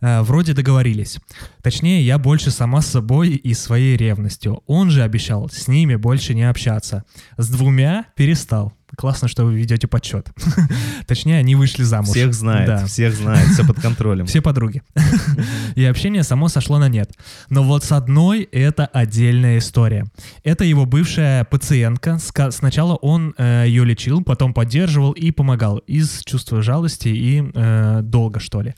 э, 0.00 0.20
вроде 0.22 0.52
договорились. 0.52 1.18
Точнее, 1.62 2.04
я 2.04 2.18
больше 2.18 2.50
сама 2.50 2.80
с 2.80 2.86
собой 2.88 3.30
и 3.30 3.54
своей 3.54 3.96
ревностью. 3.96 4.62
Он 4.66 4.90
же 4.90 5.02
обещал 5.02 5.48
с 5.48 5.68
ними 5.68 5.94
больше 5.94 6.34
не 6.34 6.48
общаться. 6.48 7.04
С 7.36 7.48
двумя 7.48 8.06
перестал. 8.16 8.72
Классно, 8.96 9.28
что 9.28 9.44
вы 9.44 9.54
ведете 9.54 9.86
подсчет. 9.86 10.28
Точнее, 11.06 11.38
они 11.38 11.54
вышли 11.54 11.82
замуж. 11.82 12.10
Всех 12.10 12.34
знает, 12.34 12.66
Да. 12.66 12.86
всех 12.86 13.14
знает, 13.14 13.48
все 13.48 13.64
под 13.64 13.80
контролем. 13.80 14.26
Все 14.30 14.40
подруги. 14.42 14.82
И 15.74 15.84
общение 15.84 16.22
само 16.22 16.48
сошло 16.48 16.78
на 16.78 16.88
нет. 16.88 17.12
Но 17.48 17.62
вот 17.62 17.84
с 17.84 17.92
одной 17.92 18.42
это 18.42 18.86
отдельная 18.86 19.58
история. 19.58 20.06
Это 20.44 20.64
его 20.64 20.86
бывшая 20.86 21.44
пациентка. 21.44 22.18
Сначала 22.50 22.94
он 22.96 23.34
э, 23.38 23.64
ее 23.66 23.84
лечил, 23.84 24.22
потом 24.22 24.52
поддерживал 24.54 25.12
и 25.12 25.30
помогал 25.30 25.78
из 25.78 26.22
чувства 26.24 26.62
жалости 26.62 27.08
и 27.08 27.42
э, 27.54 28.00
долга, 28.02 28.40
что 28.40 28.60
ли. 28.62 28.74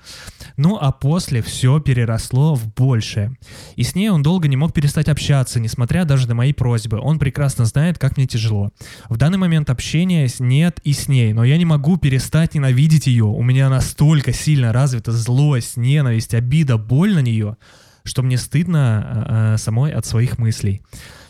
Ну 0.57 0.79
а 0.81 0.93
после 0.93 1.43
все 1.43 1.81
переросло 1.81 2.55
в 2.55 2.73
большее. 2.75 3.37
И 3.77 3.83
с 3.83 3.95
ней 3.95 4.09
он 4.11 4.23
долго 4.23 4.49
не 4.49 4.57
мог 4.57 4.73
перестать 4.73 5.09
общаться, 5.09 5.61
несмотря 5.61 6.05
даже 6.05 6.29
на 6.29 6.35
мои 6.35 6.53
просьбы. 6.53 6.99
Он 6.99 7.19
прекрасно 7.19 7.65
знает, 7.65 7.99
как 7.99 8.17
мне 8.17 8.27
тяжело. 8.27 8.71
В 9.09 9.17
данный 9.17 9.39
момент 9.39 9.71
общения 9.71 10.02
с- 10.07 10.41
нет 10.41 10.81
и 10.85 10.93
с 10.93 11.09
ней, 11.09 11.33
но 11.33 11.45
я 11.45 11.57
не 11.59 11.65
могу 11.65 11.97
перестать 11.97 12.55
ненавидеть 12.55 13.07
ее. 13.07 13.25
У 13.25 13.43
меня 13.43 13.69
настолько 13.69 14.33
сильно 14.33 14.73
развита 14.73 15.13
злость, 15.13 15.77
ненависть, 15.77 16.35
обида, 16.35 16.77
боль 16.79 17.15
на 17.15 17.21
нее, 17.21 17.57
что 18.05 18.23
мне 18.23 18.37
стыдно 18.39 19.27
э, 19.29 19.55
э, 19.55 19.59
самой 19.59 19.93
от 19.93 20.05
своих 20.07 20.39
мыслей. 20.39 20.83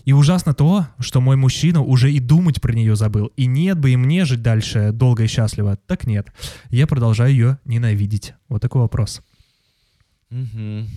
И 0.04 0.12
ужасно 0.12 0.52
то, 0.52 0.86
что 0.98 1.20
мой 1.20 1.36
мужчина 1.36 1.80
уже 1.80 2.10
и 2.12 2.18
думать 2.18 2.60
про 2.60 2.72
нее 2.72 2.96
забыл. 2.96 3.26
И 3.36 3.46
нет 3.46 3.78
бы 3.78 3.90
и 3.92 3.96
мне 3.96 4.24
жить 4.24 4.42
дальше 4.42 4.90
долго 4.92 5.22
и 5.24 5.28
счастливо. 5.28 5.76
Так 5.86 6.06
нет. 6.06 6.26
Я 6.70 6.86
продолжаю 6.88 7.30
ее 7.30 7.58
ненавидеть. 7.64 8.34
Вот 8.48 8.60
такой 8.62 8.80
вопрос. 8.82 9.22
Мгм. 10.30 10.88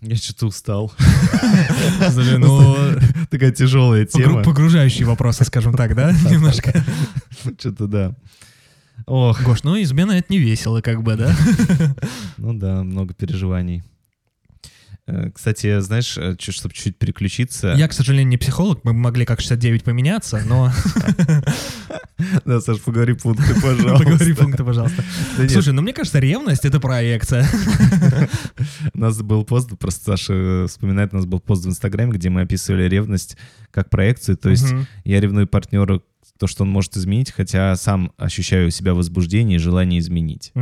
Я 0.00 0.16
что-то 0.16 0.46
устал. 0.46 0.92
Ну, 2.38 2.76
Такая 3.30 3.52
тяжелая 3.52 4.06
тема. 4.06 4.40
погру- 4.40 4.44
погружающие 4.44 5.06
вопросы, 5.06 5.44
скажем 5.44 5.74
так, 5.74 5.94
да? 5.94 6.12
Немножко. 6.30 6.84
Что-то 7.58 7.86
да. 7.86 8.14
Ох, 9.06 9.42
Гош, 9.42 9.62
ну 9.62 9.80
измена 9.80 10.12
это 10.12 10.32
не 10.32 10.38
весело, 10.38 10.80
как 10.80 11.02
бы, 11.02 11.16
да? 11.16 11.34
ну 12.36 12.54
да, 12.54 12.82
много 12.82 13.14
переживаний. 13.14 13.82
Э, 15.10 15.30
Кстати, 15.34 15.80
знаешь, 15.80 16.18
чтобы 16.38 16.74
чуть 16.74 16.96
переключиться... 16.96 17.74
Я, 17.76 17.88
к 17.88 17.92
сожалению, 17.92 18.28
не 18.28 18.36
психолог, 18.36 18.84
мы 18.84 18.92
могли 18.92 19.24
как 19.24 19.40
69 19.40 19.84
поменяться, 19.84 20.42
но 20.46 20.72
Да, 22.44 22.60
Саш, 22.60 22.80
поговори 22.80 23.14
пункты, 23.14 23.54
пожалуйста. 23.62 24.04
поговори 24.04 24.32
пункты, 24.34 24.64
пожалуйста. 24.64 25.04
Слушай, 25.48 25.72
ну 25.72 25.82
мне 25.82 25.92
кажется, 25.92 26.18
ревность— 26.18 26.64
это 26.66 26.80
проекция. 26.80 27.46
У 28.94 28.98
нас 28.98 29.20
был 29.22 29.44
пост, 29.44 29.70
просто 29.78 30.04
Саша 30.04 30.32
э, 30.34 30.66
вспоминает, 30.68 31.12
у 31.12 31.16
нас 31.16 31.26
был 31.26 31.40
пост 31.40 31.64
в 31.64 31.68
Инстаграме, 31.68 32.12
где 32.12 32.30
мы 32.30 32.42
описывали 32.42 32.84
ревность 32.88 33.36
как 33.70 33.90
проекцию. 33.90 34.36
То 34.36 34.50
есть 34.50 34.72
я 35.04 35.20
ревную 35.20 35.46
партнера 35.46 36.00
то, 36.38 36.46
что 36.46 36.64
он 36.64 36.70
может 36.70 36.96
изменить, 36.96 37.32
хотя 37.32 37.76
сам 37.76 38.12
ощущаю 38.16 38.68
у 38.68 38.70
себя 38.70 38.94
возбуждение 38.94 39.56
и 39.56 39.58
желание 39.60 40.00
изменить. 40.00 40.52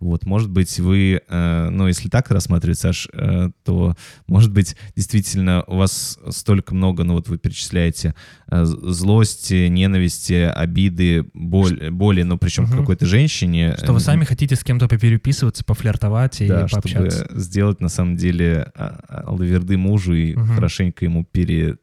Вот, 0.00 0.26
может 0.26 0.50
быть, 0.50 0.78
вы, 0.78 1.20
э, 1.28 1.68
ну, 1.70 1.88
если 1.88 2.08
так 2.08 2.30
рассматривать, 2.30 2.78
Саш, 2.78 3.08
э, 3.12 3.50
то, 3.64 3.96
может 4.28 4.52
быть, 4.52 4.76
действительно 4.94 5.64
у 5.66 5.76
вас 5.76 6.18
столько 6.30 6.74
много, 6.74 7.02
ну, 7.04 7.14
вот 7.14 7.28
вы 7.28 7.38
перечисляете 7.38 8.14
э, 8.50 8.64
злости, 8.64 9.66
ненависти, 9.68 10.34
обиды, 10.54 11.24
боль, 11.34 11.90
боли, 11.90 12.22
ну, 12.22 12.38
причем 12.38 12.66
к 12.66 12.70
Мгм. 12.70 12.78
какой-то 12.80 13.06
женщине. 13.06 13.74
Что 13.76 13.92
вы 13.92 13.98
э, 13.98 14.02
сами 14.02 14.24
хотите 14.24 14.54
с 14.54 14.62
кем-то 14.62 14.86
попереписываться, 14.88 15.64
пофлиртовать 15.64 16.40
и 16.42 16.46
да, 16.46 16.66
пообщаться. 16.70 16.88
чтобы 17.26 17.40
сделать, 17.40 17.80
на 17.80 17.88
самом 17.88 18.16
деле, 18.16 18.70
а, 18.76 19.00
а, 19.08 19.20
алаверды 19.28 19.76
мужу 19.76 20.14
и 20.14 20.34
Мгм. 20.34 20.54
хорошенько 20.54 21.04
ему 21.04 21.24
пере... 21.24 21.76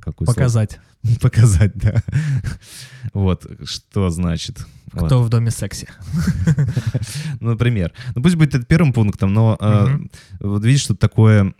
какое 0.00 0.26
слово? 0.26 0.34
Показать, 0.36 0.78
Показать, 1.20 1.72
да. 1.74 2.02
Вот, 3.12 3.46
что 3.64 4.10
значит. 4.10 4.64
Вот. 4.92 5.06
кто 5.06 5.22
в 5.22 5.28
доме 5.28 5.50
секси. 5.50 5.88
Ну, 7.40 7.50
например. 7.50 7.92
Ну, 8.14 8.22
пусть 8.22 8.36
будет 8.36 8.54
это 8.54 8.64
первым 8.64 8.92
пунктом, 8.92 9.32
но 9.34 9.56
э, 9.60 9.86
Мгм. 9.86 10.10
вот 10.40 10.64
видишь, 10.64 10.82
что 10.82 10.94
такое 10.94 11.52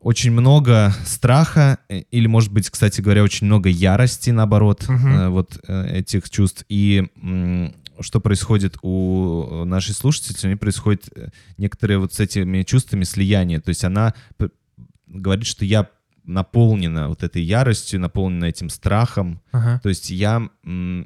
очень 0.00 0.32
много 0.32 0.92
страха, 1.06 1.78
э, 1.88 2.00
или, 2.10 2.26
может 2.26 2.52
быть, 2.52 2.68
кстати 2.68 3.00
говоря, 3.00 3.22
очень 3.22 3.46
много 3.46 3.68
ярости, 3.70 4.30
наоборот, 4.30 4.86
Мгм. 4.88 5.08
э, 5.08 5.28
вот 5.30 5.58
э, 5.66 5.98
этих 5.98 6.28
чувств. 6.30 6.64
И 6.68 7.04
что 8.00 8.20
происходит 8.20 8.76
у 8.82 9.64
нашей 9.64 9.94
слушательницы, 9.94 10.46
у 10.46 10.48
нее 10.50 10.56
происходит 10.58 11.08
э, 11.16 11.28
некоторые 11.58 11.98
вот 11.98 12.12
с 12.12 12.20
этими 12.20 12.64
чувствами 12.64 13.04
слияние. 13.04 13.60
То 13.60 13.68
есть 13.70 13.84
она 13.84 14.14
говорит, 15.06 15.46
что 15.46 15.64
я 15.64 15.88
наполнена 16.24 17.08
вот 17.08 17.22
этой 17.22 17.42
яростью, 17.42 18.00
наполнена 18.00 18.46
этим 18.46 18.68
страхом, 18.70 19.40
Ага. 19.52 19.80
то 19.82 19.88
есть 19.88 20.10
я 20.10 20.48
э, 20.64 21.04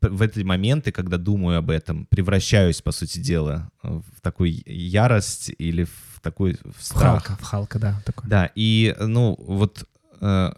в 0.00 0.22
эти 0.22 0.40
моменты, 0.40 0.92
когда 0.92 1.16
думаю 1.16 1.58
об 1.58 1.70
этом, 1.70 2.06
превращаюсь, 2.06 2.80
по 2.82 2.92
сути 2.92 3.18
дела, 3.18 3.70
в 3.82 4.20
такую 4.20 4.52
ярость 4.66 5.50
или 5.58 5.84
в 5.84 6.20
такой 6.22 6.58
в 6.64 6.78
В 6.78 6.84
страх. 6.84 7.24
Халка, 7.24 7.42
в 7.42 7.46
Халка, 7.46 7.78
да. 7.78 8.02
такой. 8.04 8.28
Да, 8.28 8.50
и, 8.54 8.94
ну, 9.00 9.36
вот 9.38 9.88
э, 10.20 10.52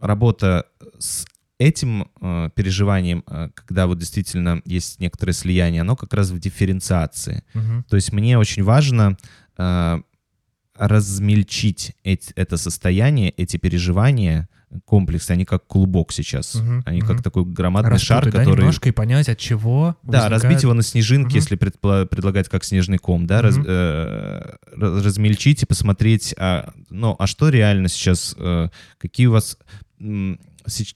работа 0.00 0.66
с 0.98 1.26
этим 1.58 2.08
э, 2.20 2.50
переживанием, 2.54 3.24
э, 3.26 3.48
когда 3.54 3.86
вот 3.86 3.98
действительно 3.98 4.62
есть 4.64 5.00
некоторое 5.00 5.32
слияние, 5.32 5.80
оно 5.82 5.96
как 5.96 6.14
раз 6.14 6.30
в 6.30 6.38
дифференциации. 6.38 7.42
Мгм. 7.54 7.84
То 7.88 7.96
есть 7.96 8.12
мне 8.12 8.38
очень 8.38 8.62
важно 8.62 9.16
э, 9.56 10.00
размельчить 10.78 11.92
эти- 12.04 12.32
это 12.34 12.56
состояние, 12.56 13.30
эти 13.30 13.56
переживания, 13.56 14.48
комплексы, 14.84 15.30
они 15.30 15.46
как 15.46 15.66
клубок 15.66 16.12
сейчас. 16.12 16.54
Мгм, 16.54 16.82
Они 16.84 16.98
мгм. 17.00 17.06
как 17.08 17.22
такой 17.22 17.44
громадный 17.46 17.98
шар, 17.98 18.18
Распутать, 18.18 18.34
да, 18.34 18.38
который... 18.44 18.60
немножко 18.60 18.88
и 18.90 18.92
понять, 18.92 19.28
от 19.30 19.38
чего 19.38 19.96
Да, 20.02 20.18
возникает- 20.28 20.30
разбить 20.32 20.62
его 20.62 20.74
на 20.74 20.82
снежинки, 20.82 21.28
Мгм. 21.28 21.34
если 21.36 21.56
предпла- 21.56 22.04
предлагать 22.06 22.48
как 22.50 22.64
снежный 22.64 22.98
ком, 22.98 23.26
да, 23.26 23.40
раз- 23.40 23.56
Мгм. 23.56 23.64
э, 23.66 24.56
раз- 24.76 25.04
размельчить 25.04 25.62
и 25.62 25.66
посмотреть, 25.66 26.34
а, 26.36 26.70
ну, 26.90 27.16
а 27.18 27.26
что 27.26 27.48
реально 27.48 27.88
сейчас, 27.88 28.34
э, 28.38 28.68
какие 28.98 29.26
у 29.28 29.32
вас... 29.32 29.56
сеч- 30.66 30.94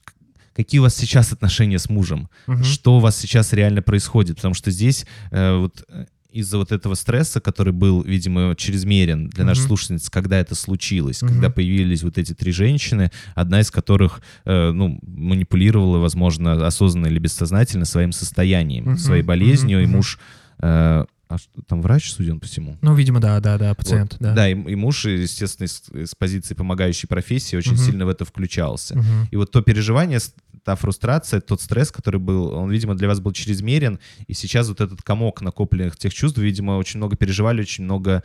Какие 0.55 0.77
у 0.79 0.83
вас 0.83 0.95
сейчас 0.95 1.33
отношения 1.33 1.79
с 1.79 1.89
мужем? 1.89 2.29
Мгм. 2.45 2.63
Что 2.63 2.97
у 2.97 2.99
вас 2.99 3.17
сейчас 3.17 3.53
реально 3.53 3.81
происходит? 3.81 4.35
Потому 4.35 4.53
что 4.53 4.69
здесь 4.69 5.07
э, 5.31 5.55
вот 5.57 5.83
э, 5.89 6.05
из-за 6.33 6.57
вот 6.57 6.71
этого 6.71 6.95
стресса, 6.95 7.39
который 7.39 7.73
был, 7.73 8.01
видимо, 8.01 8.55
чрезмерен 8.55 9.29
для 9.29 9.45
нашей 9.45 9.59
Мгм. 9.61 9.67
слушательницы, 9.67 10.11
когда 10.11 10.39
это 10.39 10.55
случилось, 10.55 11.21
Мгм. 11.21 11.31
когда 11.33 11.49
появились 11.49 12.03
вот 12.03 12.17
эти 12.17 12.33
три 12.33 12.51
женщины, 12.51 13.11
одна 13.35 13.59
из 13.61 13.69
которых, 13.71 14.21
э, 14.45 14.71
ну, 14.71 14.99
манипулировала, 15.03 15.99
возможно, 15.99 16.65
осознанно 16.65 17.07
или 17.07 17.19
бессознательно 17.19 17.85
своим 17.85 18.11
состоянием, 18.11 18.83
Мгм. 18.85 18.97
своей 18.97 19.23
болезнью, 19.23 19.79
Мгм. 19.81 19.89
и 19.91 19.95
муж... 19.95 20.19
э, 20.59 21.05
а 21.29 21.37
что, 21.37 21.61
там 21.67 21.81
врач, 21.81 22.11
судя 22.11 22.35
по 22.35 22.45
всему? 22.45 22.77
Ну, 22.81 22.93
видимо, 22.93 23.19
да, 23.19 23.39
да, 23.39 23.57
да, 23.57 23.73
пациент, 23.73 24.17
да. 24.19 24.33
Да, 24.35 24.47
и, 24.49 24.51
и 24.53 24.75
муж, 24.75 25.05
естественно, 25.05 25.65
из, 25.65 25.81
из 25.91 26.13
позиции 26.15 26.53
помогающей 26.53 27.07
профессии 27.07 27.55
очень 27.55 27.71
Мгм. 27.73 27.81
сильно 27.81 28.05
в 28.05 28.09
это 28.09 28.23
включался. 28.23 28.95
Мгм. 28.97 29.27
И 29.31 29.35
вот 29.35 29.51
то 29.51 29.61
переживание, 29.61 30.19
с- 30.19 30.33
та 30.63 30.75
фрустрация, 30.75 31.41
тот 31.41 31.61
стресс, 31.61 31.91
который 31.91 32.19
был, 32.19 32.53
он, 32.53 32.71
видимо, 32.71 32.95
для 32.95 33.07
вас 33.07 33.19
был 33.19 33.31
чрезмерен. 33.33 33.99
И 34.27 34.33
сейчас 34.33 34.67
вот 34.69 34.81
этот 34.81 35.01
комок 35.01 35.41
накопленных 35.41 35.97
тех 35.97 36.13
чувств, 36.13 36.37
видимо, 36.37 36.77
очень 36.77 36.99
много 36.99 37.15
переживали, 37.15 37.61
очень 37.61 37.83
много 37.83 38.23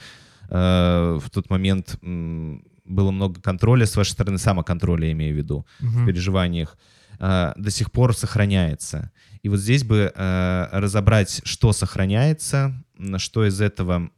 э, 0.51 1.19
в 1.21 1.31
тот 1.31 1.51
момент 1.51 1.99
м, 2.03 2.63
было 2.85 3.11
много 3.11 3.41
контроля 3.41 3.85
с 3.87 3.97
вашей 3.97 4.13
стороны, 4.13 4.39
самоконтроля, 4.39 5.07
я 5.07 5.13
имею 5.13 5.35
в 5.35 5.39
виду, 5.39 5.67
в 5.81 5.85
Мгм. 5.85 6.07
переживаниях, 6.07 6.79
э, 7.21 7.53
до 7.57 7.71
сих 7.71 7.91
пор 7.91 8.17
сохраняется. 8.17 9.11
И 9.43 9.49
вот 9.49 9.59
здесь 9.61 9.85
бы 9.85 10.13
э, 10.15 10.69
разобрать, 10.73 11.41
что 11.45 11.73
сохраняется, 11.73 12.73
что 13.19 13.45
из 13.47 13.61
этого 13.61 14.11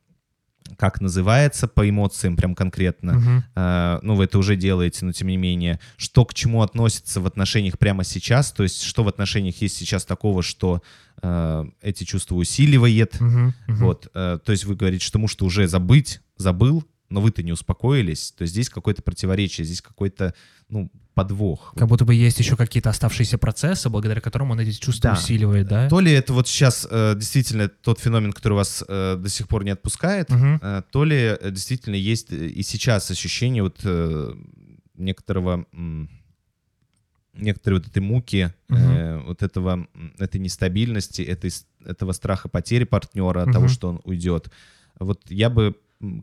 как 0.77 1.01
называется 1.01 1.69
по 1.69 1.89
эмоциям 1.89 2.37
прям 2.37 2.55
конкретно. 2.55 3.15
Мгм. 3.15 3.45
Э, 3.55 3.99
ну, 4.03 4.15
вы 4.15 4.25
это 4.25 4.39
уже 4.39 4.57
делаете, 4.57 5.05
но 5.05 5.13
тем 5.13 5.29
не 5.29 5.37
менее, 5.37 5.81
что 5.97 6.25
к 6.25 6.35
чему 6.35 6.63
относится 6.63 7.21
в 7.21 7.27
отношениях 7.27 7.79
прямо 7.79 8.05
сейчас, 8.05 8.53
то 8.53 8.63
есть 8.63 8.83
что 8.83 9.05
в 9.05 9.09
отношениях 9.09 9.61
есть 9.63 9.77
сейчас 9.77 10.05
такого, 10.05 10.43
что 10.43 10.83
э, 11.23 11.65
эти 11.83 12.05
чувства 12.05 12.37
усиливает. 12.37 13.21
Мгм. 13.21 13.55
Вот, 13.69 14.09
э, 14.15 14.39
то 14.45 14.53
есть 14.53 14.65
вы 14.65 14.77
говорите, 14.77 15.05
что 15.05 15.19
муж-то 15.19 15.45
уже 15.45 15.69
забыть, 15.69 16.21
забыл, 16.37 16.85
но 17.11 17.21
вы-то 17.21 17.43
не 17.43 17.53
успокоились, 17.53 18.33
то 18.37 18.43
есть 18.43 18.53
здесь 18.53 18.71
какое-то 18.71 19.03
противоречие, 19.03 19.65
здесь 19.65 19.83
какой-то, 19.83 20.35
ну, 20.71 20.91
подвох. 21.15 21.75
Как 21.77 21.89
будто 21.89 22.05
бы 22.05 22.15
есть 22.15 22.39
еще 22.39 22.57
какие-то 22.57 22.89
оставшиеся 22.91 23.37
процессы, 23.39 23.89
благодаря 23.91 24.21
которым 24.21 24.53
он 24.53 24.61
эти 24.61 24.71
чувства 24.79 25.11
Да. 25.13 25.19
усиливает, 25.19 25.69
да? 25.69 25.89
То 25.89 26.01
ли 26.01 26.13
это 26.13 26.33
вот 26.33 26.49
сейчас 26.49 26.87
э, 26.91 27.15
действительно 27.17 27.69
тот 27.69 27.99
феномен, 28.01 28.33
который 28.33 28.55
вас 28.55 28.85
э, 28.89 29.17
до 29.17 29.29
сих 29.29 29.49
пор 29.49 29.65
не 29.65 29.71
отпускает, 29.73 30.31
Мгм. 30.31 30.61
э, 30.63 30.83
то 30.91 31.05
ли 31.05 31.17
э, 31.17 31.51
действительно 31.51 31.97
есть 31.97 32.33
э, 32.33 32.47
и 32.47 32.63
сейчас 32.63 33.11
ощущение 33.11 33.63
вот 33.63 33.81
э, 33.85 34.35
некоторого 34.97 35.67
м, 35.73 36.09
некоторой 37.35 37.79
вот 37.81 37.89
этой 37.89 38.01
муки, 38.03 38.53
э, 38.69 39.19
вот 39.27 39.43
этого 39.43 39.87
этой 40.19 40.41
нестабильности, 40.41 41.23
этой 41.23 41.51
этого 41.85 42.13
страха 42.13 42.49
потери 42.49 42.85
партнера 42.85 43.43
от 43.43 43.53
того, 43.53 43.69
что 43.69 43.89
он 43.89 44.01
уйдет. 44.05 44.51
Вот 44.99 45.21
я 45.31 45.49
бы 45.51 45.75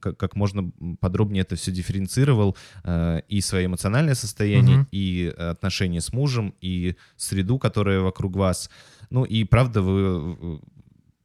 как, 0.01 0.17
как 0.17 0.35
можно 0.35 0.71
подробнее 0.99 1.41
это 1.41 1.55
все 1.55 1.71
дифференцировал 1.71 2.57
э, 2.83 3.21
и 3.27 3.41
свое 3.41 3.65
эмоциональное 3.67 4.15
состояние, 4.15 4.77
Мгм. 4.77 4.87
и 4.91 5.33
отношения 5.37 6.01
с 6.01 6.11
мужем, 6.13 6.53
и 6.61 6.95
среду, 7.15 7.59
которая 7.59 7.99
вокруг 7.99 8.35
вас. 8.35 8.69
Ну 9.09 9.23
и 9.23 9.43
правда, 9.43 9.81
вы 9.81 10.35
э, 10.39 10.59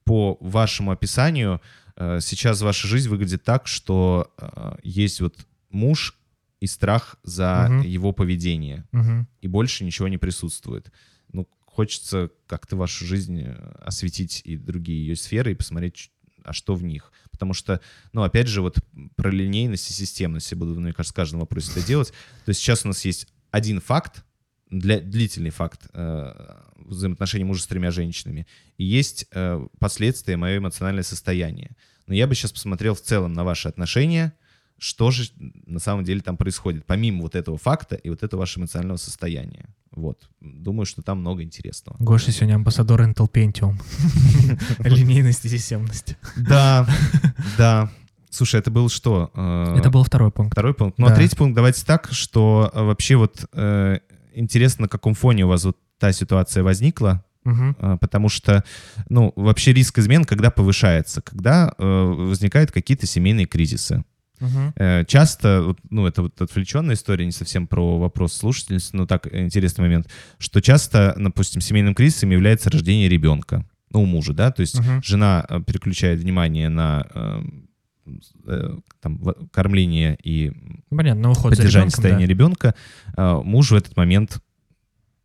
по 0.05 0.37
вашему 0.41 0.91
описанию 0.91 1.61
э, 1.97 2.21
сейчас 2.21 2.61
ваша 2.63 2.89
жизнь 2.89 3.09
выглядит 3.09 3.43
так, 3.45 3.67
что 3.67 4.33
э, 4.39 4.77
есть 4.83 5.21
вот 5.21 5.35
муж 5.71 6.19
и 6.61 6.67
страх 6.67 7.17
за 7.23 7.67
Мгм. 7.71 7.81
его 7.83 8.13
поведение, 8.13 8.85
Мгм. 8.93 9.27
и 9.41 9.49
больше 9.49 9.85
ничего 9.85 10.09
не 10.09 10.19
присутствует. 10.19 10.93
Ну, 11.33 11.49
хочется 11.65 12.31
как-то 12.47 12.77
вашу 12.77 13.05
жизнь 13.07 13.41
э, 13.41 13.55
осветить 13.85 14.43
и 14.45 14.57
другие 14.57 15.07
ее 15.07 15.17
сферы 15.17 15.53
и 15.53 15.55
посмотреть, 15.55 16.11
а 16.45 16.53
что 16.53 16.75
в 16.75 16.83
них. 16.83 17.13
Потому 17.43 17.55
что, 17.55 17.81
ну, 18.13 18.23
опять 18.23 18.47
же, 18.47 18.63
вот 18.63 18.79
про 19.17 19.29
линейность 19.29 19.91
и 19.91 19.93
системность 19.93 20.49
я 20.53 20.57
буду, 20.57 20.79
мне 20.81 20.93
кажется, 20.93 21.13
в 21.13 21.17
каждом 21.17 21.41
вопросе 21.41 21.73
это 21.73 21.85
делать. 21.85 22.13
То 22.45 22.51
есть 22.51 22.61
сейчас 22.61 22.85
у 22.85 22.89
нас 22.89 23.05
есть 23.05 23.27
один 23.51 23.81
факт, 23.81 24.25
для, 24.71 25.01
длительный 25.01 25.51
факт 25.51 25.89
э, 25.93 26.33
взаимоотношений 26.77 27.43
мужа 27.43 27.63
с 27.63 27.67
тремя 27.67 27.91
женщинами, 27.91 28.47
и 28.79 28.85
есть 28.85 29.27
э, 29.33 29.67
последствия, 29.81 30.37
мое 30.37 30.59
эмоциональное 30.59 31.03
состояние. 31.03 31.75
Но 32.07 32.15
я 32.15 32.29
бы 32.29 32.37
сейчас 32.37 32.53
посмотрел 32.53 32.95
в 32.95 33.01
целом 33.01 33.33
на 33.33 33.43
ваши 33.43 33.67
отношения, 33.67 34.35
что 34.83 35.13
же 35.13 35.31
на 35.67 35.79
самом 35.79 36.03
деле 36.03 36.21
там 36.21 36.37
происходит, 36.37 36.85
помимо 36.87 37.23
вот 37.23 37.37
этого 37.37 37.57
факта 37.57 37.95
и 37.95 38.11
вот 38.11 38.25
этого 38.25 38.41
вашего 38.41 38.63
эмоционального 38.63 38.97
состояния. 38.97 39.67
Вот. 39.93 40.29
Думаю, 40.41 40.87
что 40.87 41.03
там 41.03 41.21
много 41.21 41.45
интересного. 41.45 41.97
Гоша 42.01 42.33
сегодня 42.33 42.57
амбассадор 42.57 43.03
Intel 43.03 43.31
Pentium. 43.31 43.81
Линейность 44.81 45.45
и 45.45 45.49
системность. 45.49 46.17
Да, 46.37 46.89
да. 47.57 47.91
Слушай, 48.31 48.59
это 48.59 48.73
был 48.73 48.89
что? 48.89 49.31
Э, 49.35 49.77
Это 49.79 49.91
был 49.91 50.03
второй 50.03 50.33
пункт. 50.33 50.53
Второй 50.53 50.75
пункт. 50.75 50.99
Ну, 50.99 51.07
а 51.07 51.15
третий 51.15 51.37
пункт 51.37 51.55
давайте 51.55 51.85
так, 51.85 52.09
что 52.11 52.69
э, 52.75 52.83
вообще 52.83 53.15
вот 53.15 53.45
э, 53.53 53.99
интересно, 54.35 54.83
на 54.83 54.89
каком 54.89 55.15
фоне 55.15 55.45
у 55.45 55.49
вас 55.49 55.65
вот 55.65 55.77
та 55.99 56.13
ситуация 56.13 56.65
возникла, 56.65 57.25
э, 57.45 57.99
потому 58.01 58.29
что, 58.31 58.65
ну, 59.09 59.33
вообще 59.37 59.73
риск 59.73 59.99
измен 59.99 60.25
когда 60.25 60.51
повышается? 60.51 61.21
Когда 61.21 61.73
э, 61.79 61.85
возникают 61.85 62.73
какие-то 62.73 63.07
семейные 63.07 63.47
кризисы. 63.47 64.05
Э, 64.77 65.05
Часто, 65.07 65.75
ну, 65.91 66.07
это 66.07 66.23
вот 66.23 66.41
отвлеченная 66.41 66.95
история, 66.95 67.25
не 67.27 67.33
совсем 67.33 67.67
про 67.67 67.99
вопрос 67.99 68.35
слушательницы, 68.35 68.97
но 68.97 69.07
так 69.07 69.27
э, 69.27 69.43
интересный 69.45 69.83
момент, 69.83 70.09
что 70.39 70.61
часто, 70.61 71.15
допустим, 71.19 71.61
семейным 71.61 71.95
кризисом 71.95 72.31
является 72.31 72.71
рождение 72.71 73.09
ребенка, 73.09 73.65
ну, 73.91 74.03
у 74.03 74.07
мужа, 74.07 74.33
да, 74.33 74.51
то 74.51 74.61
есть 74.61 74.79
Мгм. 74.79 75.03
жена 75.03 75.45
э, 75.49 75.61
переключает 75.67 76.21
внимание 76.21 76.69
на 76.69 77.07
там, 79.01 79.21
кормление 79.53 80.19
и 80.23 80.51
Понятно, 80.91 81.31
уход 81.31 81.55
за 81.55 81.59
поддержание 81.59 81.87
ребенком, 81.87 81.91
состояния 81.91 82.27
ребенка, 82.27 82.75
э, 83.17 83.41
муж 83.45 83.71
в 83.71 83.75
этот 83.77 83.97
момент 83.97 84.41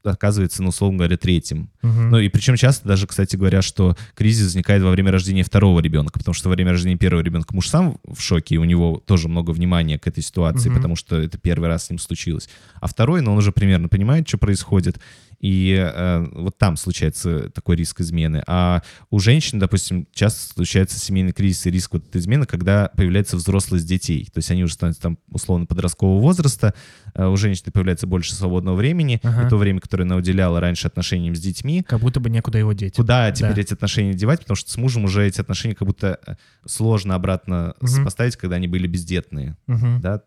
оказывается, 0.04 0.64
ну, 0.64 0.70
условно 0.70 1.00
говоря, 1.00 1.18
третьим. 1.18 1.70
Мгм. 1.82 2.10
Ну 2.12 2.20
и 2.20 2.30
причем 2.30 2.56
часто 2.56 2.88
даже, 2.88 3.08
кстати 3.08 3.36
говоря, 3.36 3.62
что 3.62 3.96
кризис 4.16 4.46
возникает 4.46 4.84
во 4.84 4.92
время 4.92 5.12
рождения 5.12 5.44
второго 5.44 5.80
ребенка, 5.80 6.18
потому 6.20 6.34
что 6.34 6.50
во 6.50 6.56
время 6.56 6.72
рождения 6.72 6.98
первого 6.98 7.22
ребенка 7.22 7.54
муж 7.54 7.68
сам 7.68 7.98
в 8.06 8.20
шоке, 8.22 8.56
и 8.56 8.58
у 8.58 8.64
него 8.64 9.02
тоже 9.06 9.28
много 9.28 9.52
внимания 9.52 10.00
к 10.00 10.08
этой 10.08 10.24
ситуации, 10.24 10.70
Мгм. 10.70 10.78
потому 10.78 10.96
что 10.96 11.18
это 11.20 11.38
первый 11.38 11.68
раз 11.68 11.86
с 11.86 11.90
ним 11.90 12.00
случилось. 12.00 12.48
А 12.80 12.88
второй, 12.88 13.22
ну 13.22 13.32
он 13.34 13.38
уже 13.38 13.52
примерно 13.52 13.90
понимает, 13.90 14.28
что 14.28 14.38
происходит, 14.38 15.00
и 15.40 15.76
э, 15.80 16.26
вот 16.34 16.58
там 16.58 16.78
случается 16.78 17.50
такой 17.52 17.76
риск 17.76 18.02
измены. 18.02 18.44
А 18.48 18.82
у 19.12 19.20
женщин, 19.20 19.60
допустим, 19.60 20.08
часто 20.14 20.54
случается 20.54 20.98
семейный 20.98 21.32
кризис 21.32 21.66
и 21.68 21.72
риск 21.72 21.94
вот 21.94 22.08
этой 22.08 22.20
измены, 22.20 22.46
когда 22.46 22.90
появляется 22.98 23.38
взрослость 23.38 23.88
детей. 23.88 24.26
То 24.26 24.40
есть 24.40 24.50
они 24.50 24.64
уже 24.64 24.74
становятся 24.74 25.04
там 25.04 25.20
условно 25.32 25.66
подросткового 25.68 26.20
возраста, 26.20 26.74
э, 27.14 27.26
у 27.28 27.38
женщины 27.38 27.72
появляется 27.72 28.08
больше 28.08 28.34
свободного 28.34 28.76
времени, 28.76 29.20
Ага. 29.24 29.46
и 29.46 29.50
то 29.50 29.58
время, 29.58 29.80
которое 29.80 30.04
она 30.04 30.16
уделяла 30.16 30.60
раньше 30.60 30.88
отношениям 30.88 31.36
с 31.36 31.40
детьми, 31.40 31.84
Как 31.84 32.00
будто 32.00 32.20
бы 32.20 32.30
некуда 32.30 32.58
его 32.58 32.74
деть. 32.74 32.96
Куда 32.96 33.32
теперь 33.32 33.54
Да. 33.56 33.62
эти 33.62 33.74
отношения 33.74 34.14
девать? 34.14 34.40
Потому 34.42 34.56
что 34.56 34.72
с 34.72 34.78
мужем 34.78 35.04
уже 35.06 35.26
эти 35.28 35.40
отношения 35.40 35.76
как 35.76 35.88
будто 35.88 36.20
э, 36.26 36.36
сложно 36.66 37.14
обратно 37.16 37.76
Мгм. 37.80 38.06
поставить, 38.06 38.36
когда 38.38 38.56
они 38.56 38.68
были 38.68 38.88
бездетные, 38.88 39.56
Мгм. 39.68 40.02
да, 40.02 40.22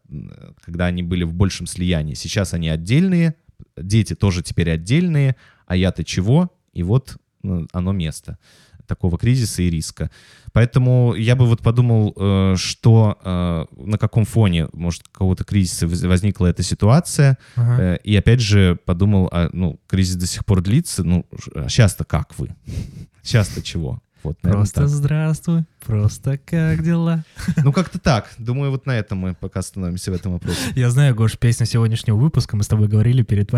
когда 0.65 0.87
они 0.87 1.03
были 1.03 1.25
в 1.25 1.35
большем 1.35 1.67
слиянии. 1.67 2.15
Сейчас 2.15 2.55
они 2.55 2.69
отдельные, 2.69 3.35
дети 3.77 4.15
тоже 4.15 4.43
теперь 4.43 4.71
отдельные, 4.71 5.37
а 5.67 5.77
я-то 5.77 6.05
чего? 6.05 6.51
И 6.73 6.83
вот 6.83 7.17
ну, 7.43 7.67
оно 7.73 7.93
место 7.93 8.39
такого 8.87 9.19
кризиса 9.19 9.63
и 9.63 9.71
риска. 9.71 10.11
Поэтому 10.53 11.15
я 11.15 11.37
бы 11.37 11.47
вот 11.47 11.61
подумал, 11.63 12.13
э, 12.17 12.55
что 12.57 13.19
э, 13.23 13.65
на 13.85 13.99
каком 13.99 14.25
фоне, 14.25 14.69
может, 14.73 15.05
какого-то 15.05 15.45
кризиса 15.45 15.87
воз- 15.87 16.03
возникла 16.03 16.47
эта 16.49 16.65
ситуация, 16.65 17.39
Ага. 17.55 17.83
Э, 17.83 17.99
И 18.03 18.17
опять 18.17 18.41
же 18.41 18.77
подумал, 18.85 19.29
а, 19.31 19.49
ну, 19.53 19.79
кризис 19.87 20.17
до 20.17 20.27
сих 20.27 20.45
пор 20.45 20.61
длится, 20.61 21.05
ну, 21.05 21.25
сейчас-то 21.69 22.05
как 22.05 22.37
вы? 22.37 22.49
Сейчас-то 23.23 23.63
чего? 23.63 24.03
Вот, 24.23 24.37
наверное, 24.43 24.61
Просто 24.65 24.87
здравствуй, 24.87 25.65
просто 25.87 26.39
как 26.39 26.83
дела? 26.85 27.25
так. 27.55 27.65
Ну, 27.65 27.73
как-то 27.73 27.99
так. 27.99 28.29
Думаю, 28.39 28.71
вот 28.71 28.87
на 28.87 28.93
этом 28.93 29.19
мы 29.19 29.35
пока 29.35 29.61
остановимся 29.61 30.11
в 30.11 30.15
этом 30.15 30.33
вопросе. 30.33 30.59
Я 30.75 30.91
знаю, 30.91 31.15
Гош, 31.15 31.39
песню 31.39 31.67
сегодняшнего 31.67 32.17
выпуска 32.17 32.57
мы 32.57 32.63
с 32.63 32.69
тобой 32.69 32.89
говорили 32.89 33.23
перед, 33.23 33.51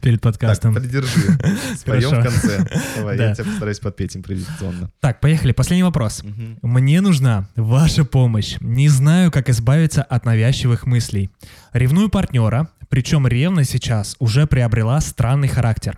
перед 0.00 0.20
Так, 0.20 0.32
подкастом. 0.32 0.74
придержи. 0.74 1.38
Споем 1.76 2.10
в 2.10 2.22
конце. 2.22 2.66
Давай, 2.96 3.16
Да. 3.16 3.28
я 3.28 3.34
тебя 3.34 3.44
постараюсь 3.44 3.78
подпеть 3.78 4.16
импровизационно. 4.16 4.90
Так, 5.00 5.20
поехали. 5.20 5.52
Последний 5.52 5.84
вопрос. 5.84 6.22
Мне 6.62 7.00
нужна 7.00 7.48
ваша 7.56 8.04
помощь. 8.04 8.56
Не 8.60 8.88
знаю, 8.88 9.30
как 9.30 9.48
избавиться 9.48 10.02
от 10.02 10.24
навязчивых 10.26 10.86
мыслей. 10.86 11.30
Ревную 11.72 12.08
партнера, 12.08 12.68
причем 12.88 13.26
ревность 13.26 13.70
сейчас 13.70 14.16
уже 14.18 14.46
приобрела 14.46 15.00
странный 15.00 15.48
характер. 15.48 15.96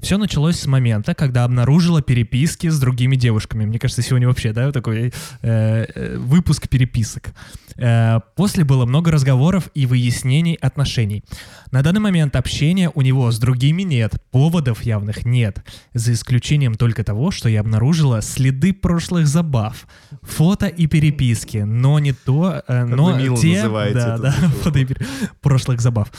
Все 0.00 0.18
началось 0.18 0.58
с 0.58 0.66
момента, 0.66 1.14
когда 1.14 1.44
обнаружила 1.44 2.02
переписки 2.02 2.68
с 2.68 2.78
другими 2.78 3.16
девушками. 3.16 3.64
Мне 3.64 3.78
кажется, 3.78 4.02
сегодня 4.02 4.28
вообще, 4.28 4.52
да, 4.52 4.72
такой 4.72 5.08
э, 5.08 5.12
э, 5.42 6.16
выпуск 6.18 6.68
переписок. 6.68 7.30
Э, 7.76 8.20
после 8.36 8.64
было 8.64 8.86
много 8.86 9.10
разговоров 9.10 9.68
и 9.74 9.86
выяснений 9.86 10.54
отношений. 10.54 11.24
На 11.70 11.82
данный 11.82 12.00
момент 12.00 12.36
общения 12.36 12.90
у 12.94 13.02
него 13.02 13.30
с 13.30 13.38
другими 13.38 13.82
нет, 13.82 14.14
поводов 14.30 14.82
явных 14.82 15.24
нет, 15.24 15.64
за 15.94 16.12
исключением 16.12 16.74
только 16.74 17.04
того, 17.04 17.30
что 17.30 17.48
я 17.48 17.60
обнаружила 17.60 18.22
следы 18.22 18.72
прошлых 18.72 19.26
забав, 19.26 19.86
фото 20.22 20.66
и 20.66 20.86
переписки, 20.86 21.58
но 21.58 21.98
не 21.98 22.12
то, 22.12 22.62
э, 22.66 22.84
но 22.84 23.12
те, 23.36 23.62
да, 23.94 24.18
да, 24.18 24.32
фото 24.62 24.78
и 24.78 24.84
пер- 24.84 25.06
прошлых 25.40 25.80
забав. 25.80 26.10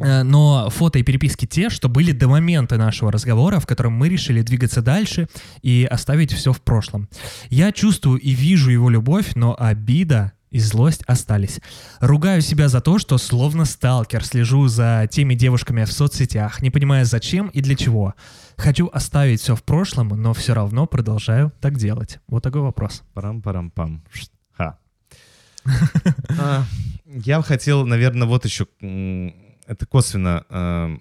Э, 0.00 0.22
Но 0.22 0.68
фото 0.70 0.98
и 0.98 1.02
переписки 1.02 1.46
те, 1.46 1.70
что 1.70 1.88
были 1.88 2.12
до 2.12 2.28
момента 2.28 2.76
нашего 2.76 3.10
разговора, 3.10 3.58
в 3.58 3.66
котором 3.66 3.94
мы 3.94 4.08
решили 4.08 4.42
двигаться 4.42 4.82
дальше 4.82 5.28
и 5.62 5.86
оставить 5.90 6.32
все 6.32 6.52
в 6.52 6.60
прошлом. 6.60 7.08
Я 7.50 7.72
чувствую 7.72 8.18
и 8.20 8.30
вижу 8.32 8.70
его 8.70 8.90
любовь, 8.90 9.32
но 9.34 9.56
обида 9.58 10.32
и 10.50 10.60
злость 10.60 11.02
остались. 11.06 11.60
Ругаю 12.00 12.40
себя 12.40 12.68
за 12.68 12.80
то, 12.80 12.98
что 12.98 13.18
словно 13.18 13.64
сталкер 13.64 14.24
слежу 14.24 14.66
за 14.68 15.06
теми 15.10 15.34
девушками 15.34 15.84
в 15.84 15.92
соцсетях, 15.92 16.62
не 16.62 16.70
понимая 16.70 17.04
зачем 17.04 17.48
и 17.48 17.60
для 17.60 17.74
чего. 17.74 18.14
Хочу 18.56 18.88
оставить 18.92 19.40
все 19.40 19.54
в 19.54 19.62
прошлом, 19.62 20.08
но 20.08 20.32
все 20.32 20.54
равно 20.54 20.86
продолжаю 20.86 21.52
так 21.60 21.76
делать. 21.76 22.18
Вот 22.28 22.42
такой 22.42 22.62
вопрос. 22.62 23.02
Парам-парам-пам. 23.14 24.02
Ха. 24.56 24.78
А, 26.38 26.64
Я 27.06 27.42
хотел, 27.42 27.86
наверное, 27.86 28.26
вот 28.26 28.44
еще... 28.44 28.66
Это 29.68 29.84
косвенно 29.84 30.44
э, 30.48 30.96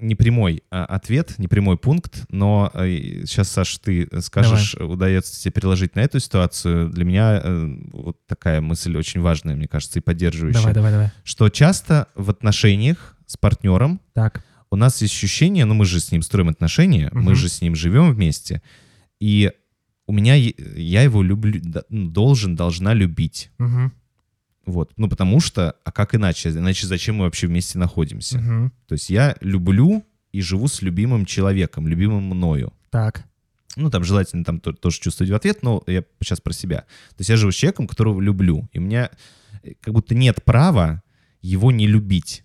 непрямой 0.00 0.64
а, 0.70 0.84
ответ, 0.84 1.38
непрямой 1.38 1.76
пункт, 1.78 2.24
но 2.28 2.70
э, 2.74 3.22
сейчас, 3.24 3.48
Саш, 3.50 3.78
ты 3.78 4.08
скажешь, 4.20 4.74
удается 4.74 5.40
тебе 5.40 5.52
переложить 5.52 5.94
на 5.94 6.00
эту 6.00 6.18
ситуацию. 6.18 6.88
Для 6.90 7.04
меня 7.04 7.40
э, 7.42 7.76
вот 7.92 8.16
такая 8.26 8.60
мысль 8.60 8.96
очень 8.96 9.20
важная, 9.20 9.54
мне 9.54 9.68
кажется, 9.68 10.00
и 10.00 10.02
поддерживающая. 10.02 10.60
Давай, 10.60 10.74
давай, 10.74 10.92
давай. 10.92 11.10
Что 11.22 11.48
часто 11.50 12.08
в 12.16 12.30
отношениях 12.30 13.16
с 13.26 13.36
партнером 13.36 14.00
Так. 14.12 14.44
у 14.70 14.76
нас 14.76 15.00
есть 15.02 15.14
ощущение, 15.14 15.64
ну 15.64 15.74
мы 15.74 15.84
же 15.84 16.00
с 16.00 16.10
ним 16.10 16.22
строим 16.22 16.48
отношения, 16.48 17.10
мы 17.12 17.22
Мгм. 17.22 17.36
же 17.36 17.48
с 17.48 17.62
ним 17.62 17.76
живем 17.76 18.12
вместе, 18.12 18.60
и 19.20 19.52
у 20.08 20.12
меня, 20.12 20.34
я 20.34 21.02
его 21.02 21.22
люблю, 21.22 21.60
ну, 21.88 22.08
должен, 22.08 22.56
должна 22.56 22.92
любить. 22.92 23.52
Мгм. 23.58 23.92
Вот. 24.66 24.92
Ну, 24.96 25.08
потому 25.08 25.40
что, 25.40 25.74
а 25.84 25.92
как 25.92 26.14
иначе? 26.14 26.50
Иначе 26.50 26.86
зачем 26.86 27.16
мы 27.16 27.24
вообще 27.24 27.46
вместе 27.46 27.78
находимся? 27.78 28.38
Мгм. 28.38 28.72
То 28.86 28.94
есть 28.94 29.10
я 29.10 29.36
люблю 29.40 30.04
и 30.32 30.40
живу 30.42 30.68
с 30.68 30.82
любимым 30.82 31.24
человеком, 31.26 31.88
любимым 31.88 32.24
мною. 32.24 32.72
Так. 32.90 33.24
Ну, 33.76 33.90
там 33.90 34.04
желательно 34.04 34.44
там 34.44 34.60
то- 34.60 34.72
тоже 34.72 35.00
чувствовать 35.00 35.30
в 35.30 35.34
ответ, 35.34 35.62
но 35.62 35.82
я 35.86 36.04
сейчас 36.20 36.40
про 36.40 36.52
себя. 36.52 36.78
То 37.10 37.16
есть 37.20 37.30
я 37.30 37.36
живу 37.36 37.52
с 37.52 37.56
человеком, 37.56 37.86
которого 37.86 38.20
люблю, 38.20 38.68
и 38.72 38.78
у 38.78 38.82
меня 38.82 39.10
э, 39.62 39.74
как 39.80 39.94
будто 39.94 40.14
нет 40.14 40.44
права 40.44 41.02
его 41.40 41.70
не 41.72 41.86
любить. 41.86 42.44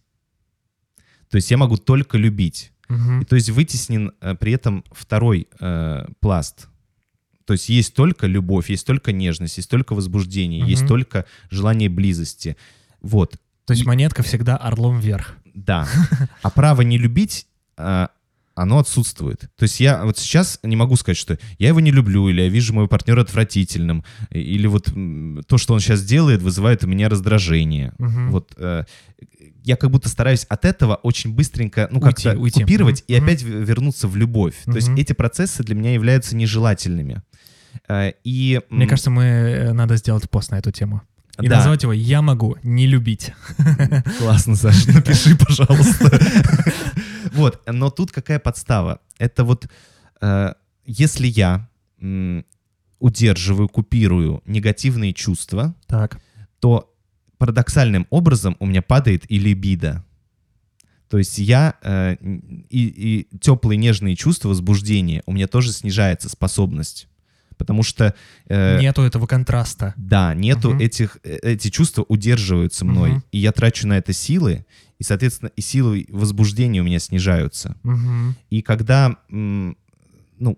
То 1.30 1.38
есть 1.38 1.52
я 1.52 1.58
могу 1.58 1.78
только 1.78 2.18
любить. 2.18 2.72
Мгм. 2.88 3.22
И 3.22 3.26
то 3.26 3.36
есть 3.36 3.50
вытеснен 3.50 4.12
э, 4.22 4.36
при 4.36 4.54
этом 4.54 4.84
второй 4.92 5.48
э, 5.60 6.06
пласт. 6.20 6.68
То 7.46 7.54
есть 7.54 7.70
есть 7.70 7.94
только 7.94 8.28
любовь, 8.28 8.70
есть 8.70 8.86
только 8.88 9.12
нежность, 9.12 9.58
есть 9.58 9.70
только 9.70 9.94
возбуждение, 9.94 10.62
Мгм. 10.62 10.70
есть 10.70 10.88
только 10.88 11.26
желание 11.52 11.90
близости. 11.90 12.58
Вот, 13.02 13.36
То 13.66 13.74
есть 13.74 13.86
монетка 13.86 14.24
всегда 14.24 14.58
орлом 14.58 15.00
вверх. 15.00 15.36
да. 15.54 15.88
А 16.42 16.50
право 16.50 16.82
не 16.82 16.98
любить, 16.98 17.48
а, 17.78 18.10
оно 18.56 18.80
отсутствует. 18.80 19.42
То 19.58 19.64
есть 19.64 19.80
я 19.80 20.04
вот 20.06 20.18
сейчас 20.18 20.60
не 20.64 20.76
могу 20.76 20.96
сказать, 20.96 21.18
что 21.18 21.38
я 21.60 21.68
его 21.68 21.80
не 21.82 21.92
люблю, 21.92 22.30
или 22.30 22.42
я 22.42 22.50
вижу 22.50 22.74
моего 22.74 22.88
партнера 22.88 23.22
отвратительным, 23.22 24.04
и- 24.32 24.40
или 24.40 24.68
вот 24.68 24.86
то, 25.48 25.58
что 25.58 25.74
он 25.74 25.80
сейчас 25.82 26.04
делает, 26.04 26.42
вызывает 26.42 26.84
у 26.84 26.88
меня 26.88 27.10
раздражение. 27.10 27.94
Мгм. 28.00 28.32
Вот 28.32 28.54
э, 28.58 28.84
я 29.64 29.76
как 29.76 29.92
будто 29.92 30.10
стараюсь 30.10 30.46
от 30.46 30.64
этого 30.64 30.96
очень 30.96 31.34
быстренько, 31.34 31.88
ну, 31.92 32.00
как-то 32.00 32.38
уйти. 32.38 32.62
купировать 32.62 33.04
и 33.08 33.16
Мгм. 33.16 33.24
опять 33.26 33.44
вернуться 33.44 34.08
в 34.08 34.16
любовь. 34.16 34.56
То 34.66 34.76
есть 34.76 34.90
эти 34.98 35.14
процессы 35.14 35.64
для 35.64 35.76
меня 35.76 35.94
являются 35.94 36.36
нежелательными. 36.36 37.22
Э, 37.90 38.12
И 38.24 38.62
Мне 38.70 38.88
кажется, 38.88 39.10
мы 39.12 39.24
э, 39.24 39.74
надо 39.74 39.98
сделать 39.98 40.30
пост 40.30 40.52
на 40.52 40.56
эту 40.60 40.72
тему. 40.72 41.02
И 41.42 41.50
да. 41.50 41.58
назвать 41.58 41.84
его 41.84 41.92
«Я 41.92 42.22
могу 42.22 42.56
не 42.64 42.88
любить». 42.88 43.34
Классно, 44.20 44.56
Саша, 44.56 44.90
напиши, 44.94 45.36
пожалуйста. 45.38 46.18
Вот, 47.36 47.62
но 47.68 47.90
тут 47.90 48.12
какая 48.12 48.40
подстава? 48.40 49.00
Это 49.18 49.44
вот, 49.44 49.68
э, 50.22 50.54
если 50.86 51.28
я 51.28 51.70
м, 52.00 52.46
удерживаю, 53.00 53.70
купирую 53.70 54.42
негативные 54.46 55.14
чувства, 55.14 55.76
Так. 55.88 56.20
то 56.60 56.94
парадоксальным 57.38 58.08
образом 58.10 58.56
у 58.60 58.66
меня 58.66 58.82
падает 58.82 59.30
и 59.30 59.38
либидо. 59.40 60.04
То 61.10 61.18
есть 61.18 61.38
я 61.38 61.76
э, 61.84 62.16
и, 62.70 63.28
и 63.30 63.38
теплые 63.40 63.78
нежные 63.78 64.16
чувства, 64.16 64.50
возбуждение, 64.50 65.22
у 65.26 65.34
меня 65.34 65.48
тоже 65.48 65.72
снижается 65.72 66.30
способность. 66.30 67.08
Потому 67.58 67.84
что 67.84 68.14
э, 68.48 68.80
Нету 68.80 69.02
этого 69.04 69.28
контраста. 69.28 69.94
да, 69.98 70.34
нету 70.34 70.72
Мгм. 70.72 70.80
этих, 70.80 71.18
э, 71.24 71.38
эти 71.44 71.70
чувства 71.70 72.06
удерживаются 72.08 72.86
мной, 72.86 73.12
Мгм. 73.12 73.24
и 73.32 73.38
я 73.40 73.52
трачу 73.52 73.88
на 73.88 73.98
это 73.98 74.14
силы, 74.14 74.66
и, 75.00 75.04
соответственно, 75.04 75.52
и 75.56 75.62
силы 75.62 76.06
возбуждения 76.10 76.82
у 76.82 76.84
меня 76.86 77.00
снижаются. 77.00 77.76
Мгм. 77.84 78.36
И 78.50 78.62
когда, 78.62 79.18
ну, 79.30 79.76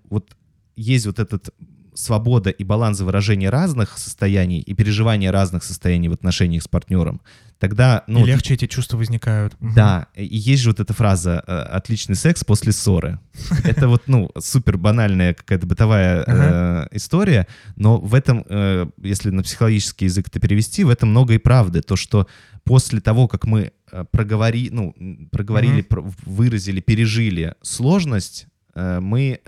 вот 0.10 0.36
есть 0.76 1.06
вот 1.06 1.20
этот 1.20 1.50
свобода 1.98 2.52
и 2.52 2.64
баланс 2.64 3.00
выражения 3.02 3.50
разных 3.50 3.98
состояний 3.98 4.60
и 4.60 4.74
переживания 4.74 5.32
разных 5.32 5.64
состояний 5.64 6.10
в 6.10 6.14
отношениях 6.14 6.64
с 6.64 6.68
партнером, 6.68 7.22
тогда, 7.58 8.04
ну, 8.06 8.24
И 8.24 8.28
легче 8.28 8.54
эти 8.54 8.68
чувства 8.68 8.98
возникают. 8.98 9.56
Да, 9.60 10.08
и 10.16 10.38
есть 10.38 10.62
же 10.62 10.70
вот 10.70 10.80
эта 10.80 10.94
фраза 10.94 11.44
э, 11.46 11.52
«отличный 11.52 12.16
секс 12.16 12.44
после 12.44 12.72
ссоры». 12.72 13.20
Это 13.64 13.88
вот, 13.88 14.04
ну, 14.06 14.30
супер 14.38 14.78
банальная 14.78 15.34
какая-то 15.34 15.66
бытовая 15.66 16.24
э, 16.28 16.88
история, 16.92 17.48
но 17.76 17.98
в 17.98 18.14
этом, 18.14 18.46
э, 18.48 18.86
если 19.02 19.32
на 19.32 19.42
психологический 19.42 20.06
язык 20.06 20.28
это 20.28 20.40
перевести, 20.40 20.84
в 20.84 20.90
этом 20.90 21.10
много 21.10 21.34
и 21.34 21.40
правды. 21.40 21.82
То, 21.82 21.96
что 21.96 22.28
после 22.64 23.02
того, 23.02 23.28
как 23.28 23.46
мы 23.46 23.72
проговори, 24.12 24.70
ну, 24.72 24.94
проговорили, 25.32 25.86
выразили, 26.26 26.80
пережили 26.80 27.56
сложность, 27.64 28.48
мы... 28.76 29.40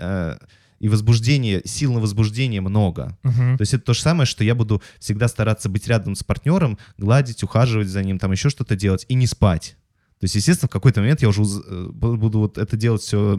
и 0.80 0.88
возбуждение, 0.88 1.62
сил 1.64 1.92
на 1.92 2.00
возбуждение 2.00 2.60
много. 2.60 3.18
Мгм. 3.22 3.58
То 3.58 3.62
есть 3.62 3.74
это 3.74 3.84
то 3.84 3.94
же 3.94 4.00
самое, 4.00 4.26
что 4.26 4.42
я 4.42 4.54
буду 4.54 4.82
всегда 4.98 5.28
стараться 5.28 5.68
быть 5.68 5.86
рядом 5.86 6.14
с 6.14 6.24
партнером, 6.24 6.78
гладить, 6.98 7.42
ухаживать 7.42 7.88
за 7.88 8.02
ним, 8.02 8.18
там 8.18 8.32
еще 8.32 8.48
что-то 8.48 8.76
делать 8.76 9.04
и 9.08 9.14
не 9.14 9.26
спать. 9.26 9.76
То 10.20 10.24
есть, 10.24 10.34
естественно, 10.34 10.68
в 10.68 10.72
какой-то 10.72 11.00
момент 11.00 11.22
я 11.22 11.28
уже 11.30 11.40
э, 11.40 11.44
бу- 11.92 12.16
буду 12.16 12.40
вот 12.40 12.58
это 12.58 12.76
делать 12.76 13.00
все 13.00 13.38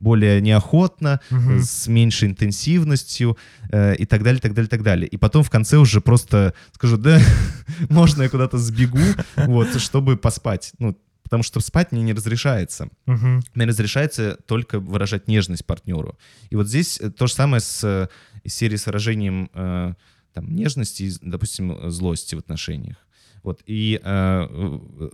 более 0.00 0.40
неохотно, 0.40 1.20
э, 1.30 1.60
с 1.60 1.86
меньшей 1.86 2.28
интенсивностью 2.28 3.36
э, 3.70 3.94
и 3.96 4.06
так 4.06 4.22
далее, 4.22 4.40
так 4.40 4.54
далее, 4.54 4.70
так 4.70 4.82
далее. 4.82 5.06
И 5.06 5.18
потом 5.18 5.42
в 5.42 5.50
конце 5.50 5.76
уже 5.76 6.00
просто 6.00 6.54
скажу, 6.72 6.96
да, 6.96 7.20
можно 7.90 8.22
я 8.22 8.30
куда-то 8.30 8.56
сбегу, 8.56 8.98
вот, 9.36 9.78
чтобы 9.78 10.16
поспать. 10.16 10.72
Ну, 10.78 10.96
потому 11.28 11.42
что 11.42 11.60
спать 11.60 11.92
мне 11.92 12.02
не 12.02 12.14
разрешается. 12.14 12.88
Мгм. 13.04 13.42
Мне 13.54 13.66
разрешается 13.66 14.38
только 14.46 14.80
выражать 14.80 15.28
нежность 15.28 15.66
партнеру. 15.66 16.16
И 16.48 16.56
вот 16.56 16.68
здесь 16.68 16.98
э, 17.02 17.10
то 17.10 17.26
же 17.26 17.34
самое 17.34 17.60
с 17.60 17.84
э, 17.84 18.08
из 18.44 18.54
серии 18.54 18.76
с 18.76 18.86
выражением 18.86 19.50
э, 19.52 19.92
там, 20.32 20.54
нежности 20.56 21.02
и, 21.02 21.12
допустим, 21.20 21.72
э, 21.72 21.90
злости 21.90 22.34
в 22.34 22.38
отношениях. 22.38 22.96
Вот. 23.42 23.60
И 23.66 24.00
э, 24.02 24.46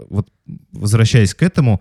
вот 0.09 0.29
возвращаясь 0.71 1.35
к 1.35 1.43
этому, 1.43 1.81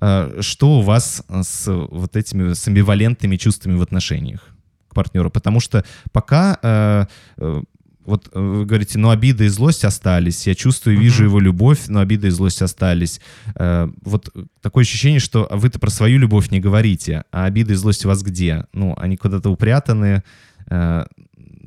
э, 0.00 0.38
что 0.42 0.78
у 0.78 0.82
вас 0.82 1.24
с 1.28 1.66
вот 1.66 2.16
этими 2.16 2.52
с 2.52 2.68
амбивалентными 2.68 3.36
чувствами 3.36 3.76
в 3.76 3.82
отношениях 3.82 4.46
к 4.86 4.94
партнеру? 4.94 5.28
Потому 5.28 5.58
что 5.58 5.84
пока 6.12 6.56
э, 6.62 7.62
вот 8.04 8.28
э, 8.32 8.38
вы 8.40 8.64
говорите, 8.66 8.98
ну 8.98 9.10
обида 9.10 9.44
и 9.44 9.48
злость 9.48 9.84
остались, 9.84 10.46
я 10.46 10.54
чувствую, 10.54 10.98
вижу 10.98 11.22
Мгм. 11.22 11.28
его 11.30 11.40
любовь, 11.40 11.88
но 11.88 12.00
обида 12.00 12.26
и 12.28 12.30
злость 12.30 12.62
остались. 12.62 13.20
Э, 13.54 13.88
Вот 14.02 14.28
такое 14.60 14.82
ощущение, 14.82 15.20
что 15.20 15.48
вы-то 15.50 15.78
про 15.78 15.90
свою 15.90 16.18
любовь 16.18 16.50
не 16.50 16.60
говорите, 16.60 17.24
а 17.32 17.44
обида 17.44 17.72
и 17.72 17.76
злость 17.76 18.04
у 18.04 18.08
вас 18.08 18.22
где? 18.22 18.66
Ну, 18.72 18.94
они 18.98 19.16
куда-то 19.16 19.50
упрятаны. 19.50 20.22
э, 20.70 21.04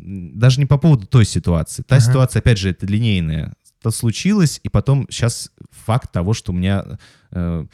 Даже 0.08 0.60
не 0.60 0.66
по 0.68 0.78
поводу 0.78 1.08
той 1.08 1.26
ситуации. 1.26 1.84
Та 1.84 1.96
Ага. 1.96 2.06
ситуация, 2.06 2.40
опять 2.42 2.58
же, 2.60 2.70
это 2.70 2.86
линейная. 2.86 3.54
Это 3.82 3.92
случилось, 3.92 4.60
и 4.64 4.70
потом 4.70 5.08
сейчас 5.10 5.52
факт 5.86 6.12
того, 6.12 6.34
что 6.34 6.52
у 6.52 6.56
меня 6.56 6.84
э, 7.32 7.66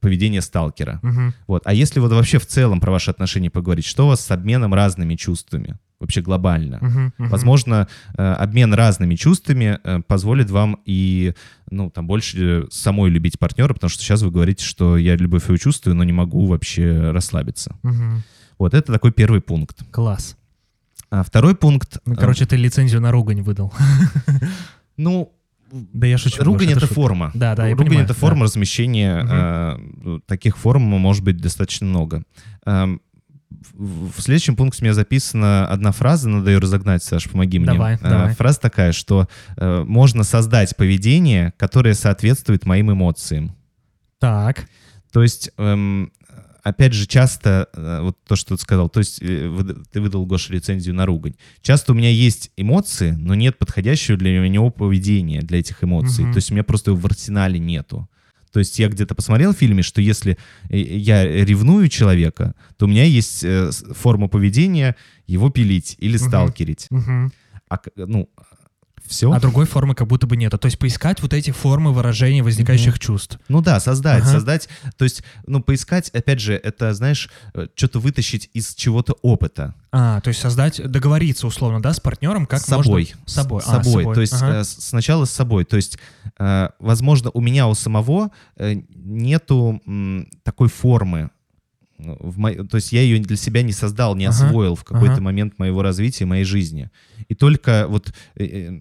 поведение 0.00 0.40
сталкера. 0.42 1.00
Мгм. 1.02 1.34
Вот. 1.46 1.62
А 1.64 1.72
если 1.74 2.00
вот 2.00 2.12
вообще 2.12 2.38
в 2.38 2.46
целом 2.46 2.80
про 2.80 2.92
ваши 2.92 3.10
отношения 3.10 3.50
поговорить, 3.50 3.84
что 3.86 4.04
у 4.04 4.08
вас 4.08 4.20
с 4.24 4.30
обменом 4.30 4.74
разными 4.74 5.16
чувствами? 5.16 5.78
Вообще 5.98 6.20
глобально. 6.20 6.78
Мгм. 6.82 7.12
Мгм. 7.18 7.28
Возможно, 7.30 7.88
э, 8.18 8.22
обмен 8.22 8.74
разными 8.74 9.14
чувствами 9.14 9.78
э, 9.82 10.00
позволит 10.06 10.50
вам 10.50 10.78
и, 10.84 11.32
ну, 11.70 11.88
там, 11.90 12.06
больше 12.06 12.38
э, 12.38 12.66
самой 12.70 13.10
любить 13.10 13.38
партнера, 13.38 13.72
потому 13.72 13.88
что 13.88 14.02
сейчас 14.02 14.20
вы 14.22 14.30
говорите, 14.30 14.62
что 14.64 14.98
я 14.98 15.16
любовь 15.16 15.46
его 15.46 15.56
чувствую, 15.56 15.94
но 15.96 16.04
не 16.04 16.12
могу 16.12 16.46
вообще 16.46 17.10
расслабиться. 17.12 17.76
Мгм. 17.82 18.22
Вот 18.58 18.74
это 18.74 18.92
такой 18.92 19.10
первый 19.12 19.40
пункт. 19.40 19.84
Класс. 19.90 20.36
А 21.10 21.22
второй 21.22 21.54
пункт... 21.54 21.98
Ну, 22.04 22.12
э, 22.14 22.16
короче, 22.16 22.44
ты 22.46 22.56
лицензию 22.56 23.00
на 23.00 23.10
ругань 23.10 23.40
выдал. 23.42 23.72
ну, 24.96 25.32
Да 25.72 26.06
я 26.06 26.18
шучу. 26.18 26.42
ругань 26.44 26.70
это 26.72 26.80
шутка. 26.80 26.94
форма. 26.94 27.30
Да, 27.34 27.54
да, 27.54 27.66
я 27.66 27.72
Ругань 27.72 27.86
понимаю, 27.86 28.04
это 28.04 28.14
да. 28.14 28.20
форма 28.20 28.44
размещения. 28.44 29.24
э, 29.28 30.18
таких 30.26 30.56
форм 30.58 30.82
может 30.82 31.24
быть 31.24 31.38
достаточно 31.38 31.86
много. 31.86 32.22
Эм, 32.66 33.00
в, 33.50 34.20
следующем 34.20 34.56
пункте 34.56 34.82
у 34.82 34.84
меня 34.84 34.94
записана 34.94 35.66
одна 35.66 35.92
фраза, 35.92 36.28
надо 36.28 36.50
ее 36.50 36.58
разогнать, 36.58 37.02
Саш, 37.02 37.28
помоги 37.30 37.58
мне. 37.58 37.66
Давай, 37.66 37.94
Э, 37.94 37.98
давай. 38.08 38.34
Фраза 38.34 38.60
такая, 38.60 38.92
что 38.92 39.28
э, 39.56 39.84
можно 39.86 40.24
создать 40.24 40.76
поведение, 40.76 41.52
которое 41.56 41.94
соответствует 41.94 42.66
моим 42.66 42.92
эмоциям. 42.92 43.54
Так. 44.18 44.68
То 45.12 45.22
есть, 45.22 45.50
эм, 45.56 46.12
опять 46.62 46.92
же, 46.92 47.06
часто, 47.06 47.68
э, 47.74 48.00
вот 48.02 48.16
то, 48.26 48.34
что 48.36 48.56
ты 48.56 48.62
сказал, 48.62 48.88
то 48.88 48.98
есть 48.98 49.18
э, 49.22 49.64
ты 49.92 50.00
выдал, 50.00 50.26
Гоша, 50.26 50.52
лицензию 50.52 50.94
на 50.94 51.06
ругань. 51.06 51.34
Часто 51.62 51.92
у 51.92 51.94
меня 51.94 52.10
есть 52.10 52.50
эмоции, 52.56 53.12
но 53.12 53.34
нет 53.34 53.58
подходящего 53.58 54.16
для 54.16 54.46
него 54.48 54.70
поведения, 54.70 55.40
для 55.40 55.60
этих 55.60 55.84
эмоций. 55.84 56.24
Мгм. 56.24 56.32
То 56.32 56.38
есть 56.38 56.50
у 56.50 56.54
меня 56.54 56.64
просто 56.64 56.90
его 56.90 57.00
в 57.00 57.06
арсенале 57.06 57.58
нету. 57.58 58.08
То 58.56 58.60
есть 58.60 58.78
я 58.78 58.88
где-то 58.88 59.14
посмотрел 59.14 59.52
в 59.52 59.58
фильме, 59.58 59.82
что 59.82 60.00
если 60.00 60.38
э, 60.70 60.78
я 60.78 61.24
ревную 61.26 61.90
человека, 61.90 62.54
то 62.78 62.86
у 62.86 62.88
меня 62.88 63.04
есть 63.04 63.44
э, 63.44 63.70
форма 63.70 64.28
поведения 64.28 64.96
его 65.26 65.50
пилить 65.50 65.94
или 65.98 66.16
сталкерить. 66.16 66.86
Мгм. 66.88 67.32
А, 67.68 67.78
ну, 67.96 68.30
все. 69.08 69.32
А 69.32 69.40
другой 69.40 69.66
формы 69.66 69.94
как 69.94 70.06
будто 70.08 70.26
бы 70.26 70.36
нет. 70.36 70.52
То 70.52 70.66
есть 70.66 70.78
поискать 70.78 71.20
вот 71.22 71.32
эти 71.32 71.50
формы 71.50 71.92
выражения 71.92 72.42
возникающих 72.42 72.98
чувств. 72.98 73.38
Ну 73.48 73.60
да, 73.62 73.80
создать, 73.80 74.22
Ага. 74.22 74.32
создать, 74.32 74.68
то 74.96 75.04
есть, 75.04 75.22
ну, 75.46 75.62
поискать, 75.62 76.10
опять 76.10 76.40
же, 76.40 76.54
это, 76.54 76.92
знаешь, 76.94 77.30
э, 77.54 77.66
что-то 77.74 77.98
вытащить 78.00 78.50
из 78.52 78.74
чего-то 78.74 79.14
опыта. 79.22 79.74
А, 79.92 80.20
то 80.20 80.28
есть 80.28 80.40
создать, 80.40 80.80
договориться 80.90 81.46
условно, 81.46 81.80
да, 81.80 81.92
с 81.92 82.00
партнером, 82.00 82.46
как 82.46 82.60
с 82.60 82.64
собой. 82.66 83.08
можно... 83.14 83.26
С 83.26 83.32
собой. 83.32 83.62
С 83.62 83.66
А, 83.68 83.82
с 83.82 83.86
собой. 83.86 84.14
То 84.14 84.20
есть 84.20 84.32
Ага. 84.34 84.60
э, 84.60 84.64
сначала 84.64 85.24
с 85.24 85.30
собой. 85.30 85.64
То 85.64 85.76
есть, 85.76 85.98
э, 86.38 86.68
возможно, 86.78 87.30
у 87.32 87.40
меня 87.40 87.66
у 87.68 87.74
самого 87.74 88.30
э, 88.56 88.74
нету 88.94 89.80
м, 89.86 90.28
такой 90.42 90.68
формы. 90.68 91.30
э, 91.98 92.14
В 92.20 92.38
мо- 92.38 92.52
То 92.52 92.76
есть 92.76 92.92
я 92.92 93.00
ее 93.00 93.18
для 93.20 93.36
себя 93.38 93.62
не 93.62 93.72
создал, 93.72 94.14
не 94.16 94.26
Ага, 94.26 94.34
освоил 94.36 94.74
в 94.74 94.84
какой-то 94.84 95.14
ага. 95.14 95.22
момент 95.22 95.58
моего 95.58 95.80
развития, 95.82 96.26
моей 96.26 96.44
жизни. 96.44 96.90
И 97.28 97.34
только 97.34 97.86
вот, 97.88 98.12
э, 98.36 98.80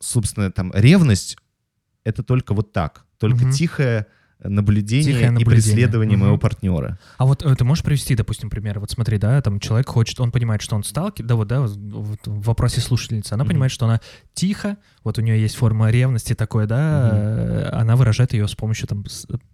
собственно, 0.00 0.50
там 0.50 0.72
ревность— 0.74 1.36
это 2.04 2.22
только 2.22 2.54
вот 2.54 2.72
так. 2.72 3.04
Только 3.18 3.44
Мгм. 3.44 3.52
тихое 3.52 4.06
наблюдение, 4.42 5.12
Тихое 5.12 5.26
и 5.26 5.30
наблюдение. 5.30 5.62
преследование 5.62 6.16
Мгм. 6.16 6.24
моего 6.26 6.38
партнера. 6.38 6.98
А 7.18 7.26
вот 7.26 7.42
э, 7.44 7.54
ты 7.54 7.62
можешь 7.64 7.84
привести, 7.84 8.14
допустим, 8.14 8.48
пример? 8.48 8.80
Вот 8.80 8.90
смотри, 8.90 9.18
да, 9.18 9.40
там 9.42 9.60
человек 9.60 9.88
хочет, 9.88 10.18
он 10.18 10.32
понимает, 10.32 10.62
что 10.62 10.76
он 10.76 10.82
сталкер, 10.82 11.26
да, 11.26 11.34
вот, 11.34 11.48
да, 11.48 11.60
вот 11.60 12.26
в 12.26 12.42
вопросе 12.42 12.80
слушательницы, 12.80 13.34
она 13.34 13.44
Мгм. 13.44 13.50
понимает, 13.50 13.72
что 13.72 13.84
она 13.84 14.00
тихо, 14.32 14.78
вот 15.04 15.18
у 15.18 15.22
нее 15.22 15.40
есть 15.40 15.56
форма 15.56 15.90
ревности 15.90 16.34
такой, 16.34 16.66
да, 16.66 17.10
э, 17.12 17.68
она 17.72 17.96
выражает 17.96 18.32
ее 18.34 18.46
с 18.46 18.54
помощью 18.54 18.86
там 18.86 19.04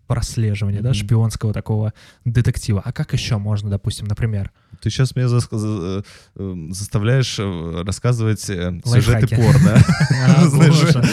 прослеживания, 0.06 0.80
да, 0.80 0.88
Мгм. 0.90 0.94
шпионского 0.94 1.52
такого 1.52 1.92
детектива. 2.24 2.82
А 2.84 2.92
как 2.92 3.12
еще 3.12 3.38
можно, 3.38 3.70
допустим, 3.70 4.06
например? 4.06 4.50
Ты 4.82 4.90
сейчас 4.90 5.16
меня 5.16 5.28
за- 5.28 5.40
э, 6.36 6.54
заставляешь 6.70 7.38
рассказывать 7.86 8.40
сюжеты 8.40 9.28
порно. 9.36 9.76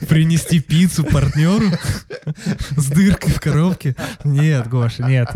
Принести 0.08 0.60
пиццу 0.60 1.04
партнеру 1.04 1.66
с 2.76 2.86
дыркой 2.86 3.32
в 3.32 3.40
коробке? 3.40 3.94
Нет, 4.24 4.68
Гоша, 4.68 5.02
нет. 5.04 5.28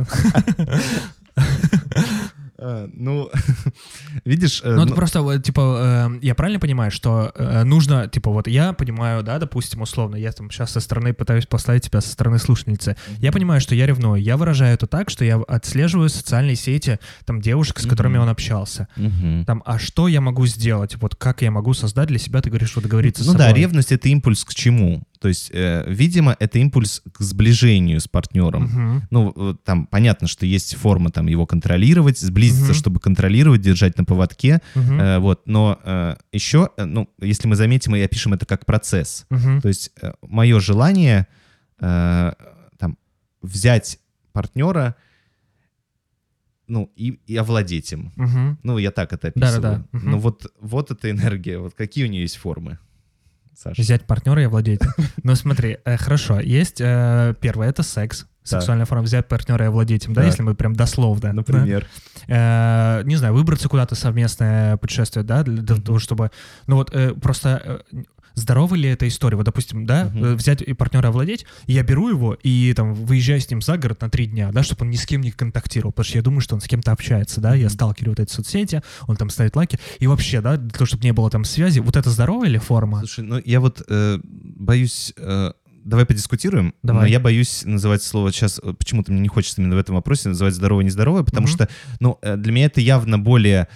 А, 2.63 2.89
Ну, 2.93 3.31
видишь, 4.25 4.61
э, 4.63 4.75
Ну, 4.75 4.83
это 4.83 4.91
ну, 4.91 4.95
просто, 4.95 5.23
вот, 5.23 5.43
типа, 5.43 6.09
э, 6.13 6.19
я 6.23 6.35
правильно 6.35 6.61
понимаю, 6.61 6.91
что 6.91 7.33
э, 7.35 7.65
нужно, 7.65 8.07
типа, 8.07 8.31
вот 8.31 8.49
я 8.49 8.75
понимаю, 8.75 9.23
да, 9.23 9.39
допустим, 9.39 9.81
условно, 9.81 10.17
я 10.17 10.31
там 10.33 10.51
сейчас 10.51 10.73
со 10.73 10.81
стороны 10.81 11.15
пытаюсь 11.15 11.47
поставить 11.47 11.85
тебя 11.85 12.01
со 12.01 12.11
стороны 12.11 12.39
слушательницы. 12.39 12.97
Я 13.19 13.33
понимаю, 13.33 13.61
что 13.61 13.75
я 13.75 13.87
ревную. 13.87 14.23
Я 14.23 14.37
выражаю 14.37 14.75
это 14.75 14.87
так, 14.87 15.09
что 15.09 15.25
я 15.25 15.37
отслеживаю 15.37 16.11
социальные 16.11 16.57
сети, 16.57 16.99
там, 17.25 17.41
девушек, 17.41 17.81
с 17.81 17.87
которыми 17.87 18.19
он 18.19 18.29
общался. 18.29 18.89
Там, 19.47 19.63
а 19.65 19.79
что 19.79 20.09
я 20.09 20.21
могу 20.21 20.47
сделать? 20.47 20.97
Вот 21.01 21.17
как 21.17 21.43
я 21.43 21.51
могу 21.51 21.73
создать 21.73 22.09
для 22.09 22.19
себя, 22.19 22.43
ты 22.43 22.51
говоришь, 22.51 22.71
что 22.71 22.81
договориться 22.81 23.25
с 23.25 23.27
Ну 23.27 23.35
да, 23.35 23.53
ревность— 23.53 23.93
это 23.93 24.09
импульс 24.09 24.45
к 24.45 24.55
чему? 24.55 25.03
То 25.21 25.29
есть, 25.29 25.51
э, 25.53 25.85
видимо, 25.87 26.35
это 26.41 26.59
импульс 26.59 27.03
к 27.13 27.21
сближению 27.21 28.01
с 28.01 28.09
партнером. 28.09 28.63
Мгм. 28.65 29.03
Ну, 29.11 29.33
э, 29.37 29.55
там 29.65 29.87
понятно, 29.87 30.27
что 30.27 30.47
есть 30.47 30.75
форма 30.77 31.11
там 31.11 31.27
его 31.27 31.47
контролировать, 31.47 32.19
сблизиться, 32.19 32.73
Мгм. 32.73 32.75
чтобы 32.75 33.01
контролировать, 33.01 33.61
держать 33.61 33.99
на 33.99 34.05
поводке. 34.05 34.63
Мгм. 34.75 35.01
Э, 35.01 35.19
вот, 35.19 35.47
но 35.47 36.17
еще, 36.33 36.71
ну, 36.79 37.09
если 37.21 37.49
мы 37.49 37.57
заметим 37.57 37.95
и 37.97 38.01
опишем 38.01 38.33
это 38.33 38.47
как 38.47 38.65
процесс, 38.65 39.27
Мгм. 39.29 39.61
то 39.61 39.69
есть 39.69 39.93
мое 40.23 40.59
желание 40.59 41.27
э, 41.81 42.33
там 42.79 42.97
взять 43.43 43.99
партнера, 44.33 44.95
ну 46.67 46.91
и, 46.97 47.19
и 47.27 47.37
овладеть 47.37 47.93
им. 47.93 48.13
Мгм. 48.17 48.59
Ну, 48.63 48.79
я 48.79 48.91
так 48.91 49.13
это 49.13 49.29
описываю. 49.29 49.61
Да-да-да. 49.63 49.85
Мгм. 49.99 50.11
Ну 50.13 50.19
вот, 50.19 50.47
вот 50.61 50.91
эта 50.91 51.11
энергия, 51.11 51.59
вот 51.59 51.75
какие 51.75 52.05
у 52.05 52.09
нее 52.09 52.23
есть 52.23 52.37
формы, 52.37 52.79
Саша? 53.63 53.83
Взять 53.83 54.07
партнера 54.07 54.41
и 54.41 54.47
овладеть. 54.47 54.81
Ну 55.23 55.35
смотри, 55.35 55.79
э, 55.85 55.99
хорошо, 55.99 56.41
есть 56.41 56.81
э, 56.81 57.35
первое, 57.41 57.69
это 57.69 57.83
секс. 57.83 58.27
Сексуальная 58.43 58.87
форма 58.87 59.05
взять 59.05 59.29
партнера 59.29 59.67
и 59.67 59.69
овладеть 59.69 60.07
им, 60.07 60.15
да, 60.15 60.25
если 60.25 60.43
мы 60.43 60.55
прям 60.55 60.75
дословно. 60.75 61.33
Например. 61.33 61.87
Э, 62.27 63.03
не 63.05 63.17
знаю, 63.17 63.35
выбраться 63.35 63.69
куда-то 63.69 63.95
совместное 63.95 64.79
путешествие, 64.79 65.25
да, 65.25 65.43
для 65.43 65.77
того, 65.77 65.99
чтобы... 65.99 66.31
Ну 66.67 66.77
вот 66.77 66.93
просто... 67.21 67.85
Здорова 68.35 68.75
ли 68.75 68.89
эта 68.89 69.07
история? 69.09 69.37
Вот, 69.37 69.45
допустим, 69.47 69.87
да, 69.87 70.11
э, 70.15 70.35
взять 70.35 70.63
и 70.63 70.73
партнера 70.73 71.09
овладеть, 71.09 71.47
и 71.67 71.73
я 71.73 71.83
беру 71.83 72.09
его 72.09 72.35
и 72.43 72.73
там 72.75 72.95
выезжаю 72.95 73.41
с 73.41 73.51
ним 73.51 73.61
за 73.63 73.77
город 73.77 74.01
на 74.01 74.11
три 74.11 74.27
дня, 74.27 74.51
да, 74.53 74.63
чтобы 74.63 74.85
он 74.85 74.91
ни 74.91 74.97
с 74.97 75.07
кем 75.07 75.21
не 75.21 75.31
контактировал, 75.31 75.93
потому 75.93 76.05
что 76.05 76.19
я 76.19 76.23
думаю, 76.23 76.41
что 76.41 76.55
он 76.55 76.61
с 76.61 76.67
кем-то 76.67 76.93
общается, 76.93 77.41
да, 77.41 77.55
я 77.55 77.69
сталкиваю 77.69 78.11
вот 78.13 78.21
эти 78.21 78.33
соцсети, 78.33 78.83
он 79.07 79.17
там 79.17 79.31
ставит 79.31 79.57
лайки, 79.57 79.79
и 79.99 80.07
вообще, 80.07 80.41
да, 80.41 80.57
для 80.57 80.71
того, 80.71 80.87
чтобы 80.87 81.05
не 81.05 81.13
было 81.13 81.31
там 81.31 81.45
связи, 81.45 81.81
вот 81.81 81.97
это 81.97 82.11
здоровая 82.11 82.49
ли 82.49 82.59
форма? 82.59 82.99
Слушай, 82.99 83.25
ну 83.25 83.41
я 83.45 83.61
вот 83.61 83.83
э, 83.89 84.19
боюсь... 84.25 85.13
э, 85.17 85.53
давай 85.85 86.05
подискутируем. 86.07 86.75
Давай. 86.83 87.03
Но 87.03 87.09
я 87.09 87.21
боюсь 87.21 87.63
называть 87.65 88.03
слово 88.03 88.33
сейчас... 88.33 88.61
э, 88.63 88.75
Почему-то 88.75 89.13
мне 89.13 89.21
не 89.23 89.29
хочется 89.29 89.61
именно 89.61 89.77
в 89.77 89.79
этом 89.79 89.95
вопросе 89.95 90.29
называть 90.29 90.55
здоровое-нездоровое, 90.55 91.23
потому 91.23 91.47
Мгм. 91.47 91.55
что, 91.55 91.69
ну, 92.01 92.19
э, 92.23 92.37
для 92.37 92.53
меня 92.53 92.67
это 92.67 92.81
явно 92.81 93.19
более 93.19 93.69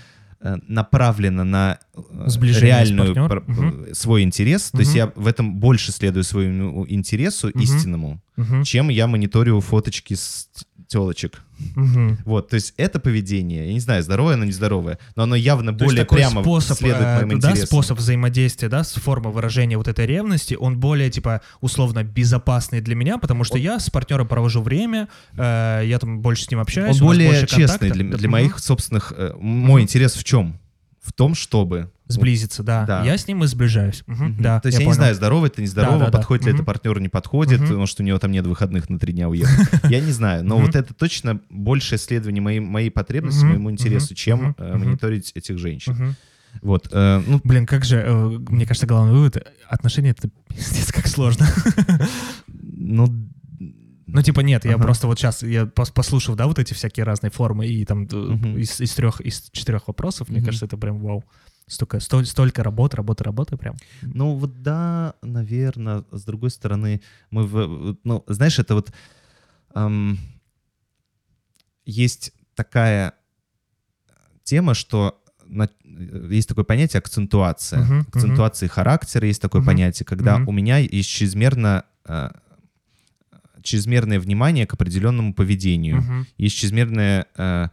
направлено 0.68 1.44
на 1.44 1.78
э, 1.94 2.00
Сближение 2.28 2.66
реальную 2.68 3.14
пар- 3.14 3.44
Мгм. 3.46 3.84
э, 3.88 3.94
свой 3.94 4.22
интерес. 4.22 4.70
То 4.70 4.80
есть 4.80 4.94
я 4.94 5.12
в 5.16 5.26
этом 5.26 5.54
больше 5.56 5.90
следую 5.92 6.22
своему 6.24 6.86
интересу 6.88 7.48
Мгм. 7.48 7.60
истинному, 7.60 8.20
Мгм, 8.36 8.62
чем 8.64 8.88
я 8.90 9.06
мониторю 9.06 9.60
фоточки 9.60 10.14
с 10.14 10.48
телочек. 10.94 11.42
мгм. 11.74 12.18
Вот, 12.24 12.48
то 12.50 12.54
есть 12.54 12.72
это 12.76 12.98
поведение, 13.00 13.66
я 13.66 13.72
не 13.72 13.80
знаю, 13.80 14.02
здоровое 14.02 14.34
оно, 14.34 14.44
нездоровое, 14.44 14.98
но 15.16 15.24
оно 15.24 15.34
явно 15.36 15.72
То 15.76 15.84
более 15.84 16.04
прямо 16.04 16.42
способ, 16.42 16.78
следует 16.78 17.02
э, 17.02 17.26
моим 17.26 17.40
да, 17.40 17.48
интересам. 17.50 17.66
способ 17.66 17.98
взаимодействия, 17.98 18.68
да, 18.68 18.84
с 18.84 18.92
формой 18.94 19.32
выражения 19.32 19.76
вот 19.76 19.88
этой 19.88 20.06
ревности, 20.06 20.54
он 20.54 20.78
более, 20.78 21.10
типа, 21.10 21.40
условно 21.60 22.04
безопасный 22.04 22.80
для 22.80 22.94
меня, 22.94 23.18
потому 23.18 23.42
что 23.44 23.54
Он- 23.54 23.60
я 23.60 23.80
с 23.80 23.90
партнером 23.90 24.28
провожу 24.28 24.62
время, 24.62 25.08
э, 25.36 25.82
я 25.84 25.98
там 25.98 26.20
больше 26.20 26.44
с 26.44 26.50
ним 26.50 26.60
общаюсь. 26.60 27.00
Он 27.00 27.06
более 27.08 27.46
честный 27.46 27.66
контакта. 27.66 27.94
для, 27.94 28.04
для 28.18 28.28
Мгм. 28.28 28.30
моих 28.32 28.58
собственных... 28.58 29.12
э, 29.16 29.32
Мой 29.38 29.82
Мгм. 29.82 29.88
интерес 29.88 30.14
в 30.14 30.24
чем? 30.24 30.58
В 31.02 31.12
том, 31.12 31.34
чтобы... 31.34 31.90
Сблизиться, 32.06 32.62
да. 32.62 32.84
Да. 32.84 33.02
Я 33.04 33.16
с 33.16 33.26
ним 33.26 33.44
и 33.44 33.46
сближаюсь. 33.46 34.02
Мгм. 34.06 34.36
Да, 34.42 34.60
То 34.60 34.66
есть 34.66 34.78
я, 34.78 34.84
не 34.84 34.88
понял. 34.88 34.96
знаю, 34.96 35.14
здорово 35.14 35.46
это, 35.46 35.62
нездорово, 35.62 35.98
Да, 35.98 36.04
да, 36.06 36.10
да. 36.10 36.18
подходит 36.18 36.44
ли 36.44 36.50
это 36.50 36.58
Мгм. 36.58 36.66
партнеру, 36.66 37.00
не 37.00 37.08
подходит, 37.08 37.60
Мгм. 37.60 37.76
может, 37.78 37.98
у 37.98 38.02
него 38.02 38.18
там 38.18 38.30
нет 38.30 38.46
выходных 38.46 38.90
на 38.90 38.98
три 38.98 39.12
дня 39.14 39.28
уехать. 39.28 39.68
Я 39.90 40.00
не 40.00 40.12
знаю, 40.12 40.44
но 40.44 40.58
вот 40.58 40.76
это 40.76 40.92
точно 40.92 41.40
больше 41.48 41.94
исследование 41.96 42.42
моей, 42.42 42.60
моей 42.60 42.90
потребности, 42.90 43.44
моему 43.44 43.70
интересу, 43.70 44.14
чем 44.14 44.54
э, 44.58 44.76
мониторить 44.76 45.32
этих 45.34 45.58
женщин. 45.58 46.14
Вот, 46.62 46.88
э, 46.92 47.22
ну, 47.26 47.40
Блин, 47.42 47.66
как 47.66 47.84
же, 47.84 47.96
э, 47.96 48.14
мне 48.48 48.64
кажется, 48.66 48.86
главный 48.86 49.12
вывод, 49.12 49.38
отношения 49.68 50.10
это 50.10 50.28
пиздец 50.48 50.92
как 50.92 51.06
сложно. 51.08 51.46
ну, 52.62 53.08
Ну, 54.06 54.22
типа, 54.22 54.40
нет, 54.40 54.64
я 54.64 54.74
Ага. 54.74 54.84
просто 54.84 55.06
вот 55.08 55.18
сейчас, 55.18 55.42
я 55.42 55.62
пос- 55.62 55.92
послушав, 55.92 56.36
да, 56.36 56.46
вот 56.46 56.58
эти 56.60 56.72
всякие 56.74 57.02
разные 57.04 57.30
формы, 57.30 57.66
и 57.66 57.84
там 57.84 58.04
э, 58.04 58.60
из, 58.60 58.80
из 58.80 58.92
трех, 58.94 59.20
из 59.20 59.48
четырех 59.50 59.88
вопросов, 59.88 60.28
мне 60.28 60.40
кажется, 60.42 60.66
это 60.66 60.76
прям 60.76 60.98
вау. 61.00 61.24
Столько, 61.66 61.96
столь- 61.98 62.26
столько 62.26 62.62
работы, 62.62 62.96
работы, 62.96 63.24
работы 63.24 63.56
прям. 63.56 63.74
Ну 64.02 64.34
вот 64.34 64.62
да, 64.62 65.14
наверное, 65.22 66.04
с 66.12 66.24
другой 66.24 66.50
стороны, 66.50 67.00
мы, 67.30 67.46
в- 67.46 67.96
ну, 68.04 68.22
знаешь, 68.26 68.58
это 68.58 68.74
вот 68.74 68.92
эм, 69.74 70.18
есть 71.86 72.32
такая 72.54 73.14
тема, 74.42 74.74
что 74.74 75.20
на- 75.46 75.68
есть 76.30 76.48
такое 76.48 76.64
понятие 76.64 76.98
акцентуация. 76.98 77.80
Мгм. 77.82 78.00
Акцентуации 78.12 78.66
характера 78.66 79.26
есть 79.26 79.40
такое 79.42 79.60
Мгм, 79.60 79.66
понятие, 79.66 80.04
когда 80.06 80.38
мгм. 80.38 80.48
у 80.48 80.52
меня 80.52 80.78
есть 80.78 81.08
чрезмерно 81.08 81.84
э, 82.06 82.30
чрезмерное 83.62 84.20
внимание 84.20 84.66
к 84.66 84.74
определенному 84.74 85.32
поведению 85.32 85.96
Мгм. 86.02 86.26
есть 86.36 86.56
чрезмерное 86.56 87.26
э, 87.38 87.68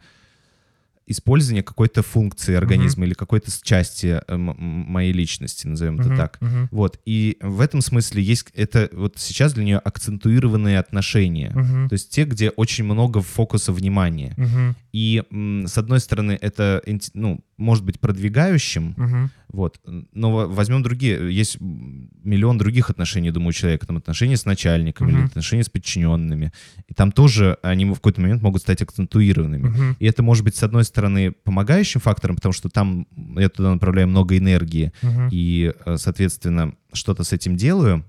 использование 1.06 1.62
какой-то 1.62 2.02
функции 2.02 2.54
организма 2.54 3.04
или 3.06 3.14
какой-то 3.14 3.50
части 3.62 4.20
э, 4.26 4.36
моей 4.36 5.12
личности, 5.12 5.66
назовем 5.66 5.98
это 6.00 6.08
Мгм, 6.08 6.16
так. 6.16 6.38
мгм, 6.40 6.68
Вот, 6.70 7.00
и 7.04 7.36
в 7.40 7.60
этом 7.60 7.80
смысле 7.80 8.22
есть 8.22 8.46
это 8.54 8.88
вот 8.92 9.14
сейчас 9.18 9.52
для 9.54 9.64
нее 9.64 9.78
акцентуированные 9.78 10.78
отношения. 10.78 11.50
мгм, 11.54 11.88
То 11.88 11.94
есть 11.94 12.10
те, 12.10 12.24
где 12.24 12.50
очень 12.50 12.84
много 12.84 13.20
фокуса 13.20 13.72
внимания. 13.72 14.34
мгм, 14.36 14.76
И 14.92 15.22
с 15.66 15.78
одной 15.78 16.00
стороны 16.00 16.38
это 16.40 16.82
ну, 17.14 17.40
может 17.62 17.84
быть 17.84 17.98
продвигающим, 18.00 18.94
мгм, 18.96 19.30
вот, 19.48 19.80
но 20.12 20.32
во- 20.32 20.46
возьмем 20.46 20.82
другие, 20.82 21.34
есть 21.34 21.58
миллион 21.60 22.58
других 22.58 22.90
отношений, 22.90 23.30
думаю, 23.30 23.50
у 23.50 23.52
человека, 23.52 23.86
там 23.86 23.96
отношения 23.96 24.36
с 24.36 24.44
начальником 24.44 25.08
или 25.08 25.16
Мгм. 25.16 25.26
отношения 25.26 25.62
с 25.64 25.68
подчиненными. 25.68 26.52
И 26.88 26.94
там 26.94 27.12
тоже 27.12 27.58
они 27.62 27.84
в 27.86 27.94
какой-то 27.94 28.20
момент 28.20 28.42
могут 28.42 28.62
стать 28.62 28.82
акцентуированными. 28.82 29.68
мгм, 29.68 29.96
И 29.98 30.06
это 30.06 30.22
может 30.22 30.44
быть, 30.44 30.56
с 30.56 30.62
одной 30.62 30.84
стороны, 30.84 31.32
помогающим 31.32 32.00
фактором, 32.00 32.36
потому 32.36 32.52
что 32.52 32.68
там 32.68 33.06
я 33.36 33.48
туда 33.48 33.72
направляю 33.72 34.08
много 34.08 34.36
энергии, 34.36 34.92
мгм. 35.02 35.28
и, 35.32 35.72
э, 35.86 35.96
соответственно, 35.98 36.74
что-то 36.92 37.24
с 37.24 37.32
этим 37.32 37.56
делаю, 37.56 38.04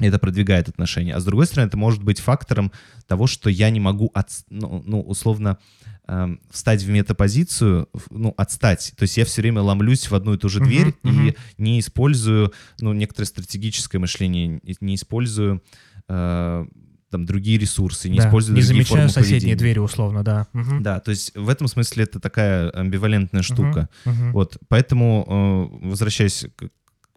это 0.00 0.18
продвигает 0.18 0.68
отношения. 0.68 1.14
А 1.14 1.20
с 1.20 1.24
другой 1.24 1.46
стороны, 1.46 1.68
это 1.68 1.76
может 1.76 2.02
быть 2.02 2.18
фактором 2.18 2.72
того, 3.06 3.28
что 3.28 3.48
я 3.48 3.70
не 3.70 3.78
могу, 3.78 4.10
отс- 4.14 4.44
ну, 4.50 4.82
ну, 4.84 5.00
условно, 5.00 5.58
эм, 6.06 6.40
встать 6.50 6.82
в 6.82 6.90
метапозицию, 6.90 7.88
ну, 8.10 8.34
отстать. 8.36 8.92
То 8.96 9.02
есть 9.04 9.16
я 9.16 9.24
все 9.24 9.42
время 9.42 9.62
ломлюсь 9.62 10.10
в 10.10 10.14
одну 10.14 10.34
и 10.34 10.38
ту 10.38 10.48
же 10.48 10.60
дверь 10.60 10.94
мгм. 11.02 11.28
и 11.28 11.36
не 11.58 11.80
использую, 11.80 12.52
ну, 12.80 12.92
некоторое 12.92 13.26
стратегическое 13.26 13.98
мышление, 13.98 14.60
не 14.80 14.94
использую 14.94 15.62
э, 16.08 16.66
там 17.10 17.24
другие 17.26 17.58
ресурсы, 17.58 18.08
не 18.08 18.18
Да, 18.18 18.26
использую 18.26 18.56
не 18.56 18.62
другие 18.62 18.84
замечаю 18.84 19.08
формы 19.08 19.08
соседние 19.08 19.40
поведения. 19.40 19.56
двери, 19.56 19.78
условно, 19.78 20.24
да. 20.24 20.48
Мгм. 20.52 20.82
Да, 20.82 20.98
то 21.00 21.10
есть 21.10 21.34
в 21.36 21.48
этом 21.48 21.68
смысле 21.68 22.04
это 22.04 22.18
такая 22.18 22.70
амбивалентная 22.70 23.42
штука. 23.42 23.88
Мгм. 24.04 24.32
Вот, 24.32 24.58
поэтому, 24.68 25.70
э, 25.82 25.86
возвращаясь 25.88 26.46
к 26.56 26.68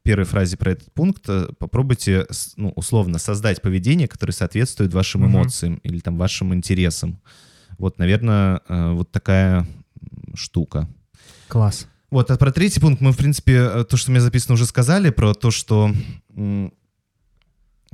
первой 0.04 0.26
фразе 0.26 0.56
про 0.56 0.72
этот 0.72 0.94
пункт, 0.94 1.24
э, 1.28 1.48
попробуйте, 1.60 2.28
ну, 2.56 2.70
условно, 2.76 3.18
создать 3.20 3.62
поведение, 3.62 4.08
которое 4.08 4.34
соответствует 4.34 4.94
вашим 4.94 5.22
Мгм. 5.22 5.32
эмоциям 5.32 5.76
или 5.84 6.00
там 6.00 6.18
вашим 6.18 6.54
интересам. 6.54 7.20
Вот, 7.78 8.00
наверное, 8.00 8.62
э, 8.68 8.92
вот 8.94 9.12
такая 9.12 9.66
штука. 10.34 10.88
Класс. 11.48 11.88
Вот, 12.10 12.32
а 12.32 12.38
про 12.38 12.52
третий 12.52 12.80
пункт 12.80 13.02
мы, 13.02 13.12
в 13.12 13.18
принципе, 13.18 13.54
э, 13.56 13.84
то, 13.84 13.98
что 13.98 14.12
у 14.12 14.14
меня 14.14 14.22
записано, 14.22 14.54
уже 14.56 14.66
сказали, 14.66 15.10
про 15.10 15.34
то, 15.34 15.52
что... 15.52 15.92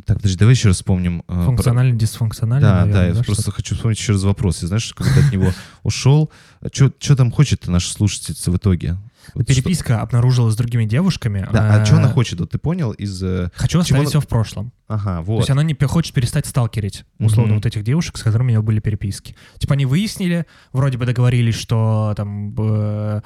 Так, 0.05 0.17
подожди, 0.17 0.38
давай 0.38 0.55
еще 0.55 0.69
раз 0.69 0.77
вспомним. 0.77 1.19
э, 1.21 1.23
про- 1.34 1.45
Функционально, 1.45 1.95
дисфункционально, 1.95 2.67
да, 2.67 2.73
наверное, 2.81 2.93
да, 2.93 3.07
я 3.07 3.13
да, 3.13 3.23
просто 3.23 3.51
хочу 3.51 3.75
вспомнить 3.75 3.99
еще 3.99 4.13
раз 4.13 4.23
вопрос. 4.23 4.61
Я 4.61 4.67
знаешь, 4.67 4.91
когда 4.93 5.25
от 5.25 5.31
него 5.31 5.51
ушел, 5.84 6.31
что 6.71 7.15
там 7.15 7.31
хочет 7.31 7.67
наша 7.67 7.91
слушательница 7.91 8.51
в 8.51 8.57
итоге? 8.57 8.97
Вот 9.34 9.43
что- 9.43 9.53
Переписка 9.55 10.01
обнаружилась 10.01 10.53
с 10.53 10.57
другими 10.57 10.86
девушками. 10.86 11.47
Да, 11.51 11.76
а 11.82 11.86
что 11.86 11.97
она 11.97 12.09
э, 12.09 12.13
хочет? 12.13 12.39
Вот 12.39 12.51
ты 12.51 12.57
понял 12.57 12.91
из... 12.91 13.21
э, 13.24 13.49
Хочу 13.55 13.80
оставить 13.80 14.01
она- 14.01 14.09
все 14.09 14.19
в 14.19 14.28
прошлом. 14.28 14.71
Ага, 14.88 15.17
То 15.17 15.24
вот. 15.24 15.38
есть 15.39 15.49
она 15.49 15.63
не 15.63 15.76
хочет 15.76 16.13
перестать 16.13 16.45
сталкерить, 16.45 17.05
условно, 17.19 17.53
Мгм. 17.53 17.57
вот 17.61 17.65
этих 17.65 17.84
девушек, 17.84 18.17
с 18.17 18.24
которыми 18.24 18.47
у 18.47 18.49
нее 18.51 18.61
были 18.61 18.80
переписки. 18.80 19.36
Типа 19.57 19.74
они 19.74 19.86
выяснили, 19.86 20.45
вроде 20.71 20.97
бы 20.97 21.05
договорились, 21.05 21.55
что 21.55 22.13
там 22.17 22.53
э, 22.57 23.21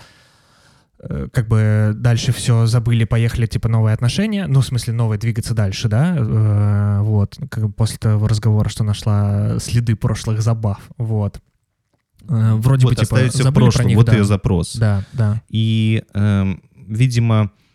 э, 1.00 1.28
как 1.32 1.48
бы 1.48 1.92
дальше 1.96 2.32
все 2.32 2.66
забыли, 2.66 3.04
поехали, 3.04 3.46
типа 3.46 3.68
новые 3.70 3.94
отношения, 3.94 4.48
ну, 4.48 4.62
в 4.62 4.66
смысле, 4.66 4.94
новые, 4.94 5.20
двигаться 5.20 5.54
дальше, 5.54 5.88
да, 5.90 6.16
э, 6.18 7.00
вот, 7.02 7.38
как 7.50 7.66
бы 7.68 7.72
после 7.72 7.98
того 7.98 8.28
разговора, 8.28 8.70
что 8.70 8.84
нашла 8.84 9.60
следы 9.60 9.96
прошлых 9.96 10.42
забав, 10.42 10.80
вот. 10.98 11.40
Э, 12.30 12.56
Вроде 12.56 12.86
вот 12.86 12.96
бы, 12.96 13.02
типа, 13.04 13.30
забыли 13.30 13.70
про 13.70 13.84
них, 13.84 13.98
вот 13.98 14.06
да. 14.08 14.14
ее 14.14 14.24
запрос. 14.26 14.76
Да, 14.76 15.04
да. 15.14 15.42
И, 15.50 16.04
эм, 16.14 16.62
видимо, 16.88 17.46
э, 17.46 17.67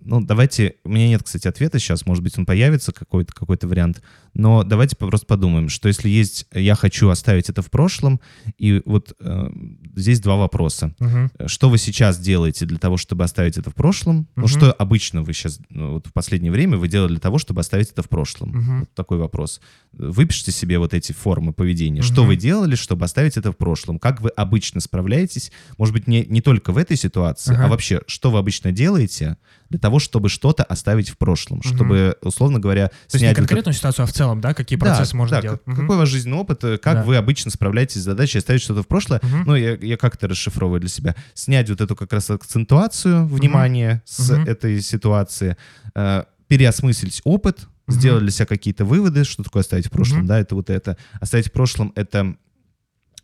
ну, 0.00 0.20
давайте... 0.20 0.76
У 0.84 0.88
меня 0.88 1.08
нет, 1.08 1.22
кстати, 1.22 1.46
ответа 1.48 1.78
сейчас, 1.78 2.06
может 2.06 2.24
быть, 2.24 2.36
он 2.38 2.46
появится, 2.46 2.92
какой-то 2.92 3.32
какой 3.34 3.58
вариант. 3.62 4.02
Но 4.34 4.64
давайте 4.64 4.96
просто 4.96 5.26
подумаем, 5.26 5.68
что 5.68 5.88
если 5.88 6.08
есть 6.08 6.46
«я 6.52 6.74
хочу 6.74 7.08
оставить 7.08 7.48
это 7.48 7.62
в 7.62 7.70
прошлом», 7.70 8.20
и 8.58 8.82
вот 8.84 9.14
э, 9.20 9.50
здесь 9.94 10.20
два 10.20 10.36
вопроса. 10.36 10.94
Мгм. 10.98 11.30
Что 11.46 11.70
вы 11.70 11.78
сейчас 11.78 12.18
делаете 12.18 12.66
для 12.66 12.78
того, 12.78 12.96
чтобы 12.96 13.24
оставить 13.24 13.56
это 13.56 13.70
в 13.70 13.74
прошлом? 13.74 14.28
Ну, 14.36 14.42
Мгм. 14.42 14.48
что 14.48 14.72
обычно 14.72 15.22
вы 15.22 15.32
сейчас, 15.32 15.58
ну, 15.70 15.94
вот 15.94 16.06
в 16.06 16.12
последнее 16.12 16.52
время 16.52 16.76
вы 16.76 16.88
делали 16.88 17.12
для 17.12 17.20
того, 17.20 17.38
чтобы 17.38 17.60
оставить 17.60 17.90
это 17.90 18.02
в 18.02 18.08
прошлом? 18.08 18.50
Мгм. 18.50 18.80
Вот 18.80 18.94
такой 18.94 19.18
вопрос. 19.18 19.60
Выпишите 19.92 20.52
себе 20.52 20.78
вот 20.78 20.92
эти 20.92 21.12
формы 21.12 21.52
поведения. 21.52 22.02
Что 22.02 22.22
Мгм. 22.22 22.28
вы 22.28 22.36
делали, 22.36 22.74
чтобы 22.74 23.04
оставить 23.06 23.36
это 23.38 23.52
в 23.52 23.56
прошлом? 23.56 23.98
Как 23.98 24.20
вы 24.20 24.28
обычно 24.30 24.80
справляетесь? 24.80 25.50
Может 25.78 25.94
быть, 25.94 26.06
не, 26.06 26.24
не 26.26 26.42
только 26.42 26.72
в 26.72 26.78
этой 26.78 26.96
ситуации, 26.96 27.54
Ага. 27.54 27.64
а 27.64 27.68
вообще, 27.68 28.02
что 28.06 28.30
вы 28.30 28.38
обычно 28.38 28.70
делаете 28.72 29.38
для 29.68 29.78
того, 29.78 29.98
чтобы 29.98 30.28
что-то 30.28 30.62
оставить 30.64 31.08
в 31.10 31.18
прошлом? 31.18 31.58
Мгм. 31.58 31.74
Чтобы, 31.74 32.16
условно 32.22 32.58
говоря, 32.60 32.88
То 32.88 32.94
есть 33.04 33.14
не 33.14 33.18
снять... 33.20 33.36
конкретную 33.36 33.74
ситуацию, 33.74 34.04
а 34.04 34.06
в 34.06 34.12
целом, 34.12 34.40
да, 34.40 34.54
какие 34.54 34.78
да, 34.78 34.86
процессы 34.86 35.16
можно 35.16 35.36
да, 35.36 35.42
делать. 35.42 35.60
как- 35.64 35.66
Мгм. 35.74 35.80
Какой 35.82 35.96
ваш 35.98 36.08
жизненный 36.08 36.36
опыт, 36.38 36.62
э, 36.64 36.78
как 36.78 36.94
Да. 36.94 37.02
вы 37.04 37.16
обычно 37.16 37.50
справляетесь 37.50 38.00
с 38.00 38.04
задачей 38.04 38.38
оставить 38.38 38.62
что-то 38.62 38.82
в 38.82 38.86
прошлое? 38.86 39.20
Мгм. 39.22 39.44
Ну, 39.46 39.54
я, 39.56 39.74
я 39.76 39.96
как-то 39.96 40.28
расшифровываю 40.28 40.80
для 40.80 40.88
себя. 40.90 41.16
Снять 41.34 41.68
вот 41.70 41.80
эту 41.80 41.96
как 41.96 42.12
раз 42.12 42.30
акцентуацию 42.30 43.26
внимания 43.26 44.02
с 44.06 44.30
Мгм. 44.30 44.44
этой 44.44 44.80
ситуации, 44.80 45.56
э, 45.94 46.24
переосмыслить 46.48 47.20
опыт, 47.24 47.66
Мгм. 47.88 47.96
сделать 47.98 48.22
для 48.22 48.30
себя 48.30 48.46
какие-то 48.46 48.84
выводы, 48.84 49.24
что 49.24 49.42
такое 49.42 49.60
оставить 49.62 49.86
в 49.86 49.90
прошлом, 49.90 50.18
Мгм. 50.20 50.26
да, 50.28 50.38
это 50.40 50.54
вот 50.54 50.70
это. 50.70 50.96
Оставить 51.20 51.48
в 51.48 51.52
прошлом— 51.52 51.92
это 51.96 52.36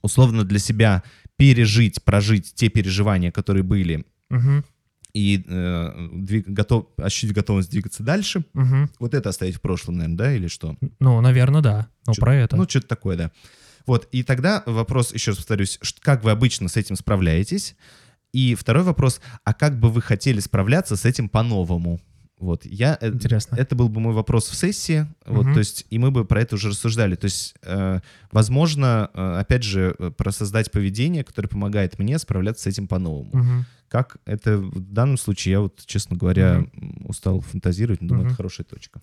условно 0.02 0.44
для 0.44 0.58
себя 0.58 1.02
пережить, 1.36 2.02
прожить 2.04 2.52
те 2.54 2.68
переживания, 2.68 3.30
которые 3.30 3.62
были, 3.62 4.04
Мгм. 4.30 4.64
И 5.14 5.44
э, 5.46 6.08
двиг- 6.14 6.46
готов, 6.46 6.86
ощутить 6.96 7.34
готовность 7.34 7.70
двигаться 7.70 8.02
дальше. 8.02 8.44
Мгм. 8.54 8.90
Вот 8.98 9.14
это 9.14 9.28
оставить 9.28 9.56
в 9.56 9.60
прошлом, 9.60 9.96
наверное, 9.96 10.16
да, 10.16 10.32
или 10.34 10.46
что? 10.46 10.76
Ну, 11.00 11.20
наверное, 11.20 11.60
да. 11.60 11.88
Чё- 12.10 12.20
про 12.20 12.34
это. 12.34 12.56
Ну, 12.56 12.68
что-то 12.68 12.88
такое, 12.88 13.16
да. 13.16 13.32
Вот, 13.86 14.08
и 14.12 14.22
тогда 14.22 14.62
вопрос, 14.66 15.12
еще 15.12 15.32
раз 15.32 15.38
повторюсь, 15.38 15.78
как 16.00 16.22
вы 16.24 16.30
обычно 16.30 16.68
с 16.68 16.76
этим 16.76 16.96
справляетесь? 16.96 17.74
И 18.32 18.54
второй 18.54 18.84
вопрос, 18.84 19.20
а 19.44 19.52
как 19.52 19.78
бы 19.78 19.90
вы 19.90 20.00
хотели 20.00 20.40
справляться 20.40 20.96
с 20.96 21.04
этим 21.04 21.28
по-новому? 21.28 22.00
Вот, 22.42 22.66
я... 22.66 22.98
э, 23.00 23.08
Интересно. 23.08 23.54
Это 23.56 23.76
был 23.76 23.88
бы 23.88 24.00
мой 24.00 24.12
вопрос 24.14 24.48
в 24.48 24.54
сессии, 24.56 25.06
вот, 25.24 25.44
Мгм. 25.44 25.54
то 25.54 25.58
есть, 25.60 25.86
и 25.90 25.98
мы 25.98 26.10
бы 26.10 26.24
про 26.24 26.40
это 26.40 26.56
уже 26.56 26.70
рассуждали. 26.70 27.14
То 27.14 27.26
есть, 27.26 27.54
э, 27.62 28.00
возможно, 28.32 29.10
э, 29.14 29.36
опять 29.38 29.62
же, 29.62 29.94
э, 29.96 30.10
про 30.10 30.32
создать 30.32 30.72
поведение, 30.72 31.22
которое 31.22 31.46
помогает 31.48 32.00
мне 32.00 32.18
справляться 32.18 32.64
с 32.64 32.66
этим 32.66 32.88
по-новому. 32.88 33.30
Мгм. 33.32 33.64
Как 33.88 34.16
это 34.26 34.58
в 34.58 34.80
данном 34.92 35.18
случае, 35.18 35.52
я 35.52 35.60
вот, 35.60 35.82
честно 35.86 36.16
говоря, 36.16 36.64
м, 36.74 37.04
устал 37.08 37.40
фантазировать, 37.42 38.00
но 38.02 38.08
думаю, 38.08 38.22
Мгм. 38.24 38.28
это 38.32 38.36
хорошая 38.36 38.64
точка. 38.66 39.00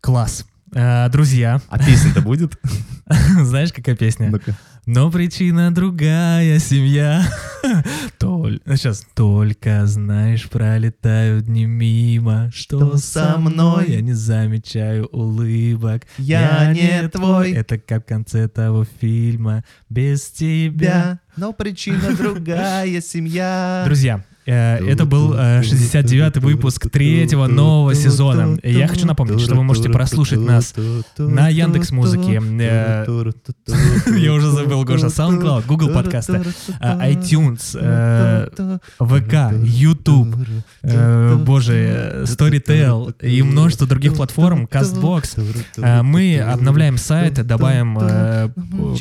Класс. 0.00 0.44
Э, 0.74 1.08
Друзья, 1.10 1.60
А 1.68 1.78
песня-то 1.78 2.20
будет? 2.20 2.58
знаешь, 3.44 3.72
какая 3.72 3.94
песня? 3.94 4.28
Ну-ка. 4.30 4.56
Но 4.86 5.10
причина 5.10 5.74
другая, 5.74 6.60
семья. 6.60 7.20
Толь... 8.18 8.60
Сейчас. 8.66 9.04
Только, 9.16 9.84
знаешь, 9.86 10.48
пролетают 10.48 11.46
дни 11.46 11.66
мимо. 11.66 12.52
Что 12.54 12.96
со 12.96 13.36
мной? 13.36 13.86
Я 13.88 14.00
не 14.00 14.12
замечаю 14.12 15.06
улыбок. 15.06 16.06
Я 16.18 16.72
не 16.72 17.08
твой. 17.08 17.50
Это 17.50 17.78
как 17.78 18.04
в 18.04 18.08
конце 18.08 18.46
того 18.46 18.86
фильма. 19.00 19.64
Без 19.88 20.30
тебя. 20.30 21.18
но 21.36 21.52
причина 21.52 22.14
другая 22.16 23.00
семья. 23.00 23.82
Друзья, 23.86 24.18
э, 24.18 24.35
это 24.52 25.04
был 25.06 25.34
э, 25.34 25.60
69-й 25.62 26.40
выпуск 26.40 26.88
третьего 26.90 27.46
нового 27.46 27.94
сезона. 27.94 28.58
Я 28.62 28.86
хочу 28.86 29.06
напомнить, 29.06 29.40
что 29.40 29.56
вы 29.56 29.64
можете 29.64 29.90
прослушать 29.90 30.38
нас 30.40 30.74
на 31.18 31.48
Яндекс.Музыке, 31.48 32.40
э, 32.60 33.04
я 34.16 34.32
уже 34.32 34.50
забыл, 34.50 34.84
Гоша, 34.84 35.06
SoundCloud, 35.06 35.66
Google 35.66 35.88
подкасты, 35.88 36.42
э, 36.80 37.12
iTunes, 37.12 37.76
э, 37.80 38.78
ВК, 39.00 39.52
YouTube, 39.64 40.36
э, 40.82 41.36
боже, 41.36 41.74
э, 41.74 42.24
Storytel 42.24 43.14
и 43.20 43.42
множество 43.42 43.86
других 43.86 44.14
платформ, 44.14 44.68
CastBox. 44.70 45.64
Э, 45.78 46.02
Мы 46.02 46.38
обновляем 46.38 46.98
сайт, 46.98 47.44
добавим 47.44 47.98
э, 48.00 48.48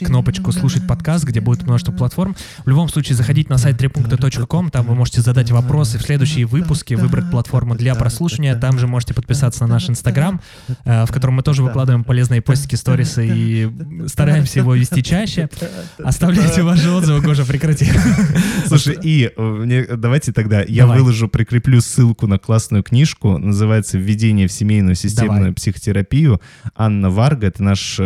кнопочку 0.04 0.52
«Слушать 0.52 0.88
подкаст», 0.88 1.26
где 1.26 1.40
будет 1.40 1.64
множество 1.64 1.92
платформ. 1.92 2.36
В 2.66 2.70
любом 2.70 2.90
случае, 2.90 3.16
заходите 3.16 3.50
на 3.50 3.58
сайт 3.58 3.78
трепункта.ком, 3.78 4.72
там 4.72 4.88
вы 4.88 4.96
можете 4.96 5.22
задать 5.22 5.35
вопросы 5.52 5.98
в 5.98 6.02
следующие 6.02 6.46
выпуски, 6.46 6.94
выбрать 6.94 7.30
платформу 7.30 7.76
для 7.76 7.96
прослушивания. 7.96 8.56
Там 8.56 8.80
же 8.80 8.88
можете 8.88 9.14
подписаться 9.14 9.64
на 9.64 9.68
наш 9.68 9.90
Инстаграм, 9.90 10.42
э, 10.86 11.06
в 11.06 11.12
котором 11.12 11.36
мы 11.36 11.44
тоже 11.44 11.64
выкладываем 11.64 12.04
полезные 12.04 12.42
постики, 12.42 12.76
сторисы 12.76 13.28
и 13.28 13.72
стараемся 14.08 14.60
его 14.60 14.76
вести 14.76 15.04
чаще. 15.04 15.50
Оставляйте 16.04 16.64
ваши 16.64 16.90
отзывы, 16.90 17.22
Гоша, 17.22 17.46
прекрати. 17.46 17.90
Слушай, 18.68 18.98
и 19.02 19.32
э, 19.36 19.42
мне, 19.42 19.84
давайте 19.84 20.32
тогда 20.32 20.62
я 20.62 20.84
Давай. 20.84 21.00
выложу, 21.00 21.28
прикреплю 21.28 21.82
ссылку 21.82 22.28
на 22.28 22.40
классную 22.40 22.84
книжку, 22.84 23.38
называется 23.38 23.98
«Введение 23.98 24.48
в 24.48 24.52
семейную 24.52 24.96
системную 24.96 25.40
Давай. 25.40 25.54
психотерапию». 25.54 26.42
Анна 26.76 27.10
Варга, 27.10 27.48
это 27.48 27.64
наш 27.64 28.00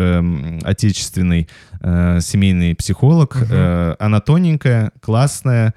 отечественный 0.63 1.47
э, 1.81 2.19
семейный 2.21 2.75
психолог. 2.75 3.37
Э, 3.49 3.95
она 3.99 4.19
тоненькая, 4.19 4.91
классная, 5.01 5.69
э, 5.69 5.71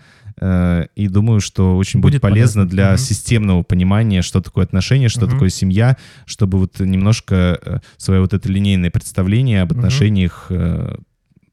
и 0.96 1.08
думаю, 1.08 1.40
что 1.40 1.76
очень 1.76 2.00
будет, 2.00 2.14
Будет 2.14 2.22
полезно 2.22 2.62
полезно. 2.62 2.70
для 2.70 2.88
Мгм. 2.90 2.98
системного 2.98 3.62
понимания, 3.62 4.22
что 4.22 4.40
такое 4.40 4.64
отношения, 4.64 5.08
что 5.08 5.22
Мгм. 5.22 5.30
такое 5.30 5.48
семья, 5.50 5.96
чтобы 6.26 6.58
вот 6.58 6.80
немножко 6.80 7.58
э, 7.64 7.78
свое 7.96 8.20
вот 8.20 8.32
это 8.34 8.48
линейное 8.48 8.90
представление 8.90 9.62
об 9.62 9.72
отношениях 9.72 10.46
э, 10.50 10.96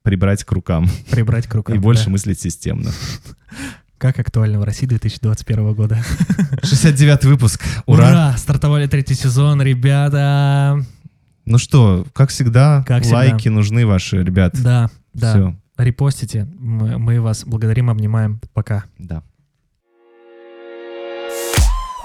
прибрать 0.01 0.43
к 0.43 0.51
рукам 0.51 0.87
Прибрать 1.11 1.45
к 1.47 1.53
рукам. 1.55 1.75
и 1.75 1.79
больше 1.79 2.05
да. 2.05 2.11
мыслить 2.11 2.39
системно. 2.41 2.91
Как 3.99 4.17
актуально 4.17 4.59
в 4.59 4.63
России 4.63 4.85
2021 4.85 5.73
года. 5.73 6.01
69 6.63 7.25
выпуск. 7.25 7.61
Ура. 7.85 8.07
Ура! 8.09 8.37
Стартовали 8.37 8.87
третий 8.87 9.13
сезон, 9.13 9.61
ребята. 9.61 10.83
Ну 11.45 11.57
что, 11.57 12.05
как 12.13 12.29
всегда, 12.29 12.83
Как 12.87 13.01
всегда. 13.01 13.17
лайки 13.17 13.49
нужны 13.49 13.85
ваши, 13.85 14.23
ребят. 14.23 14.53
Да, 14.61 14.89
да. 15.13 15.31
Все, 15.33 15.55
репостите. 15.83 16.45
Мы, 16.57 16.97
мы 16.97 17.21
вас 17.21 17.45
благодарим, 17.45 17.89
обнимаем. 17.89 18.39
Пока. 18.53 18.85
Да. 18.97 19.23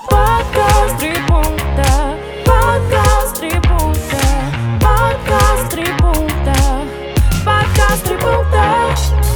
Подкаст 0.09 0.99
три. 1.01 1.15
Подкаст 2.45 3.41
три. 3.41 3.53
Подкаст 7.45 8.05
три 8.05 9.34